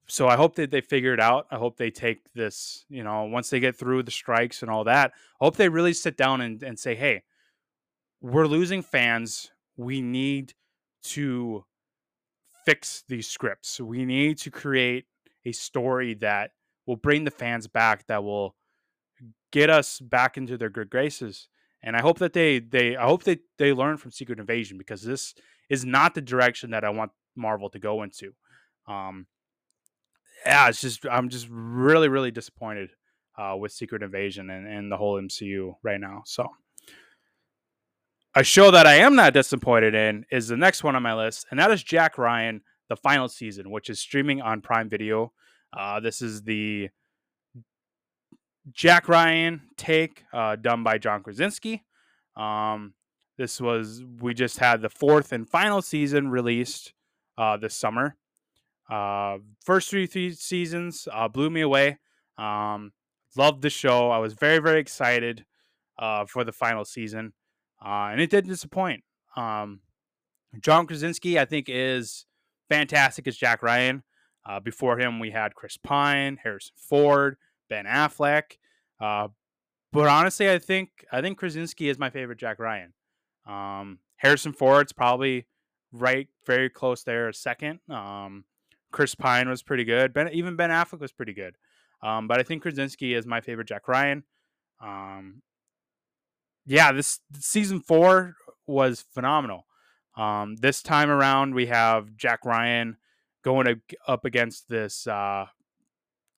so 0.06 0.26
I 0.26 0.34
hope 0.34 0.56
that 0.56 0.72
they 0.72 0.80
figure 0.80 1.14
it 1.14 1.20
out. 1.20 1.46
I 1.52 1.56
hope 1.56 1.76
they 1.76 1.90
take 1.90 2.32
this, 2.32 2.84
you 2.88 3.04
know, 3.04 3.24
once 3.24 3.48
they 3.48 3.60
get 3.60 3.76
through 3.76 4.02
the 4.02 4.10
strikes 4.10 4.62
and 4.62 4.70
all 4.70 4.82
that. 4.84 5.12
I 5.40 5.44
hope 5.44 5.56
they 5.56 5.68
really 5.68 5.92
sit 5.92 6.16
down 6.16 6.40
and, 6.40 6.60
and 6.64 6.76
say, 6.76 6.96
hey, 6.96 7.22
we're 8.20 8.46
losing 8.46 8.82
fans. 8.82 9.50
We 9.76 10.00
need 10.00 10.54
to 11.04 11.64
fix 12.64 13.04
these 13.08 13.26
scripts. 13.26 13.80
We 13.80 14.04
need 14.04 14.38
to 14.38 14.50
create 14.50 15.06
a 15.44 15.52
story 15.52 16.14
that 16.14 16.52
will 16.86 16.96
bring 16.96 17.24
the 17.24 17.30
fans 17.30 17.66
back, 17.66 18.06
that 18.08 18.22
will 18.22 18.56
get 19.52 19.70
us 19.70 20.00
back 20.00 20.36
into 20.36 20.56
their 20.56 20.70
good 20.70 20.90
graces. 20.90 21.48
And 21.82 21.96
I 21.96 22.02
hope 22.02 22.18
that 22.18 22.34
they 22.34 22.58
they 22.58 22.96
I 22.96 23.04
hope 23.04 23.24
that 23.24 23.40
they 23.58 23.72
learn 23.72 23.96
from 23.96 24.10
Secret 24.10 24.38
Invasion 24.38 24.76
because 24.76 25.02
this 25.02 25.34
is 25.70 25.84
not 25.84 26.14
the 26.14 26.20
direction 26.20 26.70
that 26.70 26.84
I 26.84 26.90
want 26.90 27.12
Marvel 27.36 27.70
to 27.70 27.78
go 27.78 28.02
into. 28.02 28.32
Um, 28.86 29.26
yeah, 30.44 30.68
it's 30.68 30.80
just 30.80 31.06
I'm 31.10 31.30
just 31.30 31.48
really 31.50 32.08
really 32.08 32.30
disappointed 32.30 32.90
uh, 33.38 33.56
with 33.56 33.72
Secret 33.72 34.02
Invasion 34.02 34.50
and, 34.50 34.66
and 34.66 34.92
the 34.92 34.98
whole 34.98 35.20
MCU 35.20 35.74
right 35.82 36.00
now. 36.00 36.22
So 36.26 36.48
a 38.34 38.44
show 38.44 38.70
that 38.70 38.86
I 38.86 38.94
am 38.96 39.16
not 39.16 39.32
disappointed 39.32 39.94
in 39.94 40.24
is 40.30 40.48
the 40.48 40.56
next 40.56 40.84
one 40.84 40.94
on 40.94 41.02
my 41.02 41.14
list, 41.14 41.46
and 41.50 41.58
that 41.58 41.70
is 41.70 41.82
Jack 41.82 42.16
Ryan, 42.16 42.62
the 42.88 42.96
final 42.96 43.28
season, 43.28 43.70
which 43.70 43.90
is 43.90 43.98
streaming 43.98 44.40
on 44.40 44.60
Prime 44.60 44.88
Video. 44.88 45.32
Uh, 45.76 46.00
this 46.00 46.22
is 46.22 46.42
the 46.42 46.90
Jack 48.72 49.08
Ryan 49.08 49.62
take 49.76 50.24
uh, 50.32 50.56
done 50.56 50.84
by 50.84 50.98
John 50.98 51.22
Krasinski. 51.22 51.84
Um, 52.36 52.94
this 53.36 53.60
was 53.60 54.04
we 54.20 54.34
just 54.34 54.58
had 54.58 54.80
the 54.80 54.90
fourth 54.90 55.32
and 55.32 55.48
final 55.48 55.82
season 55.82 56.28
released 56.28 56.92
uh, 57.36 57.56
this 57.56 57.74
summer. 57.74 58.16
Uh, 58.88 59.38
first 59.64 59.90
three, 59.90 60.06
three 60.06 60.32
seasons 60.32 61.08
uh, 61.12 61.26
blew 61.26 61.50
me 61.50 61.62
away. 61.62 61.98
Um, 62.38 62.92
loved 63.36 63.62
the 63.62 63.70
show. 63.70 64.10
I 64.10 64.18
was 64.18 64.34
very 64.34 64.58
very 64.58 64.80
excited 64.80 65.46
uh, 65.98 66.26
for 66.26 66.44
the 66.44 66.52
final 66.52 66.84
season 66.84 67.32
uh, 67.84 68.08
and 68.10 68.20
it 68.20 68.30
didn't 68.30 68.50
disappoint. 68.50 69.02
Um, 69.36 69.80
John 70.60 70.86
Krasinski, 70.86 71.38
I 71.38 71.44
think, 71.44 71.66
is 71.68 72.26
fantastic 72.68 73.26
as 73.26 73.36
Jack 73.36 73.62
Ryan. 73.62 74.02
Uh, 74.48 74.58
before 74.58 74.98
him, 74.98 75.20
we 75.20 75.30
had 75.30 75.54
Chris 75.54 75.76
Pine, 75.76 76.38
Harrison 76.42 76.74
Ford, 76.76 77.36
Ben 77.68 77.84
Affleck. 77.84 78.58
Uh, 79.00 79.28
but 79.92 80.08
honestly, 80.08 80.50
I 80.50 80.58
think 80.58 80.90
I 81.12 81.20
think 81.20 81.38
Krasinski 81.38 81.88
is 81.88 81.98
my 81.98 82.10
favorite 82.10 82.38
Jack 82.38 82.58
Ryan. 82.58 82.92
Um, 83.46 83.98
Harrison 84.16 84.52
Ford's 84.52 84.92
probably 84.92 85.46
right, 85.92 86.28
very 86.46 86.70
close 86.70 87.02
there, 87.02 87.32
second. 87.32 87.80
Um, 87.88 88.44
Chris 88.92 89.14
Pine 89.14 89.48
was 89.48 89.62
pretty 89.62 89.84
good. 89.84 90.12
Ben, 90.12 90.28
even 90.32 90.56
Ben 90.56 90.70
Affleck 90.70 91.00
was 91.00 91.12
pretty 91.12 91.32
good. 91.32 91.56
Um, 92.02 92.28
but 92.28 92.38
I 92.40 92.42
think 92.42 92.62
Krasinski 92.62 93.14
is 93.14 93.26
my 93.26 93.40
favorite 93.40 93.68
Jack 93.68 93.88
Ryan. 93.88 94.24
Um, 94.82 95.42
yeah, 96.70 96.92
this 96.92 97.18
season 97.34 97.80
four 97.80 98.36
was 98.64 99.04
phenomenal. 99.12 99.66
Um, 100.16 100.54
this 100.54 100.82
time 100.82 101.10
around, 101.10 101.52
we 101.52 101.66
have 101.66 102.16
Jack 102.16 102.44
Ryan 102.44 102.96
going 103.42 103.80
up 104.06 104.24
against 104.24 104.68
this 104.68 105.04
uh, 105.08 105.46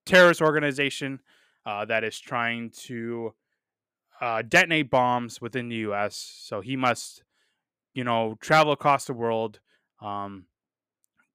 terrorist 0.07 0.41
organization 0.41 1.21
uh, 1.67 1.85
that 1.85 2.03
is 2.03 2.19
trying 2.19 2.71
to 2.71 3.35
uh, 4.23 4.41
detonate 4.41 4.89
bombs 4.89 5.39
within 5.43 5.69
the 5.69 5.77
U.S. 5.77 6.17
So 6.41 6.63
he 6.63 6.77
must, 6.77 7.25
you 7.93 8.03
know, 8.03 8.39
travel 8.41 8.73
across 8.73 9.05
the 9.05 9.13
world 9.13 9.61
um, 10.01 10.47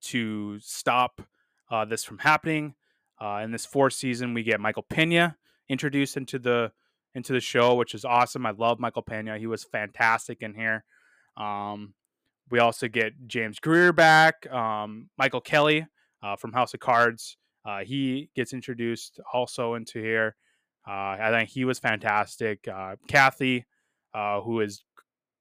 to 0.06 0.60
stop 0.60 1.22
uh, 1.70 1.86
this 1.86 2.04
from 2.04 2.18
happening. 2.18 2.74
Uh, 3.22 3.42
in 3.44 3.52
this 3.52 3.66
fourth 3.66 3.94
season, 3.94 4.34
we 4.34 4.42
get 4.42 4.60
Michael 4.60 4.88
Pena 4.90 5.38
introduced 5.70 6.18
into 6.18 6.40
the 6.40 6.72
into 7.16 7.34
the 7.34 7.40
show, 7.40 7.76
which 7.76 7.94
is 7.94 8.06
awesome. 8.06 8.46
I 8.46 8.52
love 8.52 8.80
Michael 8.80 9.02
Pena. 9.02 9.38
He 9.38 9.48
was 9.48 9.64
fantastic 9.64 10.42
in 10.42 10.54
here. 10.54 10.84
Um, 11.36 11.94
we 12.50 12.60
also 12.60 12.88
get 12.88 13.28
James 13.28 13.60
Greer 13.60 13.92
back, 13.92 14.52
um, 14.52 15.10
Michael 15.18 15.42
Kelly 15.42 15.86
uh, 16.24 16.36
from 16.36 16.54
House 16.54 16.74
of 16.74 16.80
Cards. 16.80 17.38
Uh, 17.66 17.80
he 17.80 18.30
gets 18.36 18.54
introduced 18.54 19.20
also 19.34 19.74
into 19.74 20.02
here. 20.02 20.36
Uh, 20.88 21.18
I 21.20 21.30
think 21.32 21.50
he 21.50 21.66
was 21.66 21.80
fantastic. 21.80 22.66
Uh, 22.68 22.96
Kathy, 23.10 23.66
uh, 24.14 24.40
who 24.40 24.62
is 24.62 24.84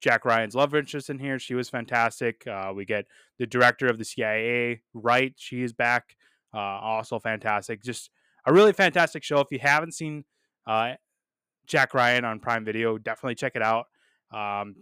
Jack 0.01 0.25
Ryan's 0.25 0.57
love 0.57 0.75
interest 0.75 1.09
in 1.09 1.21
here, 1.21 1.39
she 1.39 1.55
was 1.55 1.69
fantastic. 1.69 2.45
Uh, 2.47 2.73
we 2.75 2.85
get 2.85 3.07
the 3.39 3.47
director 3.47 3.87
of 3.87 3.99
the 3.99 4.05
CIA, 4.05 4.83
Wright. 4.93 5.35
She 5.37 5.63
is 5.63 5.73
back, 5.73 6.17
also 6.53 7.21
fantastic. 7.21 7.83
Just 7.83 8.11
a 8.45 8.53
really 8.53 8.73
fantastic 8.73 9.23
show. 9.23 9.39
If 9.39 9.53
you 9.53 9.61
haven't 9.61 9.93
seen 9.93 10.25
Jack 11.67 11.95
Ryan 11.95 12.25
on 12.25 12.39
Prime 12.39 12.65
Video. 12.65 12.99
Definitely 12.99 13.35
check 13.35 13.57
it 13.57 13.63
out. 13.63 13.87
Um, 14.33 14.77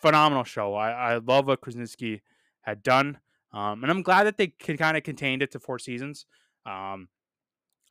phenomenal 0.00 0.44
show. 0.44 0.74
I, 0.74 0.90
I 0.90 1.18
love 1.18 1.46
what 1.46 1.60
Krasinski 1.60 2.22
had 2.62 2.82
done. 2.82 3.18
Um, 3.52 3.82
and 3.82 3.90
I'm 3.90 4.02
glad 4.02 4.24
that 4.24 4.36
they 4.36 4.48
could 4.48 4.78
kind 4.78 4.96
of 4.96 5.02
contained 5.02 5.42
it 5.42 5.50
to 5.52 5.58
four 5.58 5.78
seasons. 5.78 6.26
Um, 6.66 7.08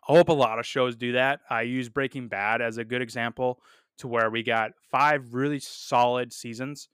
I 0.07 0.13
hope 0.13 0.29
a 0.29 0.33
lot 0.33 0.59
of 0.59 0.65
shows 0.65 0.95
do 0.95 1.13
that. 1.13 1.41
I 1.49 1.63
use 1.63 1.89
Breaking 1.89 2.27
Bad 2.27 2.61
as 2.61 2.77
a 2.77 2.85
good 2.85 3.01
example 3.01 3.59
to 3.97 4.07
where 4.07 4.29
we 4.29 4.43
got 4.43 4.71
five 4.91 5.33
really 5.33 5.59
solid 5.59 6.31
seasons. 6.31 6.89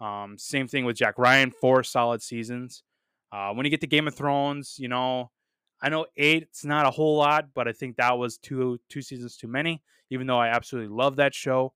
Um, 0.00 0.36
same 0.36 0.68
thing 0.68 0.84
with 0.84 0.96
Jack 0.96 1.18
Ryan, 1.18 1.50
four 1.50 1.82
solid 1.82 2.22
seasons. 2.22 2.82
Uh, 3.32 3.52
when 3.52 3.64
you 3.64 3.70
get 3.70 3.80
to 3.80 3.86
Game 3.86 4.06
of 4.06 4.14
Thrones, 4.14 4.76
you 4.78 4.88
know, 4.88 5.30
I 5.82 5.88
know 5.88 6.06
eight, 6.16 6.44
it's 6.44 6.64
not 6.64 6.86
a 6.86 6.90
whole 6.90 7.16
lot, 7.16 7.48
but 7.54 7.66
I 7.66 7.72
think 7.72 7.96
that 7.96 8.16
was 8.16 8.38
two 8.38 8.78
two 8.88 9.02
seasons 9.02 9.36
too 9.36 9.48
many. 9.48 9.82
Even 10.10 10.26
though 10.26 10.38
I 10.38 10.48
absolutely 10.48 10.94
love 10.94 11.16
that 11.16 11.34
show, 11.34 11.72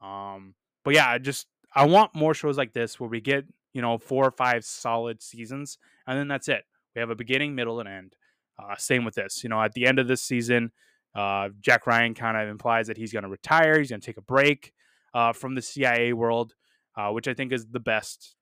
um, 0.00 0.54
but 0.84 0.94
yeah, 0.94 1.08
I 1.10 1.18
just 1.18 1.46
I 1.74 1.86
want 1.86 2.14
more 2.14 2.34
shows 2.34 2.56
like 2.56 2.72
this 2.72 3.00
where 3.00 3.08
we 3.08 3.20
get 3.20 3.44
you 3.72 3.82
know 3.82 3.98
four 3.98 4.24
or 4.24 4.30
five 4.30 4.64
solid 4.64 5.22
seasons, 5.22 5.78
and 6.06 6.18
then 6.18 6.28
that's 6.28 6.48
it. 6.48 6.64
We 6.94 7.00
have 7.00 7.10
a 7.10 7.16
beginning, 7.16 7.54
middle, 7.54 7.80
and 7.80 7.88
end. 7.88 8.14
Uh, 8.58 8.76
same 8.76 9.04
with 9.04 9.14
this. 9.14 9.42
You 9.42 9.50
know, 9.50 9.60
at 9.60 9.72
the 9.72 9.86
end 9.86 9.98
of 9.98 10.08
this 10.08 10.22
season, 10.22 10.72
uh, 11.14 11.48
Jack 11.60 11.86
Ryan 11.86 12.14
kind 12.14 12.36
of 12.36 12.48
implies 12.48 12.86
that 12.86 12.96
he's 12.96 13.12
going 13.12 13.22
to 13.22 13.28
retire. 13.28 13.78
He's 13.78 13.90
going 13.90 14.00
to 14.00 14.06
take 14.06 14.16
a 14.16 14.22
break 14.22 14.72
uh, 15.14 15.32
from 15.32 15.54
the 15.54 15.62
CIA 15.62 16.12
world, 16.12 16.54
uh, 16.96 17.10
which 17.10 17.28
I 17.28 17.34
think 17.34 17.52
is 17.52 17.66
the 17.66 17.80
best 17.80 18.36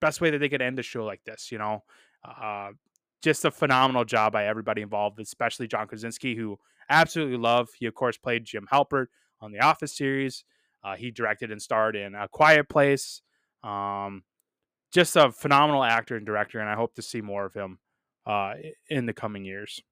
best 0.00 0.20
way 0.20 0.30
that 0.30 0.38
they 0.38 0.48
could 0.48 0.62
end 0.62 0.78
a 0.78 0.82
show 0.82 1.04
like 1.04 1.22
this. 1.24 1.52
You 1.52 1.58
know, 1.58 1.84
uh, 2.24 2.70
just 3.22 3.44
a 3.44 3.50
phenomenal 3.50 4.04
job 4.04 4.32
by 4.32 4.46
everybody 4.46 4.82
involved, 4.82 5.20
especially 5.20 5.68
John 5.68 5.86
Krasinski, 5.86 6.34
who 6.34 6.58
absolutely 6.88 7.36
love. 7.36 7.68
He 7.78 7.86
of 7.86 7.94
course 7.94 8.16
played 8.16 8.44
Jim 8.44 8.66
Halpert 8.72 9.06
on 9.40 9.52
the 9.52 9.60
Office 9.60 9.96
series. 9.96 10.44
Uh, 10.82 10.96
he 10.96 11.10
directed 11.10 11.50
and 11.50 11.60
starred 11.60 11.96
in 11.96 12.14
A 12.14 12.28
Quiet 12.28 12.68
Place. 12.68 13.22
Um, 13.62 14.22
just 14.92 15.16
a 15.16 15.30
phenomenal 15.30 15.84
actor 15.84 16.16
and 16.16 16.26
director, 16.26 16.58
and 16.58 16.68
I 16.68 16.74
hope 16.74 16.94
to 16.94 17.02
see 17.02 17.20
more 17.20 17.44
of 17.44 17.54
him 17.54 17.78
uh, 18.26 18.54
in 18.88 19.06
the 19.06 19.12
coming 19.12 19.44
years. 19.44 19.82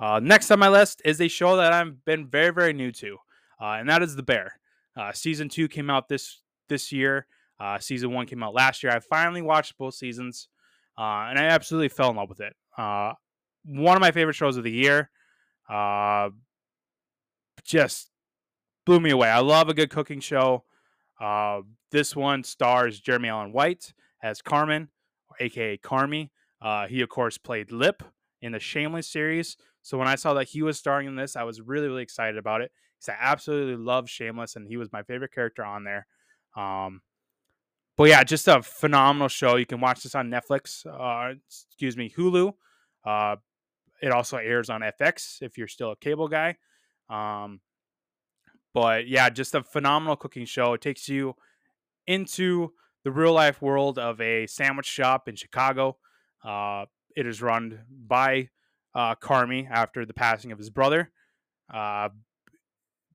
Uh, 0.00 0.20
next 0.20 0.50
on 0.50 0.58
my 0.58 0.68
list 0.68 1.02
is 1.04 1.20
a 1.20 1.28
show 1.28 1.56
that 1.56 1.72
I've 1.72 2.04
been 2.04 2.28
very, 2.28 2.52
very 2.52 2.72
new 2.72 2.92
to, 2.92 3.16
uh, 3.60 3.72
and 3.72 3.88
that 3.88 4.02
is 4.02 4.14
The 4.14 4.22
Bear. 4.22 4.60
Uh, 4.96 5.12
season 5.12 5.48
two 5.48 5.68
came 5.68 5.90
out 5.90 6.08
this 6.08 6.40
this 6.68 6.92
year. 6.92 7.26
Uh, 7.58 7.78
season 7.78 8.12
one 8.12 8.26
came 8.26 8.42
out 8.42 8.54
last 8.54 8.82
year. 8.82 8.92
I 8.92 9.00
finally 9.00 9.42
watched 9.42 9.78
both 9.78 9.94
seasons, 9.94 10.48
uh, 10.98 11.28
and 11.28 11.38
I 11.38 11.44
absolutely 11.44 11.88
fell 11.88 12.10
in 12.10 12.16
love 12.16 12.28
with 12.28 12.40
it. 12.40 12.54
Uh, 12.76 13.12
one 13.64 13.96
of 13.96 14.00
my 14.00 14.10
favorite 14.10 14.34
shows 14.34 14.56
of 14.56 14.64
the 14.64 14.72
year. 14.72 15.10
just 17.64 18.10
blew 18.84 19.00
me 19.00 19.10
away. 19.10 19.28
I 19.28 19.40
love 19.40 19.68
a 19.68 19.74
good 19.74 19.90
cooking 19.90 20.20
show. 20.20 20.64
this 21.90 22.16
one 22.16 22.42
stars 22.44 23.00
Jeremy 23.00 23.28
Allen 23.28 23.52
White 23.52 23.92
as 24.22 24.42
Carmen, 24.42 24.88
aka 25.40 25.78
Carmy. 25.78 26.30
he 26.88 27.00
of 27.00 27.08
course 27.08 27.38
played 27.38 27.70
Lip 27.70 28.02
in 28.40 28.52
the 28.52 28.60
Shameless 28.60 29.06
series. 29.06 29.56
So 29.82 29.96
when 29.98 30.08
I 30.08 30.16
saw 30.16 30.34
that 30.34 30.48
he 30.48 30.62
was 30.62 30.78
starring 30.78 31.06
in 31.06 31.16
this, 31.16 31.36
I 31.36 31.44
was 31.44 31.60
really, 31.60 31.86
really 31.86 32.02
excited 32.02 32.36
about 32.36 32.60
it 32.60 32.72
because 32.98 33.14
I 33.14 33.16
absolutely 33.20 33.76
love 33.76 34.08
Shameless, 34.08 34.56
and 34.56 34.66
he 34.66 34.76
was 34.76 34.92
my 34.92 35.02
favorite 35.02 35.32
character 35.32 35.64
on 35.64 35.84
there. 35.84 36.06
Um, 36.56 37.00
but 37.98 38.08
yeah, 38.08 38.22
just 38.22 38.46
a 38.46 38.62
phenomenal 38.62 39.26
show. 39.26 39.56
You 39.56 39.66
can 39.66 39.80
watch 39.80 40.04
this 40.04 40.14
on 40.14 40.30
Netflix. 40.30 40.86
Uh, 40.86 41.34
excuse 41.48 41.96
me, 41.96 42.08
Hulu. 42.16 42.52
Uh, 43.04 43.36
it 44.00 44.12
also 44.12 44.36
airs 44.36 44.70
on 44.70 44.82
FX 44.82 45.42
if 45.42 45.58
you're 45.58 45.66
still 45.66 45.90
a 45.90 45.96
cable 45.96 46.28
guy. 46.28 46.56
Um, 47.10 47.60
but 48.72 49.08
yeah, 49.08 49.28
just 49.30 49.56
a 49.56 49.64
phenomenal 49.64 50.14
cooking 50.14 50.44
show. 50.44 50.74
It 50.74 50.80
takes 50.80 51.08
you 51.08 51.34
into 52.06 52.72
the 53.02 53.10
real 53.10 53.32
life 53.32 53.60
world 53.60 53.98
of 53.98 54.20
a 54.20 54.46
sandwich 54.46 54.86
shop 54.86 55.28
in 55.28 55.34
Chicago. 55.34 55.96
Uh, 56.44 56.84
it 57.16 57.26
is 57.26 57.42
run 57.42 57.80
by 57.90 58.48
uh, 58.94 59.16
Carmy 59.16 59.68
after 59.68 60.06
the 60.06 60.14
passing 60.14 60.52
of 60.52 60.58
his 60.58 60.70
brother. 60.70 61.10
Uh, 61.72 62.10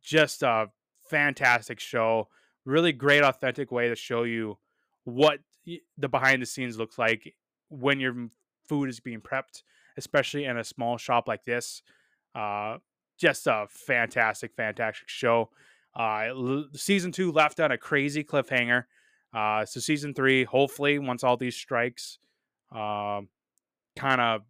just 0.02 0.44
a 0.44 0.68
fantastic 1.10 1.80
show. 1.80 2.28
Really 2.66 2.92
great, 2.92 3.24
authentic 3.24 3.72
way 3.72 3.88
to 3.88 3.96
show 3.96 4.24
you 4.24 4.58
what 5.06 5.40
the 5.66 6.10
behind 6.10 6.42
the 6.42 6.46
scenes 6.46 6.78
looks 6.78 6.98
like 6.98 7.36
when 7.70 8.00
your 8.00 8.30
food 8.68 8.90
is 8.90 9.00
being 9.00 9.22
prepped, 9.22 9.64
especially 9.98 10.46
in 10.46 10.58
a 10.58 10.64
small 10.64 10.98
shop 10.98 11.28
like 11.28 11.44
this. 11.46 11.82
Uh, 12.36 12.78
just 13.18 13.48
a 13.48 13.68
fantastic, 13.70 14.54
fantastic 14.56 15.08
show. 15.08 15.50
Uh, 15.96 16.30
season 16.74 17.12
two 17.12 17.32
left 17.32 17.60
on 17.60 17.72
a 17.72 17.78
crazy 17.78 18.24
cliffhanger. 18.24 18.86
Uh, 19.34 19.66
so 19.66 19.80
season 19.80 20.14
three, 20.14 20.44
hopefully, 20.44 21.00
once 21.00 21.24
all 21.24 21.38
these 21.38 21.56
strikes 21.56 22.20
uh, 22.76 23.22
kind 23.96 24.22
of 24.22 24.42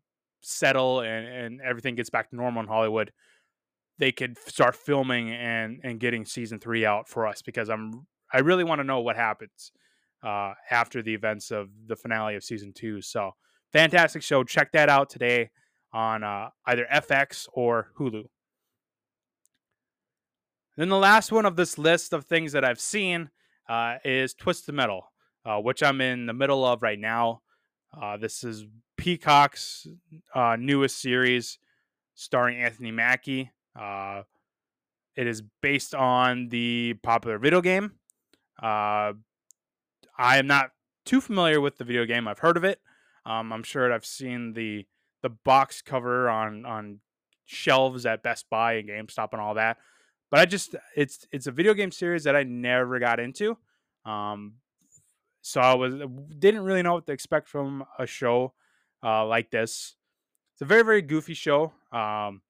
settle 0.41 1.01
and, 1.01 1.27
and 1.27 1.61
everything 1.61 1.95
gets 1.95 2.09
back 2.09 2.29
to 2.29 2.35
normal 2.35 2.61
in 2.61 2.67
Hollywood, 2.67 3.11
they 3.97 4.11
could 4.11 4.37
start 4.47 4.75
filming 4.75 5.31
and 5.31 5.79
and 5.83 5.99
getting 5.99 6.25
season 6.25 6.59
three 6.59 6.85
out 6.85 7.07
for 7.07 7.27
us 7.27 7.41
because 7.41 7.69
I'm 7.69 8.07
I 8.31 8.39
really 8.39 8.63
want 8.63 8.79
to 8.79 8.83
know 8.83 8.99
what 9.01 9.15
happens 9.15 9.71
uh, 10.23 10.53
after 10.71 11.01
the 11.01 11.13
events 11.13 11.51
of 11.51 11.69
the 11.87 11.95
finale 11.95 12.35
of 12.35 12.43
season 12.43 12.73
two. 12.73 13.01
So 13.01 13.31
fantastic 13.71 14.21
show. 14.21 14.43
Check 14.43 14.71
that 14.71 14.89
out 14.89 15.09
today 15.09 15.49
on 15.91 16.23
uh, 16.23 16.49
either 16.65 16.87
FX 16.91 17.47
or 17.53 17.89
Hulu. 17.99 18.25
Then 20.75 20.89
the 20.89 20.97
last 20.97 21.31
one 21.31 21.45
of 21.45 21.55
this 21.55 21.77
list 21.77 22.13
of 22.13 22.25
things 22.25 22.53
that 22.53 22.65
I've 22.65 22.79
seen 22.79 23.29
uh, 23.69 23.95
is 24.03 24.33
Twisted 24.33 24.73
Metal, 24.73 25.11
uh, 25.45 25.57
which 25.57 25.83
I'm 25.83 26.01
in 26.01 26.25
the 26.25 26.33
middle 26.33 26.65
of 26.65 26.81
right 26.81 26.99
now. 26.99 27.41
Uh, 27.95 28.17
this 28.17 28.43
is 28.43 28.65
Peacock's 28.97 29.87
uh, 30.33 30.55
newest 30.59 30.99
series 30.99 31.59
starring 32.15 32.59
Anthony 32.59 32.91
Mackie. 32.91 33.51
Uh, 33.79 34.23
it 35.15 35.27
is 35.27 35.43
based 35.61 35.93
on 35.93 36.49
the 36.49 36.95
popular 37.03 37.37
video 37.37 37.61
game. 37.61 37.91
I 40.17 40.37
am 40.37 40.47
not 40.47 40.71
too 41.05 41.21
familiar 41.21 41.59
with 41.59 41.77
the 41.77 41.83
video 41.83 42.05
game. 42.05 42.27
I've 42.27 42.39
heard 42.39 42.57
of 42.57 42.63
it. 42.63 42.79
Um, 43.25 43.51
I'm 43.53 43.63
sure 43.63 43.91
I've 43.91 44.05
seen 44.05 44.53
the 44.53 44.85
the 45.21 45.29
box 45.29 45.81
cover 45.81 46.29
on 46.29 46.65
on 46.65 46.99
shelves 47.45 48.05
at 48.05 48.23
Best 48.23 48.49
Buy 48.49 48.73
and 48.73 48.89
GameStop 48.89 49.29
and 49.31 49.41
all 49.41 49.53
that. 49.55 49.77
But 50.29 50.39
I 50.39 50.45
just 50.45 50.75
it's 50.95 51.25
it's 51.31 51.47
a 51.47 51.51
video 51.51 51.73
game 51.73 51.91
series 51.91 52.23
that 52.25 52.35
I 52.35 52.43
never 52.43 52.99
got 52.99 53.19
into. 53.19 53.57
Um, 54.05 54.55
so 55.41 55.61
I 55.61 55.73
was 55.75 55.95
didn't 56.37 56.61
really 56.61 56.81
know 56.81 56.93
what 56.93 57.07
to 57.07 57.13
expect 57.13 57.47
from 57.47 57.85
a 57.97 58.05
show 58.05 58.53
uh, 59.03 59.25
like 59.25 59.51
this. 59.51 59.95
It's 60.53 60.61
a 60.61 60.65
very 60.65 60.83
very 60.83 61.01
goofy 61.01 61.33
show. 61.33 61.73
Um, 61.91 62.41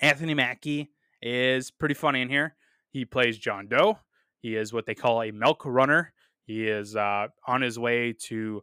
Anthony 0.00 0.34
Mackie 0.34 0.90
is 1.22 1.70
pretty 1.70 1.94
funny 1.94 2.20
in 2.20 2.28
here. 2.28 2.56
He 2.90 3.04
plays 3.04 3.38
John 3.38 3.68
Doe. 3.68 3.98
He 4.40 4.56
is 4.56 4.72
what 4.72 4.86
they 4.86 4.94
call 4.94 5.22
a 5.22 5.30
milk 5.30 5.62
runner. 5.64 6.12
He 6.46 6.68
is 6.68 6.94
uh, 6.96 7.28
on 7.46 7.62
his 7.62 7.78
way 7.78 8.14
to 8.24 8.62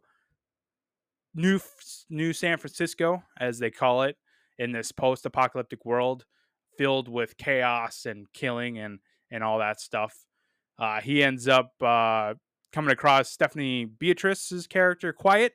New 1.34 1.60
New 2.08 2.32
San 2.32 2.58
Francisco, 2.58 3.22
as 3.38 3.58
they 3.58 3.70
call 3.70 4.02
it, 4.02 4.16
in 4.58 4.72
this 4.72 4.92
post-apocalyptic 4.92 5.84
world 5.84 6.24
filled 6.78 7.08
with 7.08 7.36
chaos 7.36 8.06
and 8.06 8.26
killing 8.32 8.78
and 8.78 9.00
and 9.30 9.42
all 9.42 9.58
that 9.58 9.80
stuff. 9.80 10.26
Uh, 10.78 11.00
he 11.00 11.22
ends 11.22 11.48
up 11.48 11.72
uh, 11.80 12.34
coming 12.72 12.90
across 12.90 13.30
Stephanie 13.30 13.84
Beatriz's 13.84 14.66
character, 14.66 15.12
Quiet. 15.12 15.54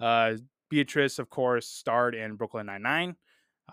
Uh, 0.00 0.34
Beatriz, 0.68 1.18
of 1.18 1.30
course, 1.30 1.68
starred 1.68 2.14
in 2.14 2.36
Brooklyn 2.36 2.66
Nine 2.66 2.82
Nine. 2.82 3.16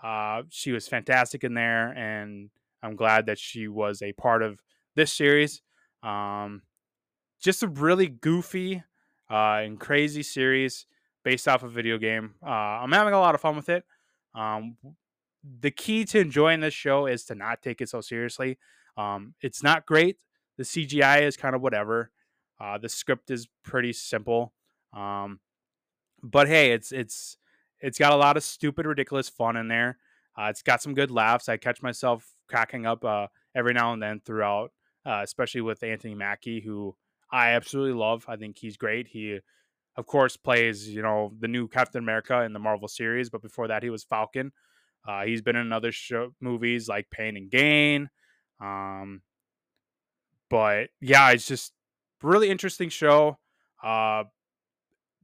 Uh, 0.02 0.42
she 0.50 0.72
was 0.72 0.88
fantastic 0.88 1.44
in 1.44 1.54
there, 1.54 1.90
and 1.90 2.50
I'm 2.82 2.96
glad 2.96 3.26
that 3.26 3.38
she 3.38 3.68
was 3.68 4.02
a 4.02 4.12
part 4.12 4.42
of 4.42 4.60
this 4.96 5.12
series. 5.12 5.62
Um, 6.02 6.62
just 7.44 7.62
a 7.62 7.68
really 7.68 8.08
goofy 8.08 8.82
uh, 9.30 9.60
and 9.62 9.78
crazy 9.78 10.22
series 10.22 10.86
based 11.24 11.46
off 11.46 11.62
a 11.62 11.68
video 11.68 11.98
game. 11.98 12.34
Uh, 12.42 12.48
I'm 12.48 12.90
having 12.90 13.12
a 13.12 13.20
lot 13.20 13.34
of 13.34 13.40
fun 13.42 13.54
with 13.54 13.68
it. 13.68 13.84
Um, 14.34 14.78
the 15.60 15.70
key 15.70 16.06
to 16.06 16.20
enjoying 16.20 16.60
this 16.60 16.72
show 16.72 17.06
is 17.06 17.24
to 17.26 17.34
not 17.34 17.60
take 17.60 17.82
it 17.82 17.90
so 17.90 18.00
seriously. 18.00 18.58
Um, 18.96 19.34
it's 19.42 19.62
not 19.62 19.84
great. 19.84 20.16
The 20.56 20.64
CGI 20.64 21.22
is 21.22 21.36
kind 21.36 21.54
of 21.54 21.60
whatever. 21.60 22.10
Uh, 22.58 22.78
the 22.78 22.88
script 22.88 23.30
is 23.30 23.46
pretty 23.62 23.92
simple. 23.92 24.54
Um, 24.94 25.40
but 26.22 26.48
hey, 26.48 26.72
it's 26.72 26.92
it's 26.92 27.36
it's 27.80 27.98
got 27.98 28.12
a 28.12 28.16
lot 28.16 28.38
of 28.38 28.42
stupid, 28.42 28.86
ridiculous 28.86 29.28
fun 29.28 29.56
in 29.56 29.68
there. 29.68 29.98
Uh, 30.38 30.46
it's 30.48 30.62
got 30.62 30.80
some 30.80 30.94
good 30.94 31.10
laughs. 31.10 31.50
I 31.50 31.58
catch 31.58 31.82
myself 31.82 32.26
cracking 32.48 32.86
up 32.86 33.04
uh, 33.04 33.26
every 33.54 33.74
now 33.74 33.92
and 33.92 34.02
then 34.02 34.22
throughout, 34.24 34.72
uh, 35.04 35.20
especially 35.22 35.60
with 35.60 35.82
Anthony 35.82 36.14
Mackie, 36.14 36.60
who 36.60 36.96
I 37.30 37.50
absolutely 37.50 37.98
love. 37.98 38.24
I 38.28 38.36
think 38.36 38.58
he's 38.58 38.76
great. 38.76 39.08
He, 39.08 39.38
of 39.96 40.06
course, 40.06 40.36
plays 40.36 40.88
you 40.88 41.02
know 41.02 41.32
the 41.38 41.48
new 41.48 41.68
Captain 41.68 42.02
America 42.02 42.42
in 42.42 42.52
the 42.52 42.58
Marvel 42.58 42.88
series, 42.88 43.30
but 43.30 43.42
before 43.42 43.68
that, 43.68 43.82
he 43.82 43.90
was 43.90 44.04
Falcon. 44.04 44.52
Uh, 45.06 45.24
he's 45.24 45.42
been 45.42 45.56
in 45.56 45.72
other 45.72 45.92
show, 45.92 46.32
movies 46.40 46.88
like 46.88 47.10
Pain 47.10 47.36
and 47.36 47.50
Gain. 47.50 48.08
Um, 48.60 49.20
but 50.48 50.88
yeah, 51.00 51.30
it's 51.30 51.46
just 51.46 51.72
really 52.22 52.50
interesting 52.50 52.88
show. 52.88 53.38
Uh, 53.82 54.24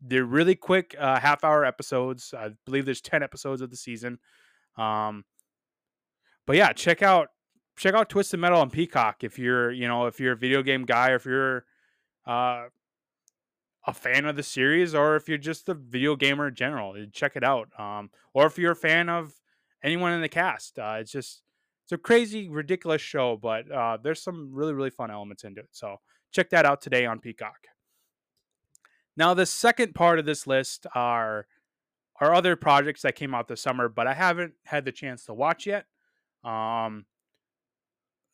they're 0.02 0.24
really 0.24 0.54
quick 0.54 0.94
uh, 0.98 1.18
half 1.20 1.44
hour 1.44 1.64
episodes. 1.64 2.34
I 2.36 2.50
believe 2.64 2.84
there's 2.84 3.00
10 3.00 3.22
episodes 3.22 3.62
of 3.62 3.70
the 3.70 3.76
season. 3.76 4.18
Um, 4.76 5.24
but 6.46 6.56
yeah, 6.56 6.72
check 6.72 7.02
out 7.02 7.28
check 7.76 7.94
out 7.94 8.10
Twisted 8.10 8.40
Metal 8.40 8.60
on 8.60 8.70
Peacock 8.70 9.24
if 9.24 9.38
you're, 9.38 9.70
you 9.70 9.88
know, 9.88 10.06
if 10.06 10.20
you're 10.20 10.32
a 10.32 10.36
video 10.36 10.62
game 10.62 10.84
guy 10.84 11.10
or 11.10 11.16
if 11.16 11.24
you're 11.24 11.64
uh, 12.30 12.68
a 13.86 13.92
fan 13.92 14.24
of 14.26 14.36
the 14.36 14.42
series 14.42 14.94
or 14.94 15.16
if 15.16 15.28
you're 15.28 15.38
just 15.38 15.68
a 15.68 15.74
video 15.74 16.14
gamer 16.14 16.48
in 16.48 16.54
general, 16.54 16.94
check 17.12 17.32
it 17.34 17.42
out. 17.42 17.68
Um, 17.78 18.10
or 18.34 18.46
if 18.46 18.58
you're 18.58 18.72
a 18.72 18.76
fan 18.76 19.08
of 19.08 19.34
anyone 19.82 20.12
in 20.12 20.20
the 20.20 20.28
cast, 20.28 20.78
uh, 20.78 20.98
it's 21.00 21.10
just 21.10 21.42
it's 21.84 21.92
a 21.92 21.98
crazy, 21.98 22.48
ridiculous 22.48 23.02
show, 23.02 23.36
but 23.36 23.70
uh, 23.70 23.98
there's 24.00 24.22
some 24.22 24.50
really, 24.52 24.74
really 24.74 24.90
fun 24.90 25.10
elements 25.10 25.42
into 25.42 25.60
it. 25.60 25.70
So 25.72 25.96
check 26.30 26.50
that 26.50 26.64
out 26.64 26.80
today 26.80 27.04
on 27.04 27.18
Peacock. 27.18 27.66
Now, 29.16 29.34
the 29.34 29.46
second 29.46 29.94
part 29.94 30.20
of 30.20 30.24
this 30.24 30.46
list 30.46 30.86
are 30.94 31.46
are 32.20 32.34
other 32.34 32.54
projects 32.54 33.02
that 33.02 33.16
came 33.16 33.34
out 33.34 33.48
this 33.48 33.62
summer, 33.62 33.88
but 33.88 34.06
I 34.06 34.14
haven't 34.14 34.52
had 34.66 34.84
the 34.84 34.92
chance 34.92 35.24
to 35.24 35.34
watch 35.34 35.66
yet. 35.66 35.86
Um, 36.44 37.06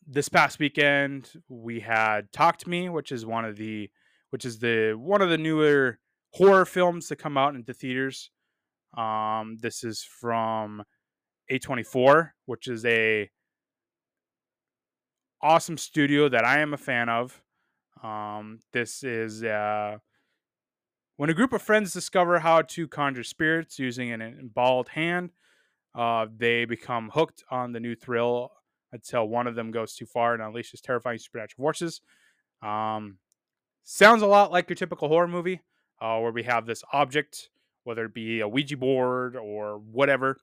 this 0.07 0.29
past 0.29 0.57
weekend 0.57 1.33
we 1.49 1.81
had 1.81 2.31
Talk 2.31 2.57
to 2.59 2.69
Me, 2.69 2.87
which 2.87 3.11
is 3.11 3.25
one 3.25 3.43
of 3.43 3.57
the 3.57 3.89
which 4.29 4.45
is 4.45 4.59
the 4.59 4.93
one 4.93 5.21
of 5.21 5.29
the 5.29 5.37
newer 5.37 5.99
horror 6.31 6.65
films 6.65 7.07
to 7.07 7.15
come 7.15 7.37
out 7.37 7.55
into 7.55 7.73
theaters. 7.73 8.31
Um, 8.97 9.57
this 9.61 9.83
is 9.83 10.03
from 10.03 10.83
A24, 11.51 12.31
which 12.45 12.67
is 12.67 12.85
a 12.85 13.29
awesome 15.41 15.77
studio 15.77 16.29
that 16.29 16.45
I 16.45 16.59
am 16.59 16.73
a 16.73 16.77
fan 16.77 17.09
of. 17.09 17.41
Um, 18.01 18.59
this 18.71 19.03
is 19.03 19.43
uh, 19.43 19.97
when 21.17 21.29
a 21.29 21.33
group 21.33 21.51
of 21.51 21.61
friends 21.61 21.91
discover 21.93 22.39
how 22.39 22.61
to 22.61 22.87
conjure 22.87 23.23
spirits 23.23 23.77
using 23.77 24.11
an 24.11 24.21
emballed 24.21 24.89
hand, 24.89 25.31
uh, 25.95 26.27
they 26.35 26.63
become 26.65 27.09
hooked 27.13 27.43
on 27.51 27.73
the 27.73 27.79
new 27.79 27.95
thrill 27.95 28.51
until 28.91 29.27
one 29.27 29.47
of 29.47 29.55
them 29.55 29.71
goes 29.71 29.95
too 29.95 30.05
far 30.05 30.33
and 30.33 30.41
unleashes 30.41 30.81
terrifying 30.81 31.17
supernatural 31.17 31.63
forces. 31.63 32.01
Um, 32.61 33.17
sounds 33.83 34.21
a 34.21 34.27
lot 34.27 34.51
like 34.51 34.69
your 34.69 34.75
typical 34.75 35.07
horror 35.07 35.27
movie, 35.27 35.61
uh, 36.01 36.19
where 36.19 36.31
we 36.31 36.43
have 36.43 36.65
this 36.65 36.83
object, 36.93 37.49
whether 37.83 38.05
it 38.05 38.13
be 38.13 38.39
a 38.39 38.47
Ouija 38.47 38.77
board 38.77 39.35
or 39.35 39.79
whatever. 39.79 40.37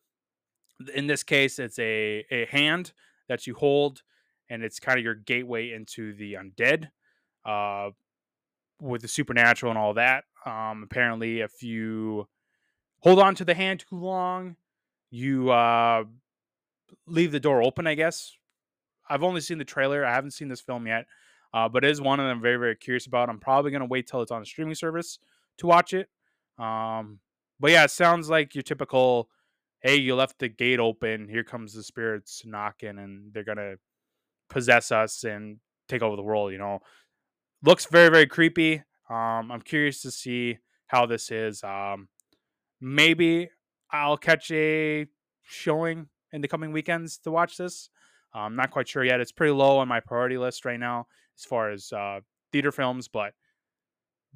In 0.95 1.07
this 1.07 1.23
case, 1.23 1.59
it's 1.59 1.79
a, 1.79 2.25
a 2.31 2.47
hand 2.47 2.93
that 3.29 3.47
you 3.47 3.55
hold, 3.55 4.03
and 4.51 4.63
it's 4.63 4.79
kind 4.79 4.99
of 4.99 5.05
your 5.05 5.15
gateway 5.15 5.73
into 5.73 6.15
the 6.15 6.35
undead. 6.35 6.89
Uh, 7.45 7.91
with 8.81 9.03
the 9.03 9.09
supernatural 9.09 9.71
and 9.71 9.79
all 9.79 9.95
that. 9.95 10.25
Um, 10.47 10.83
apparently, 10.83 11.41
if 11.41 11.63
you 11.63 12.29
hold 13.01 13.19
on 13.19 13.35
to 13.37 13.45
the 13.45 13.55
hand 13.55 13.81
too 13.81 13.97
long, 13.97 14.57
you 15.11 15.51
uh, 15.51 16.05
leave 17.07 17.33
the 17.33 17.41
door 17.41 17.63
open. 17.63 17.87
I 17.87 17.95
guess 17.95 18.33
I've 19.09 19.23
only 19.23 19.41
seen 19.41 19.59
the 19.59 19.65
trailer. 19.65 20.05
I 20.05 20.13
haven't 20.13 20.33
seen 20.33 20.49
this 20.49 20.61
film 20.61 20.87
yet, 20.87 21.07
uh, 21.53 21.69
but 21.69 21.85
it 21.85 21.91
is 21.91 22.01
one 22.01 22.19
that 22.19 22.27
I'm 22.27 22.41
very 22.41 22.57
very 22.57 22.77
curious 22.77 23.07
about. 23.07 23.29
I'm 23.29 23.41
probably 23.41 23.71
gonna 23.71 23.87
wait 23.87 24.07
till 24.07 24.23
it's 24.23 24.31
on 24.31 24.43
a 24.43 24.47
streaming 24.47 24.75
service 24.75 25.19
to 25.59 25.67
watch 25.67 25.93
it. 25.93 26.09
Um, 26.59 27.21
but 27.61 27.71
yeah, 27.71 27.85
it 27.85 27.91
sounds 27.91 28.29
like 28.29 28.55
your 28.55 28.63
typical. 28.63 29.29
Hey, 29.81 29.97
you 29.97 30.15
left 30.15 30.39
the 30.39 30.49
gate 30.49 30.81
open. 30.81 31.29
Here 31.29 31.45
comes 31.45 31.75
the 31.75 31.83
spirits 31.83 32.43
knocking, 32.47 32.99
and 32.99 33.33
they're 33.33 33.45
gonna 33.45 33.75
possess 34.49 34.91
us 34.91 35.25
and 35.25 35.59
take 35.89 36.03
over 36.03 36.17
the 36.17 36.23
world. 36.23 36.53
You 36.53 36.59
know, 36.59 36.81
looks 37.63 37.87
very 37.87 38.09
very 38.09 38.27
creepy. 38.27 38.83
Um, 39.11 39.53
I'm 39.53 39.61
curious 39.61 40.01
to 40.03 40.11
see 40.11 40.59
how 40.87 41.07
this 41.07 41.31
is. 41.31 41.63
Um, 41.63 42.09
maybe 42.81 43.51
I'll 43.91 44.17
catch 44.17 44.51
a 44.51 45.07
showing 45.43 46.09
in 46.35 46.43
the 46.43 46.49
coming 46.49 46.73
weekends 46.73 47.19
to 47.19 47.31
watch 47.31 47.57
this. 47.57 47.91
I'm 48.35 48.57
not 48.57 48.71
quite 48.71 48.89
sure 48.89 49.05
yet. 49.05 49.21
It's 49.21 49.33
pretty 49.33 49.53
low 49.53 49.79
on 49.79 49.87
my 49.87 50.01
priority 50.01 50.37
list 50.39 50.65
right 50.65 50.79
now 50.79 51.07
as 51.39 51.45
far 51.45 51.71
as 51.71 51.93
uh, 51.93 52.21
theater 52.51 52.73
films, 52.73 53.07
but 53.07 53.33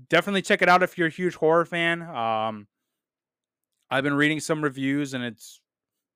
definitely 0.09 0.43
check 0.43 0.63
it 0.63 0.69
out 0.69 0.83
if 0.83 0.97
you're 0.97 1.09
a 1.09 1.11
huge 1.11 1.35
horror 1.35 1.65
fan. 1.65 2.03
Um, 2.03 2.69
I've 3.91 4.05
been 4.05 4.15
reading 4.15 4.39
some 4.39 4.63
reviews 4.63 5.15
and 5.15 5.25
it's 5.25 5.61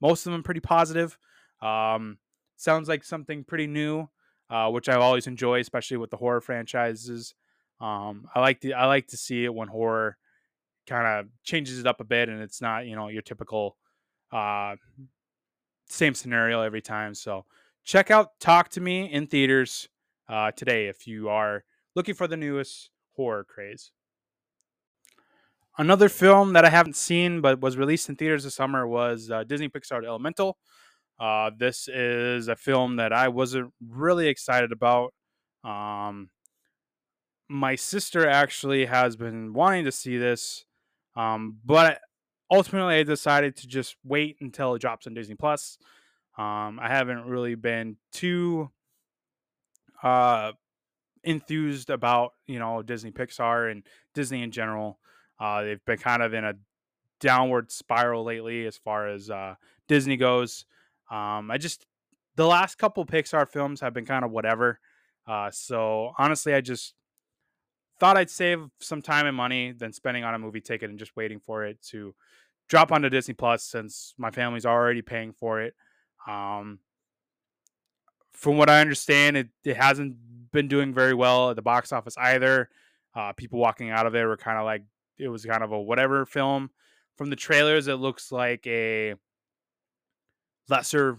most 0.01 0.27
of 0.27 0.33
them 0.33 0.43
pretty 0.43 0.61
positive. 0.61 1.19
Um, 1.61 2.19
sounds 2.57 2.89
like 2.89 3.03
something 3.03 3.43
pretty 3.43 3.67
new 3.67 4.09
uh, 4.53 4.69
which 4.69 4.89
I 4.89 4.97
always 4.97 5.27
enjoy, 5.27 5.61
especially 5.61 5.97
with 5.97 6.11
the 6.11 6.19
horror 6.19 6.43
franchises. 6.43 7.35
Um, 7.81 8.29
I 8.35 8.41
like 8.41 8.61
to 8.61 8.73
I 8.73 8.85
like 8.85 9.09
to 9.09 9.17
see 9.17 9.45
it 9.45 9.55
when 9.55 9.69
horror 9.69 10.19
kind 10.87 11.07
of 11.07 11.33
changes 11.43 11.79
it 11.79 11.87
up 11.87 12.01
a 12.01 12.05
bit, 12.05 12.29
and 12.29 12.43
it's 12.43 12.61
not 12.61 12.87
you 12.87 12.95
know 12.95 13.09
your 13.09 13.23
typical 13.23 13.79
uh, 14.31 14.77
same 15.93 16.15
scenario 16.15 16.63
every 16.63 16.83
time. 16.83 17.15
So 17.15 17.45
check 17.85 18.11
out 18.11 18.39
Talk 18.41 18.69
to 18.71 18.81
Me 18.81 19.11
in 19.11 19.27
theaters 19.27 19.89
uh, 20.29 20.51
today 20.53 20.87
if 20.87 21.07
you 21.07 21.29
are 21.29 21.65
looking 21.95 22.15
for 22.15 22.27
the 22.27 22.37
newest 22.37 22.91
horror 23.15 23.45
craze. 23.45 23.93
Another 25.79 26.09
film 26.09 26.53
that 26.53 26.65
I 26.65 26.71
haven't 26.71 26.97
seen 26.97 27.41
but 27.41 27.61
was 27.61 27.77
released 27.77 28.09
in 28.09 28.17
theaters 28.17 28.45
this 28.45 28.55
summer 28.55 28.87
was 28.87 29.31
uh, 29.31 29.45
Disney 29.45 29.69
Pixar 29.69 30.05
Elemental. 30.05 30.59
Uh, 31.19 31.51
this 31.57 31.89
is 31.89 32.49
a 32.49 32.57
film 32.57 32.97
that 32.97 33.13
I 33.13 33.29
wasn't 33.29 33.73
really 33.87 34.29
excited 34.29 34.73
about. 34.73 35.15
Um, 35.65 36.31
my 37.49 37.75
sister 37.75 38.29
actually 38.29 38.87
has 38.87 39.17
been 39.17 39.53
wanting 39.53 39.85
to 39.85 39.93
see 39.93 40.19
this, 40.19 40.65
um, 41.17 41.59
but 41.65 42.01
ultimately 42.53 42.97
I 42.97 43.03
decided 43.03 43.57
to 43.57 43.67
just 43.67 43.97
wait 44.05 44.37
until 44.41 44.75
it 44.75 44.81
drops 44.81 45.07
on 45.07 45.15
Disney 45.15 45.35
Plus. 45.35 45.79
Um, 46.37 46.79
I 46.81 46.89
haven't 46.89 47.25
really 47.25 47.55
been 47.55 47.97
too 48.13 48.71
uh, 50.03 50.53
enthused 51.25 51.91
about 51.91 52.33
you 52.47 52.59
know 52.59 52.83
Disney 52.83 53.11
Pixar 53.11 53.71
and 53.71 53.85
Disney 54.15 54.43
in 54.43 54.51
general. 54.51 54.99
Uh, 55.41 55.63
they've 55.63 55.85
been 55.85 55.99
kind 55.99 56.23
of 56.23 56.35
in 56.35 56.45
a 56.45 56.55
downward 57.21 57.73
spiral 57.73 58.25
lately 58.25 58.67
as 58.67 58.77
far 58.77 59.09
as 59.09 59.31
uh, 59.31 59.55
Disney 59.89 60.17
goes. 60.17 60.67
Um, 61.11 61.51
I 61.51 61.59
just 61.59 61.87
the 62.37 62.47
last 62.47 62.79
couple 62.79 63.05
Pixar 63.07 63.49
films 63.49 63.81
have 63.81 63.95
been 63.95 64.07
kind 64.07 64.25
of 64.25 64.31
whatever. 64.31 64.79
Uh, 65.27 65.51
so 65.51 66.13
honestly, 66.19 66.55
I 66.55 66.61
just 66.61 66.95
thought 68.01 68.17
I'd 68.17 68.31
save 68.31 68.67
some 68.81 69.03
time 69.03 69.27
and 69.27 69.37
money 69.37 69.73
than 69.73 69.93
spending 69.93 70.25
on 70.25 70.35
a 70.35 70.39
movie 70.39 70.61
ticket 70.61 70.91
and 70.91 70.99
just 70.99 71.15
waiting 71.15 71.39
for 71.39 71.65
it 71.65 71.81
to 71.91 72.15
drop 72.73 72.91
onto 72.91 73.11
Disney 73.11 73.35
Plus 73.35 73.63
since 73.63 74.15
my 74.17 74.31
family's 74.31 74.65
already 74.65 75.03
paying 75.03 75.35
for 75.35 75.61
it. 75.61 75.75
Um, 76.27 76.79
from 78.33 78.57
what 78.57 78.71
I 78.71 78.81
understand, 78.81 79.37
it, 79.37 79.49
it 79.63 79.77
hasn't 79.77 80.17
been 80.53 80.69
doing 80.69 80.95
very 80.95 81.13
well 81.13 81.51
at 81.51 81.57
the 81.57 81.61
box 81.61 81.93
office 81.93 82.17
either. 82.17 82.71
Uh, 83.15 83.35
people 83.35 83.59
walking 83.59 83.91
out 83.91 84.07
of 84.07 84.15
it 84.15 84.25
were 84.25 84.39
kind 84.39 84.57
of 84.57 84.65
like 84.65 84.85
it 85.19 85.29
was 85.29 85.45
kind 85.45 85.63
of 85.63 85.73
a 85.73 85.79
whatever 85.79 86.25
film. 86.25 86.71
From 87.19 87.29
the 87.29 87.37
trailers, 87.37 87.89
it 87.89 87.97
looks 87.97 88.33
like 88.33 88.67
a 88.67 89.17
lesser 90.71 91.19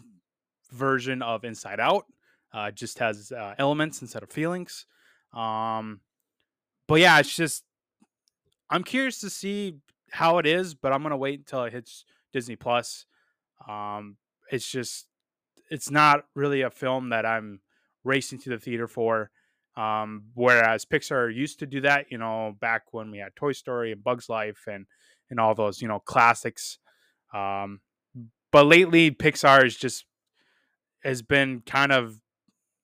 version 0.71 1.21
of 1.21 1.43
Inside 1.43 1.79
Out. 1.79 2.05
Uh, 2.51 2.71
just 2.71 2.97
has 2.97 3.31
uh, 3.31 3.53
elements 3.59 4.01
instead 4.01 4.23
of 4.23 4.31
feelings. 4.31 4.87
Um, 5.35 5.99
but 6.87 6.99
yeah, 6.99 7.19
it's 7.19 7.35
just 7.35 7.63
I'm 8.71 8.83
curious 8.83 9.19
to 9.19 9.29
see 9.29 9.75
how 10.13 10.37
it 10.37 10.45
is, 10.45 10.75
but 10.75 10.93
I'm 10.93 11.01
gonna 11.01 11.17
wait 11.17 11.39
until 11.39 11.63
it 11.63 11.73
hits 11.73 12.05
Disney 12.31 12.55
Plus. 12.55 13.07
Um, 13.67 14.17
it's 14.51 14.69
just 14.69 15.07
it's 15.71 15.89
not 15.89 16.25
really 16.35 16.61
a 16.61 16.69
film 16.69 17.09
that 17.09 17.25
I'm 17.25 17.61
racing 18.03 18.37
to 18.39 18.49
the 18.51 18.59
theater 18.59 18.87
for. 18.87 19.31
Um, 19.75 20.25
whereas 20.35 20.85
Pixar 20.85 21.33
used 21.33 21.57
to 21.59 21.65
do 21.65 21.81
that, 21.81 22.11
you 22.11 22.19
know, 22.19 22.55
back 22.61 22.83
when 22.91 23.09
we 23.09 23.17
had 23.17 23.35
Toy 23.35 23.53
Story 23.53 23.91
and 23.91 24.03
Bugs 24.03 24.29
Life 24.29 24.65
and 24.67 24.85
and 25.31 25.39
all 25.39 25.55
those, 25.55 25.81
you 25.81 25.87
know, 25.87 25.99
classics. 25.99 26.77
Um, 27.33 27.79
but 28.51 28.67
lately, 28.67 29.09
Pixar 29.09 29.63
has 29.63 29.75
just 29.75 30.05
has 31.03 31.23
been 31.23 31.61
kind 31.65 31.91
of 31.91 32.19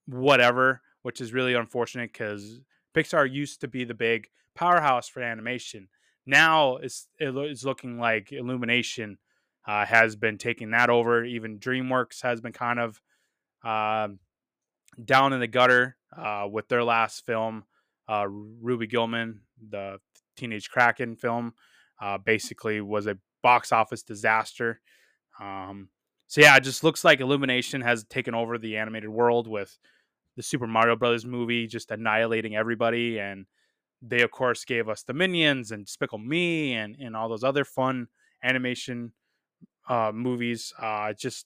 whatever, 0.08 0.82
which 1.04 1.22
is 1.22 1.32
really 1.32 1.54
unfortunate 1.54 2.12
because 2.12 2.60
Pixar 2.96 3.32
used 3.32 3.62
to 3.62 3.68
be 3.68 3.84
the 3.84 3.94
big 3.94 4.30
powerhouse 4.56 5.08
for 5.08 5.22
animation. 5.22 5.90
Now 6.30 6.78
it's 6.78 7.08
it's 7.18 7.64
looking 7.64 7.98
like 7.98 8.32
Illumination 8.32 9.18
uh, 9.68 9.86
has 9.86 10.16
been 10.16 10.38
taking 10.38 10.72
that 10.72 10.92
over. 10.92 11.26
Even 11.26 11.58
DreamWorks 11.58 12.22
has 12.22 12.40
been 12.40 12.54
kind 12.54 12.80
of 12.80 13.02
uh, 13.66 14.10
down 15.04 15.34
in 15.34 15.40
the 15.40 15.48
gutter 15.48 15.98
uh, 16.16 16.48
with 16.50 16.68
their 16.68 16.84
last 16.84 17.26
film, 17.26 17.64
uh, 18.08 18.28
Ruby 18.30 18.86
Gillman, 18.86 19.42
the 19.70 19.98
Teenage 20.38 20.70
Kraken 20.70 21.16
film. 21.16 21.54
Uh, 22.00 22.20
basically, 22.20 22.80
was 22.80 23.08
a 23.08 23.18
box 23.42 23.72
office 23.72 24.04
disaster. 24.04 24.82
Um, 25.40 25.90
so 26.28 26.42
yeah, 26.42 26.56
it 26.58 26.64
just 26.64 26.84
looks 26.84 27.04
like 27.04 27.22
Illumination 27.22 27.82
has 27.82 28.04
taken 28.04 28.36
over 28.36 28.60
the 28.60 28.78
animated 28.78 29.10
world 29.10 29.48
with 29.48 29.80
the 30.38 30.44
Super 30.44 30.68
Mario 30.68 30.96
Brothers 30.96 31.26
movie, 31.26 31.66
just 31.66 31.90
annihilating 31.90 32.56
everybody, 32.56 33.20
and 33.20 33.48
they 34.02 34.22
of 34.22 34.32
course 34.32 34.66
gave 34.66 34.88
us 34.88 35.04
the 35.04 35.14
Minions 35.14 35.72
and 35.72 35.86
Despicable 35.86 36.20
Me 36.20 36.74
and 36.74 36.96
and 37.00 37.16
all 37.16 37.30
those 37.30 37.44
other 37.44 37.66
fun 37.66 38.08
animation 38.44 39.12
uh, 39.88 40.12
movies. 40.14 40.74
Uh, 40.80 41.14
just 41.14 41.46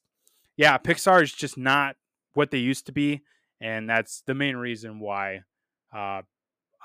yeah, 0.57 0.77
Pixar 0.77 1.23
is 1.23 1.31
just 1.31 1.57
not 1.57 1.95
what 2.33 2.51
they 2.51 2.59
used 2.59 2.85
to 2.85 2.91
be, 2.91 3.21
and 3.59 3.89
that's 3.89 4.21
the 4.21 4.35
main 4.35 4.55
reason 4.55 4.99
why 4.99 5.41
uh, 5.95 6.21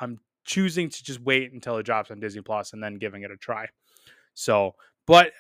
I'm 0.00 0.20
choosing 0.44 0.88
to 0.88 1.04
just 1.04 1.20
wait 1.20 1.52
until 1.52 1.76
it 1.76 1.82
drops 1.82 2.10
on 2.10 2.20
Disney 2.20 2.42
Plus 2.42 2.72
and 2.72 2.82
then 2.82 2.94
giving 2.94 3.22
it 3.22 3.30
a 3.30 3.36
try. 3.36 3.66
So, 4.34 4.74
but 5.06 5.32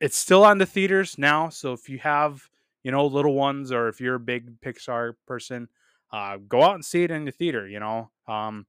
it's 0.00 0.18
still 0.18 0.44
on 0.44 0.58
the 0.58 0.66
theaters 0.66 1.16
now. 1.16 1.48
So 1.48 1.72
if 1.72 1.88
you 1.88 1.98
have 1.98 2.42
you 2.82 2.90
know 2.90 3.06
little 3.06 3.34
ones 3.34 3.72
or 3.72 3.88
if 3.88 4.00
you're 4.00 4.16
a 4.16 4.20
big 4.20 4.60
Pixar 4.60 5.14
person, 5.26 5.68
uh, 6.12 6.38
go 6.48 6.62
out 6.62 6.74
and 6.74 6.84
see 6.84 7.04
it 7.04 7.10
in 7.10 7.24
the 7.24 7.32
theater. 7.32 7.66
You 7.66 7.80
know, 7.80 8.10
um, 8.26 8.66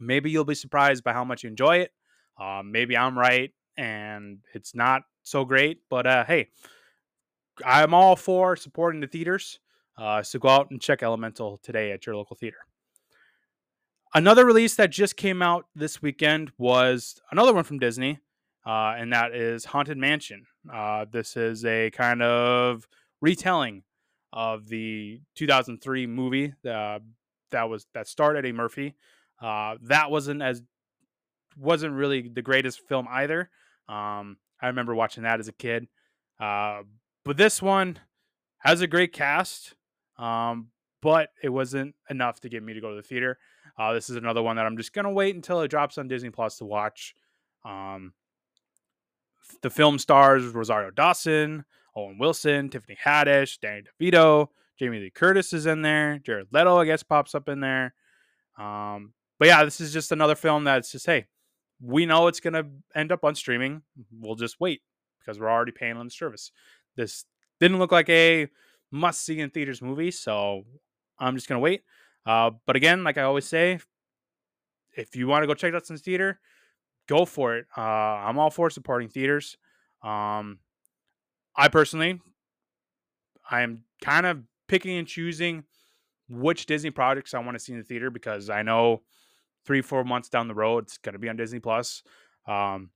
maybe 0.00 0.30
you'll 0.30 0.44
be 0.44 0.54
surprised 0.54 1.04
by 1.04 1.12
how 1.12 1.24
much 1.24 1.42
you 1.42 1.50
enjoy 1.50 1.78
it. 1.78 1.92
Uh, 2.38 2.62
maybe 2.64 2.96
I'm 2.96 3.18
right 3.18 3.52
and 3.76 4.38
it's 4.54 4.74
not 4.74 5.02
so 5.22 5.44
great, 5.44 5.80
but 5.90 6.06
uh, 6.06 6.24
hey, 6.24 6.48
I'm 7.64 7.94
all 7.94 8.16
for 8.16 8.56
supporting 8.56 9.00
the 9.00 9.06
theaters. 9.06 9.60
Uh, 9.96 10.22
so 10.22 10.38
go 10.38 10.48
out 10.48 10.70
and 10.70 10.80
check 10.80 11.02
Elemental 11.02 11.58
today 11.62 11.92
at 11.92 12.06
your 12.06 12.16
local 12.16 12.36
theater. 12.36 12.58
Another 14.14 14.46
release 14.46 14.76
that 14.76 14.90
just 14.90 15.16
came 15.16 15.42
out 15.42 15.66
this 15.74 16.00
weekend 16.00 16.52
was 16.58 17.20
another 17.30 17.52
one 17.52 17.64
from 17.64 17.78
Disney, 17.78 18.18
uh, 18.66 18.94
and 18.96 19.12
that 19.12 19.34
is 19.34 19.64
Haunted 19.64 19.98
Mansion. 19.98 20.46
Uh, 20.72 21.06
this 21.10 21.36
is 21.36 21.64
a 21.64 21.90
kind 21.90 22.22
of 22.22 22.86
retelling 23.20 23.82
of 24.32 24.68
the 24.68 25.20
2003 25.34 26.06
movie 26.06 26.54
uh, 26.68 26.98
that 27.50 27.68
was 27.68 27.86
that 27.94 28.08
starred 28.08 28.36
Eddie 28.36 28.52
Murphy. 28.52 28.94
Uh, 29.40 29.76
that 29.82 30.10
wasn't 30.10 30.42
as 30.42 30.62
wasn't 31.58 31.94
really 31.94 32.28
the 32.28 32.42
greatest 32.42 32.80
film 32.88 33.06
either. 33.10 33.50
Um, 33.88 34.36
I 34.60 34.68
remember 34.68 34.94
watching 34.94 35.22
that 35.24 35.40
as 35.40 35.48
a 35.48 35.52
kid, 35.52 35.88
uh, 36.40 36.82
but 37.24 37.36
this 37.36 37.62
one 37.62 37.98
has 38.58 38.80
a 38.80 38.86
great 38.86 39.12
cast. 39.12 39.74
Um, 40.18 40.68
but 41.02 41.28
it 41.42 41.50
wasn't 41.50 41.94
enough 42.10 42.40
to 42.40 42.48
get 42.48 42.62
me 42.62 42.72
to 42.74 42.80
go 42.80 42.90
to 42.90 42.96
the 42.96 43.02
theater. 43.02 43.38
Uh, 43.78 43.92
this 43.92 44.08
is 44.08 44.16
another 44.16 44.42
one 44.42 44.56
that 44.56 44.66
I'm 44.66 44.76
just 44.76 44.92
gonna 44.92 45.12
wait 45.12 45.34
until 45.34 45.60
it 45.60 45.68
drops 45.68 45.98
on 45.98 46.08
Disney 46.08 46.30
Plus 46.30 46.58
to 46.58 46.64
watch. 46.64 47.14
Um, 47.64 48.12
the 49.62 49.70
film 49.70 49.98
stars 49.98 50.44
Rosario 50.46 50.90
Dawson, 50.90 51.64
Owen 51.94 52.18
Wilson, 52.18 52.68
Tiffany 52.68 52.96
Haddish, 53.02 53.60
Danny 53.60 53.82
DeVito, 53.82 54.48
Jamie 54.78 55.00
Lee 55.00 55.10
Curtis 55.10 55.52
is 55.52 55.66
in 55.66 55.82
there. 55.82 56.18
Jared 56.18 56.48
Leto, 56.52 56.76
I 56.78 56.84
guess, 56.84 57.02
pops 57.02 57.34
up 57.34 57.48
in 57.48 57.60
there. 57.60 57.94
Um, 58.58 59.12
but 59.38 59.48
yeah, 59.48 59.64
this 59.64 59.80
is 59.80 59.92
just 59.92 60.12
another 60.12 60.34
film 60.34 60.64
that's 60.64 60.92
just 60.92 61.06
hey, 61.06 61.26
we 61.80 62.06
know 62.06 62.26
it's 62.26 62.40
gonna 62.40 62.64
end 62.94 63.12
up 63.12 63.24
on 63.24 63.34
streaming. 63.34 63.82
We'll 64.18 64.34
just 64.34 64.60
wait 64.60 64.82
because 65.20 65.38
we're 65.38 65.50
already 65.50 65.72
paying 65.72 65.96
on 65.96 66.06
the 66.06 66.10
service. 66.10 66.52
This 66.96 67.24
didn't 67.60 67.78
look 67.78 67.92
like 67.92 68.08
a 68.08 68.48
must 68.90 69.24
see 69.24 69.40
in 69.40 69.50
theaters 69.50 69.82
movie, 69.82 70.10
so 70.10 70.64
I'm 71.18 71.34
just 71.34 71.48
gonna 71.48 71.60
wait. 71.60 71.82
Uh, 72.24 72.50
but 72.66 72.76
again, 72.76 73.04
like 73.04 73.18
I 73.18 73.22
always 73.22 73.46
say, 73.46 73.78
if 74.96 75.14
you 75.14 75.26
want 75.26 75.42
to 75.42 75.46
go 75.46 75.54
check 75.54 75.74
out 75.74 75.86
some 75.86 75.96
theater, 75.96 76.40
go 77.06 77.24
for 77.24 77.56
it. 77.56 77.66
Uh, 77.76 77.80
I'm 77.80 78.38
all 78.38 78.50
for 78.50 78.70
supporting 78.70 79.08
theaters. 79.08 79.56
Um, 80.02 80.58
I 81.56 81.68
personally, 81.68 82.20
I 83.50 83.62
am 83.62 83.84
kind 84.02 84.26
of 84.26 84.42
picking 84.68 84.98
and 84.98 85.06
choosing 85.06 85.64
which 86.28 86.66
Disney 86.66 86.90
projects 86.90 87.34
I 87.34 87.38
want 87.38 87.56
to 87.56 87.62
see 87.62 87.72
in 87.72 87.78
the 87.78 87.84
theater 87.84 88.10
because 88.10 88.50
I 88.50 88.62
know 88.62 89.02
three, 89.66 89.82
four 89.82 90.04
months 90.04 90.28
down 90.28 90.48
the 90.48 90.54
road 90.54 90.84
it's 90.84 90.98
going 90.98 91.14
to 91.14 91.18
be 91.18 91.28
on 91.28 91.36
Disney 91.36 91.58
Plus. 91.58 92.02
Um, 92.46 92.90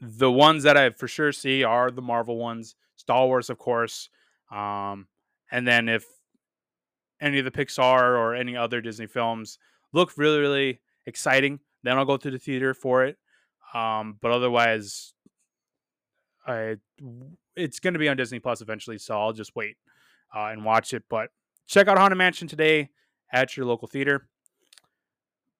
the 0.00 0.30
ones 0.30 0.64
that 0.64 0.76
I 0.76 0.90
for 0.90 1.08
sure 1.08 1.32
see 1.32 1.62
are 1.64 1.90
the 1.90 2.02
Marvel 2.02 2.36
ones, 2.36 2.74
Star 2.96 3.26
Wars, 3.26 3.48
of 3.48 3.58
course. 3.58 4.10
Um, 4.50 5.06
and 5.50 5.66
then 5.66 5.88
if 5.88 6.04
any 7.20 7.38
of 7.38 7.44
the 7.44 7.50
Pixar 7.50 8.18
or 8.18 8.34
any 8.34 8.56
other 8.56 8.80
Disney 8.80 9.06
films 9.06 9.58
look 9.92 10.12
really, 10.16 10.40
really 10.40 10.80
exciting, 11.06 11.60
then 11.82 11.96
I'll 11.96 12.04
go 12.04 12.16
to 12.16 12.30
the 12.30 12.38
theater 12.38 12.74
for 12.74 13.04
it. 13.04 13.16
Um, 13.72 14.18
but 14.20 14.30
otherwise, 14.30 15.14
I 16.46 16.76
it's 17.56 17.80
going 17.80 17.94
to 17.94 17.98
be 17.98 18.08
on 18.08 18.16
Disney 18.16 18.38
Plus 18.38 18.60
eventually, 18.60 18.98
so 18.98 19.18
I'll 19.18 19.32
just 19.32 19.56
wait 19.56 19.76
uh, 20.34 20.46
and 20.46 20.64
watch 20.64 20.92
it. 20.92 21.04
But 21.08 21.30
check 21.66 21.88
out 21.88 21.98
Haunted 21.98 22.18
Mansion 22.18 22.48
today 22.48 22.90
at 23.32 23.56
your 23.56 23.66
local 23.66 23.88
theater. 23.88 24.28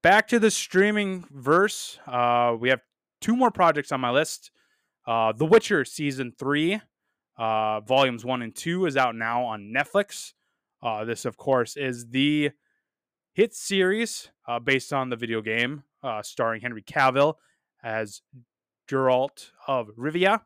Back 0.04 0.28
to 0.28 0.38
the 0.38 0.50
streaming 0.50 1.24
verse, 1.30 1.98
uh, 2.06 2.54
we 2.60 2.68
have 2.68 2.82
two 3.22 3.34
more 3.34 3.50
projects 3.50 3.90
on 3.90 4.02
my 4.02 4.10
list. 4.10 4.50
Uh, 5.06 5.32
the 5.32 5.46
Witcher 5.46 5.82
season 5.86 6.30
three, 6.38 6.78
uh, 7.38 7.80
volumes 7.80 8.22
one 8.22 8.42
and 8.42 8.54
two, 8.54 8.84
is 8.84 8.98
out 8.98 9.16
now 9.16 9.44
on 9.44 9.72
Netflix. 9.74 10.34
Uh, 10.82 11.06
this, 11.06 11.24
of 11.24 11.38
course, 11.38 11.78
is 11.78 12.10
the 12.10 12.50
hit 13.32 13.54
series 13.54 14.28
uh, 14.46 14.58
based 14.58 14.92
on 14.92 15.08
the 15.08 15.16
video 15.16 15.40
game, 15.40 15.84
uh, 16.02 16.20
starring 16.20 16.60
Henry 16.60 16.82
Cavill 16.82 17.36
as 17.82 18.20
Geralt 18.86 19.52
of 19.66 19.88
Rivia. 19.96 20.42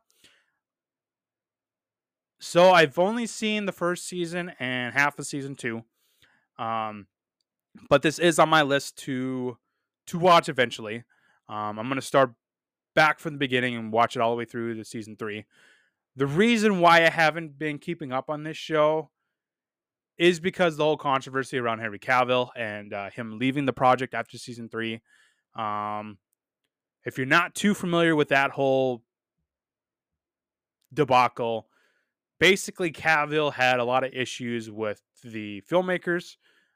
So 2.39 2.71
I've 2.71 2.97
only 2.97 3.27
seen 3.27 3.65
the 3.65 3.73
first 3.73 4.07
season 4.07 4.53
and 4.57 4.93
half 4.93 5.19
of 5.19 5.27
season 5.27 5.55
two, 5.55 5.83
um, 6.57 7.07
but 7.89 8.01
this 8.01 8.19
is 8.19 8.39
on 8.39 8.49
my 8.49 8.61
list 8.61 8.97
to 8.99 9.57
to 10.07 10.19
watch 10.19 10.49
eventually. 10.49 11.03
Um, 11.47 11.79
I'm 11.79 11.87
gonna 11.87 12.01
start 12.01 12.33
back 12.95 13.19
from 13.19 13.33
the 13.33 13.39
beginning 13.39 13.75
and 13.75 13.91
watch 13.91 14.15
it 14.15 14.21
all 14.21 14.31
the 14.31 14.37
way 14.37 14.45
through 14.45 14.75
to 14.75 14.85
season 14.85 15.15
three. 15.15 15.45
The 16.15 16.27
reason 16.27 16.79
why 16.79 17.05
I 17.05 17.09
haven't 17.09 17.57
been 17.57 17.77
keeping 17.77 18.11
up 18.11 18.29
on 18.29 18.43
this 18.43 18.57
show 18.57 19.09
is 20.17 20.39
because 20.39 20.75
the 20.75 20.83
whole 20.83 20.97
controversy 20.97 21.57
around 21.57 21.79
Henry 21.79 21.99
Cavill 21.99 22.49
and 22.55 22.93
uh, 22.93 23.09
him 23.09 23.39
leaving 23.39 23.65
the 23.65 23.73
project 23.73 24.13
after 24.13 24.37
season 24.37 24.67
three. 24.67 25.01
Um, 25.55 26.17
if 27.05 27.17
you're 27.17 27.25
not 27.25 27.55
too 27.55 27.73
familiar 27.73 28.15
with 28.15 28.29
that 28.29 28.51
whole 28.51 29.01
debacle, 30.93 31.67
basically 32.39 32.91
Cavill 32.91 33.53
had 33.53 33.79
a 33.79 33.85
lot 33.85 34.03
of 34.03 34.11
issues 34.13 34.69
with 34.69 35.01
the 35.23 35.61
filmmakers, 35.71 36.35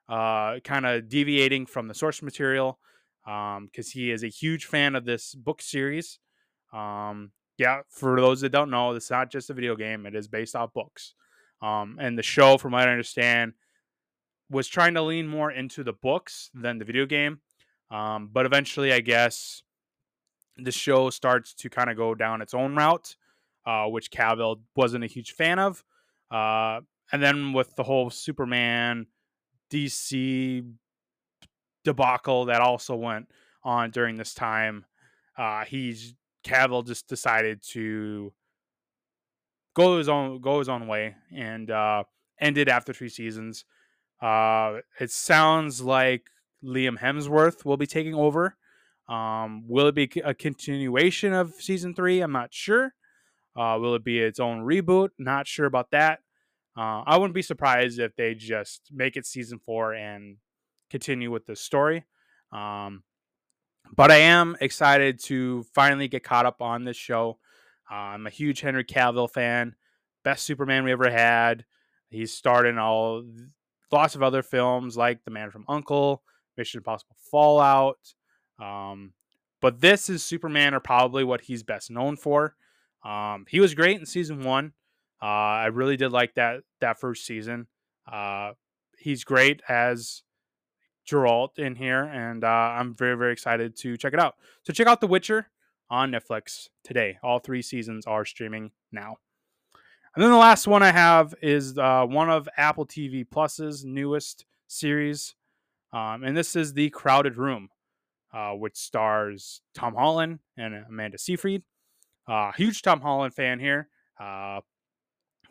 uh, 0.10 0.60
kind 0.64 0.86
of 0.86 1.10
deviating 1.10 1.66
from 1.66 1.88
the 1.88 1.94
source 1.94 2.22
material 2.22 2.80
because 3.24 3.58
um, 3.88 3.92
he 3.94 4.12
is 4.12 4.24
a 4.24 4.28
huge 4.28 4.66
fan 4.66 4.96
of 4.96 5.06
this 5.06 5.34
book 5.34 5.62
series. 5.62 6.20
Um, 6.74 7.32
yeah, 7.58 7.82
for 7.90 8.20
those 8.20 8.42
that 8.42 8.50
don't 8.50 8.70
know, 8.70 8.92
it's 8.92 9.12
not 9.12 9.32
just 9.32 9.50
a 9.50 9.54
video 9.54 9.76
game; 9.76 10.06
it 10.06 10.16
is 10.16 10.28
based 10.28 10.56
off 10.56 10.74
books. 10.74 11.14
Um, 11.62 11.98
and 12.00 12.18
the 12.18 12.24
show, 12.24 12.58
from 12.58 12.74
what 12.74 12.88
I 12.88 12.92
understand, 12.92 13.54
was 14.50 14.68
trying 14.68 14.96
to 14.96 15.02
lean 15.02 15.28
more 15.28 15.52
into 15.52 15.84
the 15.84 15.94
books 15.94 16.50
than 16.54 16.80
the 16.80 16.86
video 16.86 17.06
game. 17.06 17.40
Um, 17.90 18.30
but 18.34 18.46
eventually, 18.46 18.92
I 18.92 19.00
guess 19.00 19.64
the 20.58 20.72
show 20.72 21.10
starts 21.10 21.54
to 21.56 21.70
kind 21.70 21.90
of 21.90 21.98
go 21.98 22.16
down 22.16 22.42
its 22.42 22.54
own 22.54 22.76
route, 22.76 23.16
uh, 23.66 23.86
which 23.86 24.12
Cavill 24.12 24.62
wasn't 24.76 25.04
a 25.04 25.08
huge 25.08 25.32
fan 25.32 25.60
of. 25.60 25.84
Uh, 26.30 26.82
and 27.12 27.22
then 27.22 27.54
with 27.54 27.76
the 27.76 27.84
whole 27.84 28.10
Superman 28.10 29.08
DC 29.74 30.66
debacle 31.84 32.46
that 32.46 32.62
also 32.62 32.96
went 32.96 33.28
on 33.64 33.92
during 33.92 34.18
this 34.18 34.34
time, 34.34 34.86
uh, 35.38 35.66
he's 35.66 36.14
Cavill 36.46 36.86
just 36.86 37.08
decided 37.08 37.62
to 37.72 38.34
go 39.74 39.98
his 39.98 40.10
own 40.10 40.42
go 40.42 40.60
his 40.60 40.70
own 40.70 40.88
way 40.88 41.16
and 41.36 41.72
uh, 41.72 42.04
ended 42.40 42.70
after 42.70 42.94
three 42.94 43.10
seasons. 43.10 43.66
Uh, 44.22 44.80
it 45.00 45.12
sounds 45.12 45.82
like 45.82 46.30
Liam 46.64 46.98
Hemsworth 47.00 47.66
will 47.66 47.78
be 47.78 47.88
taking 47.88 48.14
over. 48.14 48.56
Um, 49.10 49.64
will 49.68 49.88
it 49.88 49.96
be 49.96 50.10
a 50.24 50.34
continuation 50.34 51.34
of 51.34 51.54
season 51.56 51.94
three? 51.94 52.22
I'm 52.22 52.32
not 52.32 52.54
sure. 52.54 52.94
Uh, 53.56 53.78
will 53.80 53.96
it 53.96 54.04
be 54.04 54.20
its 54.20 54.40
own 54.40 54.62
reboot? 54.62 55.10
Not 55.20 55.48
sure 55.48 55.66
about 55.66 55.92
that. 55.92 56.20
Uh, 56.76 57.04
I 57.06 57.18
wouldn't 57.18 57.36
be 57.36 57.42
surprised 57.42 58.00
if 58.00 58.16
they 58.16 58.34
just 58.34 58.90
make 58.92 59.16
it 59.16 59.26
season 59.26 59.60
four 59.60 59.94
and 59.94 60.38
continue 60.90 61.32
with 61.32 61.46
the 61.46 61.56
story. 61.56 62.04
Um, 62.52 63.04
but 63.96 64.12
I 64.12 64.18
am 64.18 64.56
excited 64.60 65.22
to 65.26 65.64
finally 65.76 66.08
get 66.08 66.24
caught 66.24 66.46
up 66.46 66.62
on 66.62 66.84
this 66.84 66.98
show. 66.98 67.38
Uh, 67.92 67.96
I'm 67.96 68.28
a 68.28 68.32
huge 68.32 68.62
Henry 68.62 68.84
Cavill 68.84 69.30
fan. 69.30 69.76
Best 70.24 70.46
Superman 70.46 70.84
we 70.84 70.92
ever 70.92 71.12
had. 71.12 71.66
He's 72.10 72.34
starred 72.34 72.66
in 72.66 72.78
all 72.78 73.24
lots 73.92 74.16
of 74.16 74.24
other 74.24 74.42
films 74.42 74.98
like 74.98 75.24
The 75.24 75.32
Man 75.32 75.52
from 75.52 75.66
Uncle, 75.68 76.24
Mission 76.58 76.80
Impossible 76.80 77.16
Fallout. 77.30 78.00
Um, 78.62 79.14
but 79.62 79.82
this 79.82 80.10
is 80.10 80.24
Superman, 80.24 80.74
or 80.74 80.80
probably 80.80 81.24
what 81.24 81.42
he's 81.42 81.64
best 81.64 81.92
known 81.92 82.16
for. 82.16 82.56
Um, 83.04 83.46
he 83.48 83.60
was 83.60 83.76
great 83.76 84.00
in 84.00 84.06
season 84.06 84.44
one. 84.44 84.74
Uh, 85.24 85.26
I 85.26 85.66
really 85.68 85.96
did 85.96 86.12
like 86.12 86.36
that 86.36 86.64
that 86.82 87.00
first 87.00 87.26
season. 87.26 87.68
Uh, 88.12 88.52
he's 88.98 89.24
great 89.24 89.62
as 89.70 90.24
Geralt 91.10 91.58
in 91.58 91.76
here, 91.76 92.04
and 92.04 92.44
uh, 92.44 92.48
I'm 92.48 92.94
very 92.94 93.16
very 93.16 93.32
excited 93.32 93.78
to 93.78 93.96
check 93.96 94.12
it 94.12 94.20
out. 94.20 94.36
So 94.64 94.74
check 94.74 94.88
out 94.88 95.00
The 95.00 95.08
Witcher 95.08 95.48
on 95.90 96.12
Netflix 96.12 96.68
today. 96.84 97.20
All 97.24 97.40
three 97.40 97.62
seasons 97.62 98.06
are 98.06 98.26
streaming 98.26 98.72
now. 98.92 99.16
And 100.14 100.22
then 100.22 100.32
the 100.32 100.38
last 100.38 100.68
one 100.68 100.84
I 100.84 100.92
have 100.92 101.34
is 101.42 101.78
uh, 101.78 102.06
one 102.06 102.30
of 102.30 102.50
Apple 102.58 102.86
TV 102.86 103.26
Plus's 103.28 103.86
newest 103.86 104.46
series, 104.68 105.36
um, 105.94 106.26
and 106.26 106.36
this 106.36 106.58
is 106.58 106.74
The 106.74 106.90
Crowded 106.90 107.38
Room, 107.38 107.70
uh, 108.34 108.52
which 108.52 108.76
stars 108.76 109.62
Tom 109.74 109.96
Holland 109.96 110.40
and 110.58 110.76
Amanda 110.90 111.18
Seyfried. 111.18 111.64
Uh, 112.28 112.52
huge 112.52 112.82
Tom 112.82 113.00
Holland 113.00 113.34
fan 113.34 113.60
here. 113.60 113.88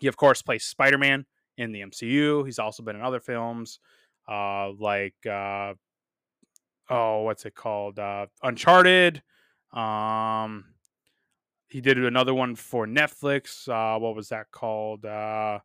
He, 0.02 0.08
of 0.08 0.16
course, 0.16 0.42
plays 0.42 0.64
Spider 0.64 0.98
Man 0.98 1.26
in 1.56 1.70
the 1.70 1.80
MCU. 1.80 2.44
He's 2.44 2.58
also 2.58 2.82
been 2.82 2.96
in 2.96 3.02
other 3.02 3.20
films 3.20 3.78
uh, 4.28 4.72
like, 4.72 5.14
uh, 5.24 5.74
oh, 6.90 7.22
what's 7.22 7.46
it 7.46 7.54
called? 7.54 8.00
Uh, 8.00 8.26
Uncharted. 8.42 9.22
Um, 9.72 10.64
he 11.68 11.80
did 11.80 12.04
another 12.04 12.34
one 12.34 12.56
for 12.56 12.84
Netflix. 12.84 13.68
Uh, 13.68 14.00
what 14.00 14.16
was 14.16 14.30
that 14.30 14.50
called? 14.50 15.04
Uh, 15.04 15.60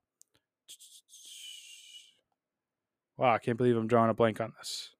wow, 3.18 3.34
I 3.34 3.40
can't 3.40 3.58
believe 3.58 3.76
I'm 3.76 3.88
drawing 3.88 4.12
a 4.12 4.14
blank 4.14 4.40
on 4.40 4.54
this. 4.60 4.92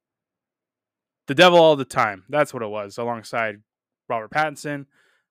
The 1.28 1.36
Devil 1.36 1.60
All 1.60 1.76
the 1.76 1.86
Time. 1.86 2.24
That's 2.28 2.56
what 2.56 2.64
it 2.64 2.70
was, 2.70 2.98
alongside 2.98 3.62
Robert 4.10 4.32
Pattinson. 4.32 4.88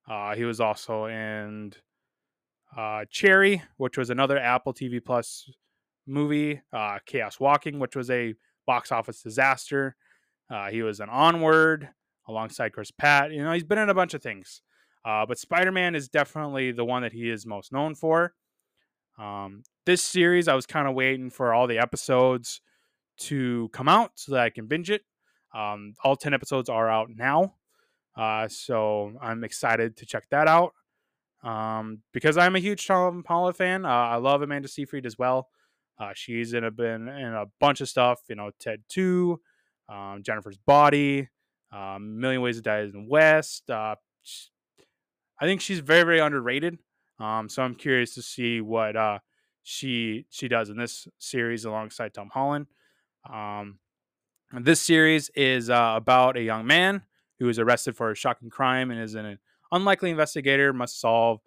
Uh, 0.08 0.36
he 0.36 0.44
was 0.44 0.60
also 0.60 1.06
in 1.06 1.72
uh, 2.76 3.04
Cherry, 3.10 3.62
which 3.76 3.96
was 3.96 4.10
another 4.10 4.38
Apple 4.38 4.74
TV 4.74 5.04
Plus 5.04 5.50
movie. 6.06 6.60
Uh, 6.72 6.98
Chaos 7.06 7.40
Walking, 7.40 7.78
which 7.78 7.96
was 7.96 8.10
a 8.10 8.34
box 8.66 8.92
office 8.92 9.22
disaster. 9.22 9.96
Uh, 10.50 10.70
he 10.70 10.82
was 10.82 11.00
an 11.00 11.08
Onward 11.08 11.88
alongside 12.28 12.72
Chris 12.72 12.90
Pratt. 12.90 13.32
You 13.32 13.42
know, 13.42 13.52
he's 13.52 13.64
been 13.64 13.78
in 13.78 13.88
a 13.88 13.94
bunch 13.94 14.14
of 14.14 14.22
things. 14.22 14.62
Uh, 15.04 15.24
but 15.24 15.38
Spider 15.38 15.72
Man 15.72 15.94
is 15.94 16.08
definitely 16.08 16.72
the 16.72 16.84
one 16.84 17.02
that 17.02 17.12
he 17.12 17.30
is 17.30 17.46
most 17.46 17.72
known 17.72 17.94
for. 17.94 18.34
Um, 19.18 19.62
this 19.86 20.02
series, 20.02 20.48
I 20.48 20.54
was 20.54 20.66
kind 20.66 20.88
of 20.88 20.94
waiting 20.94 21.30
for 21.30 21.54
all 21.54 21.66
the 21.66 21.78
episodes 21.78 22.60
to 23.18 23.70
come 23.72 23.88
out 23.88 24.12
so 24.16 24.32
that 24.32 24.40
I 24.42 24.50
can 24.50 24.66
binge 24.66 24.90
it. 24.90 25.02
Um, 25.54 25.94
all 26.04 26.16
10 26.16 26.34
episodes 26.34 26.68
are 26.68 26.90
out 26.90 27.08
now. 27.14 27.54
Uh, 28.16 28.48
so 28.48 29.12
I'm 29.22 29.44
excited 29.44 29.96
to 29.98 30.06
check 30.06 30.24
that 30.30 30.48
out. 30.48 30.72
Um, 31.46 32.00
because 32.12 32.36
I'm 32.36 32.56
a 32.56 32.58
huge 32.58 32.86
Tom 32.86 33.22
Holland 33.26 33.56
fan. 33.56 33.84
Uh, 33.84 33.88
I 33.88 34.16
love 34.16 34.42
Amanda 34.42 34.66
Seyfried 34.66 35.06
as 35.06 35.16
well. 35.16 35.48
Uh, 35.98 36.10
she's 36.14 36.52
in 36.52 36.64
a, 36.64 36.70
been 36.70 37.08
in 37.08 37.32
a 37.34 37.44
bunch 37.60 37.80
of 37.80 37.88
stuff, 37.88 38.20
you 38.28 38.34
know, 38.34 38.50
Ted 38.58 38.82
2, 38.88 39.40
um, 39.88 40.22
Jennifer's 40.22 40.58
Body, 40.58 41.28
um, 41.72 42.18
Million 42.18 42.42
Ways 42.42 42.56
to 42.56 42.62
Die 42.62 42.80
in 42.80 42.92
the 42.92 43.06
West. 43.08 43.70
Uh, 43.70 43.94
I 45.40 45.44
think 45.44 45.60
she's 45.60 45.78
very, 45.78 46.02
very 46.02 46.18
underrated. 46.18 46.78
Um, 47.18 47.48
so 47.48 47.62
I'm 47.62 47.74
curious 47.76 48.14
to 48.14 48.22
see 48.22 48.60
what 48.60 48.96
uh, 48.96 49.20
she 49.62 50.26
she 50.30 50.48
does 50.48 50.68
in 50.68 50.76
this 50.76 51.08
series 51.18 51.64
alongside 51.64 52.12
Tom 52.12 52.28
Holland. 52.32 52.66
Um, 53.30 53.78
this 54.52 54.82
series 54.82 55.30
is 55.34 55.70
uh, 55.70 55.94
about 55.96 56.36
a 56.36 56.42
young 56.42 56.66
man 56.66 57.02
who 57.38 57.48
is 57.48 57.58
arrested 57.58 57.96
for 57.96 58.10
a 58.10 58.14
shocking 58.14 58.50
crime 58.50 58.90
and 58.90 59.00
is 59.00 59.14
in 59.14 59.24
an 59.24 59.38
unlikely 59.76 60.10
investigator 60.10 60.72
must 60.72 61.00
solve 61.00 61.40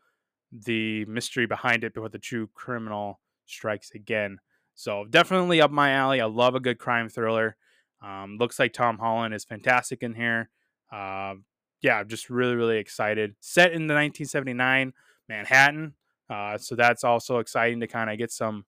the 0.51 1.05
mystery 1.05 1.45
behind 1.45 1.83
it 1.83 1.93
before 1.93 2.09
the 2.09 2.19
true 2.19 2.47
criminal 2.53 3.19
strikes 3.45 3.91
again. 3.91 4.39
So 4.75 5.05
definitely 5.09 5.61
up 5.61 5.71
my 5.71 5.91
alley. 5.91 6.21
I 6.21 6.25
love 6.25 6.55
a 6.55 6.59
good 6.59 6.79
crime 6.79 7.09
thriller. 7.09 7.55
Um, 8.01 8.37
looks 8.39 8.59
like 8.59 8.73
Tom 8.73 8.97
Holland 8.97 9.33
is 9.33 9.43
fantastic 9.43 10.03
in 10.03 10.13
here. 10.13 10.49
Uh, 10.91 11.35
yeah, 11.81 11.97
I'm 11.99 12.07
just 12.07 12.29
really, 12.29 12.55
really 12.55 12.77
excited. 12.77 13.35
Set 13.39 13.73
in 13.73 13.87
the 13.87 13.93
1979 13.93 14.93
Manhattan. 15.27 15.93
Uh, 16.29 16.57
so 16.57 16.75
that's 16.75 17.03
also 17.03 17.39
exciting 17.39 17.79
to 17.79 17.87
kind 17.87 18.09
of 18.09 18.17
get 18.17 18.31
some 18.31 18.65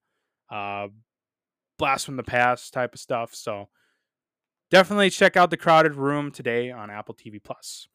uh, 0.49 0.88
blast 1.78 2.05
from 2.05 2.18
the 2.18 2.24
past 2.24 2.74
type 2.74 2.93
of 2.93 2.99
stuff. 2.99 3.34
So 3.34 3.70
definitely 4.70 5.09
check 5.09 5.38
out 5.38 5.49
the 5.49 5.57
crowded 5.57 5.95
room 5.95 6.32
today 6.32 6.72
on 6.72 6.89
Apple 6.89 7.16
TV 7.16 7.41
Plus. 7.41 7.88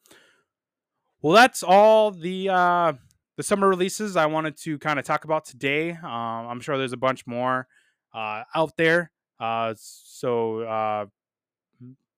Well, 1.21 1.33
that's 1.33 1.63
all 1.63 2.11
the 2.11 2.49
uh, 2.49 2.93
the 3.37 3.43
summer 3.43 3.67
releases 3.67 4.15
I 4.15 4.27
wanted 4.27 4.57
to 4.57 4.77
kind 4.77 4.99
of 4.99 5.05
talk 5.05 5.23
about 5.23 5.45
today. 5.45 5.91
Um, 5.91 6.01
I'm 6.03 6.59
sure 6.59 6.77
there's 6.77 6.93
a 6.93 6.97
bunch 6.97 7.25
more 7.25 7.67
uh, 8.13 8.43
out 8.55 8.77
there. 8.77 9.11
Uh, 9.39 9.73
so 9.77 10.61
uh, 10.61 11.05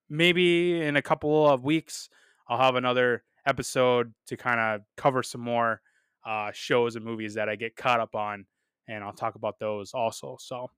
maybe 0.10 0.82
in 0.82 0.96
a 0.96 1.02
couple 1.02 1.48
of 1.50 1.64
weeks, 1.64 2.10
I'll 2.48 2.58
have 2.58 2.76
another 2.76 3.24
episode 3.46 4.14
to 4.28 4.38
kind 4.38 4.60
of 4.60 4.82
cover 4.98 5.24
some 5.24 5.42
more 5.42 5.82
uh, 6.26 6.52
shows 6.54 6.96
and 6.96 7.06
movies 7.06 7.34
that 7.36 7.50
I 7.50 7.56
get 7.56 7.76
caught 7.76 8.00
up 8.00 8.16
on, 8.16 8.46
and 8.88 9.04
I'll 9.04 9.14
talk 9.14 9.36
about 9.36 9.60
those 9.60 9.94
also. 9.94 10.38
So 10.40 10.70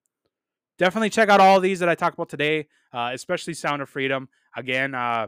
definitely 0.77 1.09
check 1.09 1.29
out 1.29 1.39
all 1.39 1.59
these 1.59 1.79
that 1.79 1.89
I 1.89 1.95
talked 1.95 2.15
about 2.15 2.29
today, 2.29 2.67
uh, 2.93 3.11
especially 3.13 3.53
Sound 3.53 3.81
of 3.81 3.89
Freedom. 3.89 4.29
Again, 4.55 4.93
uh, 4.93 5.27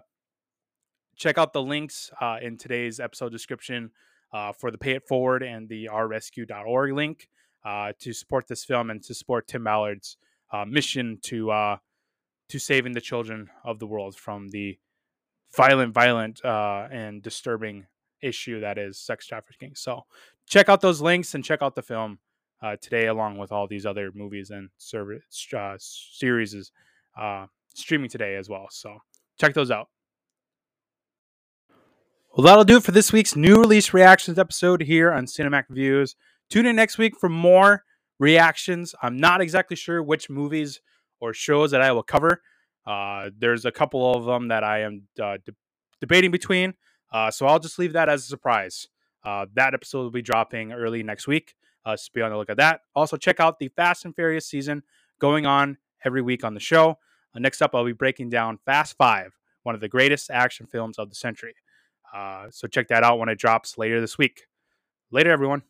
check 1.15 1.37
out 1.37 1.53
the 1.53 1.61
links 1.61 2.11
uh, 2.21 2.37
in 2.41 2.57
today's 2.57 2.99
episode 2.99 3.31
description 3.31 3.91
uh, 4.33 4.51
for 4.51 4.71
the 4.71 4.77
Pay 4.77 4.93
It 4.93 5.07
Forward 5.07 5.43
and 5.43 5.69
the 5.69 5.85
ourrescue.org 5.85 6.93
link 6.93 7.29
uh, 7.63 7.93
to 7.99 8.13
support 8.13 8.47
this 8.47 8.63
film 8.65 8.89
and 8.89 9.01
to 9.03 9.13
support 9.13 9.47
Tim 9.47 9.63
Ballard's 9.63 10.17
uh, 10.51 10.65
mission 10.65 11.19
to 11.23 11.51
uh, 11.51 11.77
to 12.49 12.59
saving 12.59 12.93
the 12.93 13.01
children 13.01 13.49
of 13.63 13.79
the 13.79 13.87
world 13.87 14.15
from 14.15 14.49
the 14.49 14.77
violent, 15.55 15.93
violent, 15.93 16.41
and 16.43 17.21
disturbing 17.21 17.85
issue 18.21 18.59
that 18.59 18.77
is 18.77 18.99
sex 18.99 19.25
trafficking. 19.25 19.73
So 19.75 20.05
check 20.47 20.69
out 20.69 20.81
those 20.81 21.01
links 21.01 21.33
and 21.33 21.43
check 21.43 21.61
out 21.61 21.75
the 21.75 21.81
film 21.81 22.19
today, 22.81 23.07
along 23.07 23.37
with 23.37 23.51
all 23.51 23.67
these 23.67 23.85
other 23.85 24.11
movies 24.13 24.51
and 24.51 24.69
service 24.77 25.23
series 25.79 26.71
streaming 27.73 28.09
today 28.09 28.35
as 28.35 28.49
well. 28.49 28.67
So 28.69 28.99
check 29.39 29.53
those 29.53 29.71
out. 29.71 29.87
Well, 32.35 32.45
that'll 32.45 32.63
do 32.63 32.77
it 32.77 32.83
for 32.83 32.91
this 32.91 33.13
week's 33.13 33.35
new 33.35 33.57
release 33.57 33.93
reactions 33.93 34.39
episode 34.39 34.81
here 34.81 35.11
on 35.11 35.27
Cinematic 35.27 35.65
Reviews. 35.69 36.15
Tune 36.49 36.65
in 36.65 36.75
next 36.75 36.97
week 36.97 37.13
for 37.19 37.29
more 37.29 37.83
reactions. 38.17 38.95
I'm 39.03 39.17
not 39.17 39.39
exactly 39.39 39.75
sure 39.75 40.01
which 40.01 40.31
movies 40.31 40.81
or 41.19 41.35
shows 41.35 41.69
that 41.69 41.81
I 41.83 41.91
will 41.91 42.01
cover. 42.01 42.41
Uh, 42.87 43.29
there's 43.37 43.65
a 43.65 43.71
couple 43.71 44.15
of 44.15 44.25
them 44.25 44.47
that 44.47 44.63
I 44.63 44.79
am 44.79 45.03
uh, 45.21 45.37
de- 45.45 45.53
debating 46.01 46.31
between, 46.31 46.73
uh, 47.11 47.29
so 47.29 47.45
I'll 47.45 47.59
just 47.59 47.77
leave 47.77 47.93
that 47.93 48.09
as 48.09 48.23
a 48.23 48.27
surprise. 48.27 48.87
Uh, 49.23 49.45
that 49.53 49.75
episode 49.75 50.01
will 50.01 50.09
be 50.09 50.23
dropping 50.23 50.71
early 50.71 51.03
next 51.03 51.27
week, 51.27 51.53
uh, 51.85 51.95
so 51.95 52.09
be 52.15 52.23
on 52.23 52.31
the 52.31 52.37
look 52.37 52.49
at 52.49 52.57
that. 52.57 52.81
Also, 52.95 53.15
check 53.15 53.39
out 53.39 53.59
the 53.59 53.67
Fast 53.67 54.05
and 54.05 54.15
Furious 54.15 54.47
season 54.47 54.81
going 55.19 55.45
on 55.45 55.77
every 56.03 56.23
week 56.23 56.43
on 56.43 56.55
the 56.55 56.59
show. 56.59 56.97
Uh, 57.35 57.39
next 57.39 57.61
up, 57.61 57.75
I'll 57.75 57.85
be 57.85 57.93
breaking 57.93 58.31
down 58.31 58.57
Fast 58.65 58.97
Five, 58.97 59.37
one 59.61 59.75
of 59.75 59.81
the 59.81 59.87
greatest 59.87 60.31
action 60.31 60.65
films 60.65 60.97
of 60.97 61.09
the 61.09 61.15
century. 61.15 61.53
Uh, 62.13 62.47
so 62.51 62.67
check 62.67 62.87
that 62.89 63.03
out 63.03 63.19
when 63.19 63.29
it 63.29 63.39
drops 63.39 63.77
later 63.77 63.99
this 63.99 64.17
week. 64.17 64.43
Later, 65.11 65.31
everyone. 65.31 65.63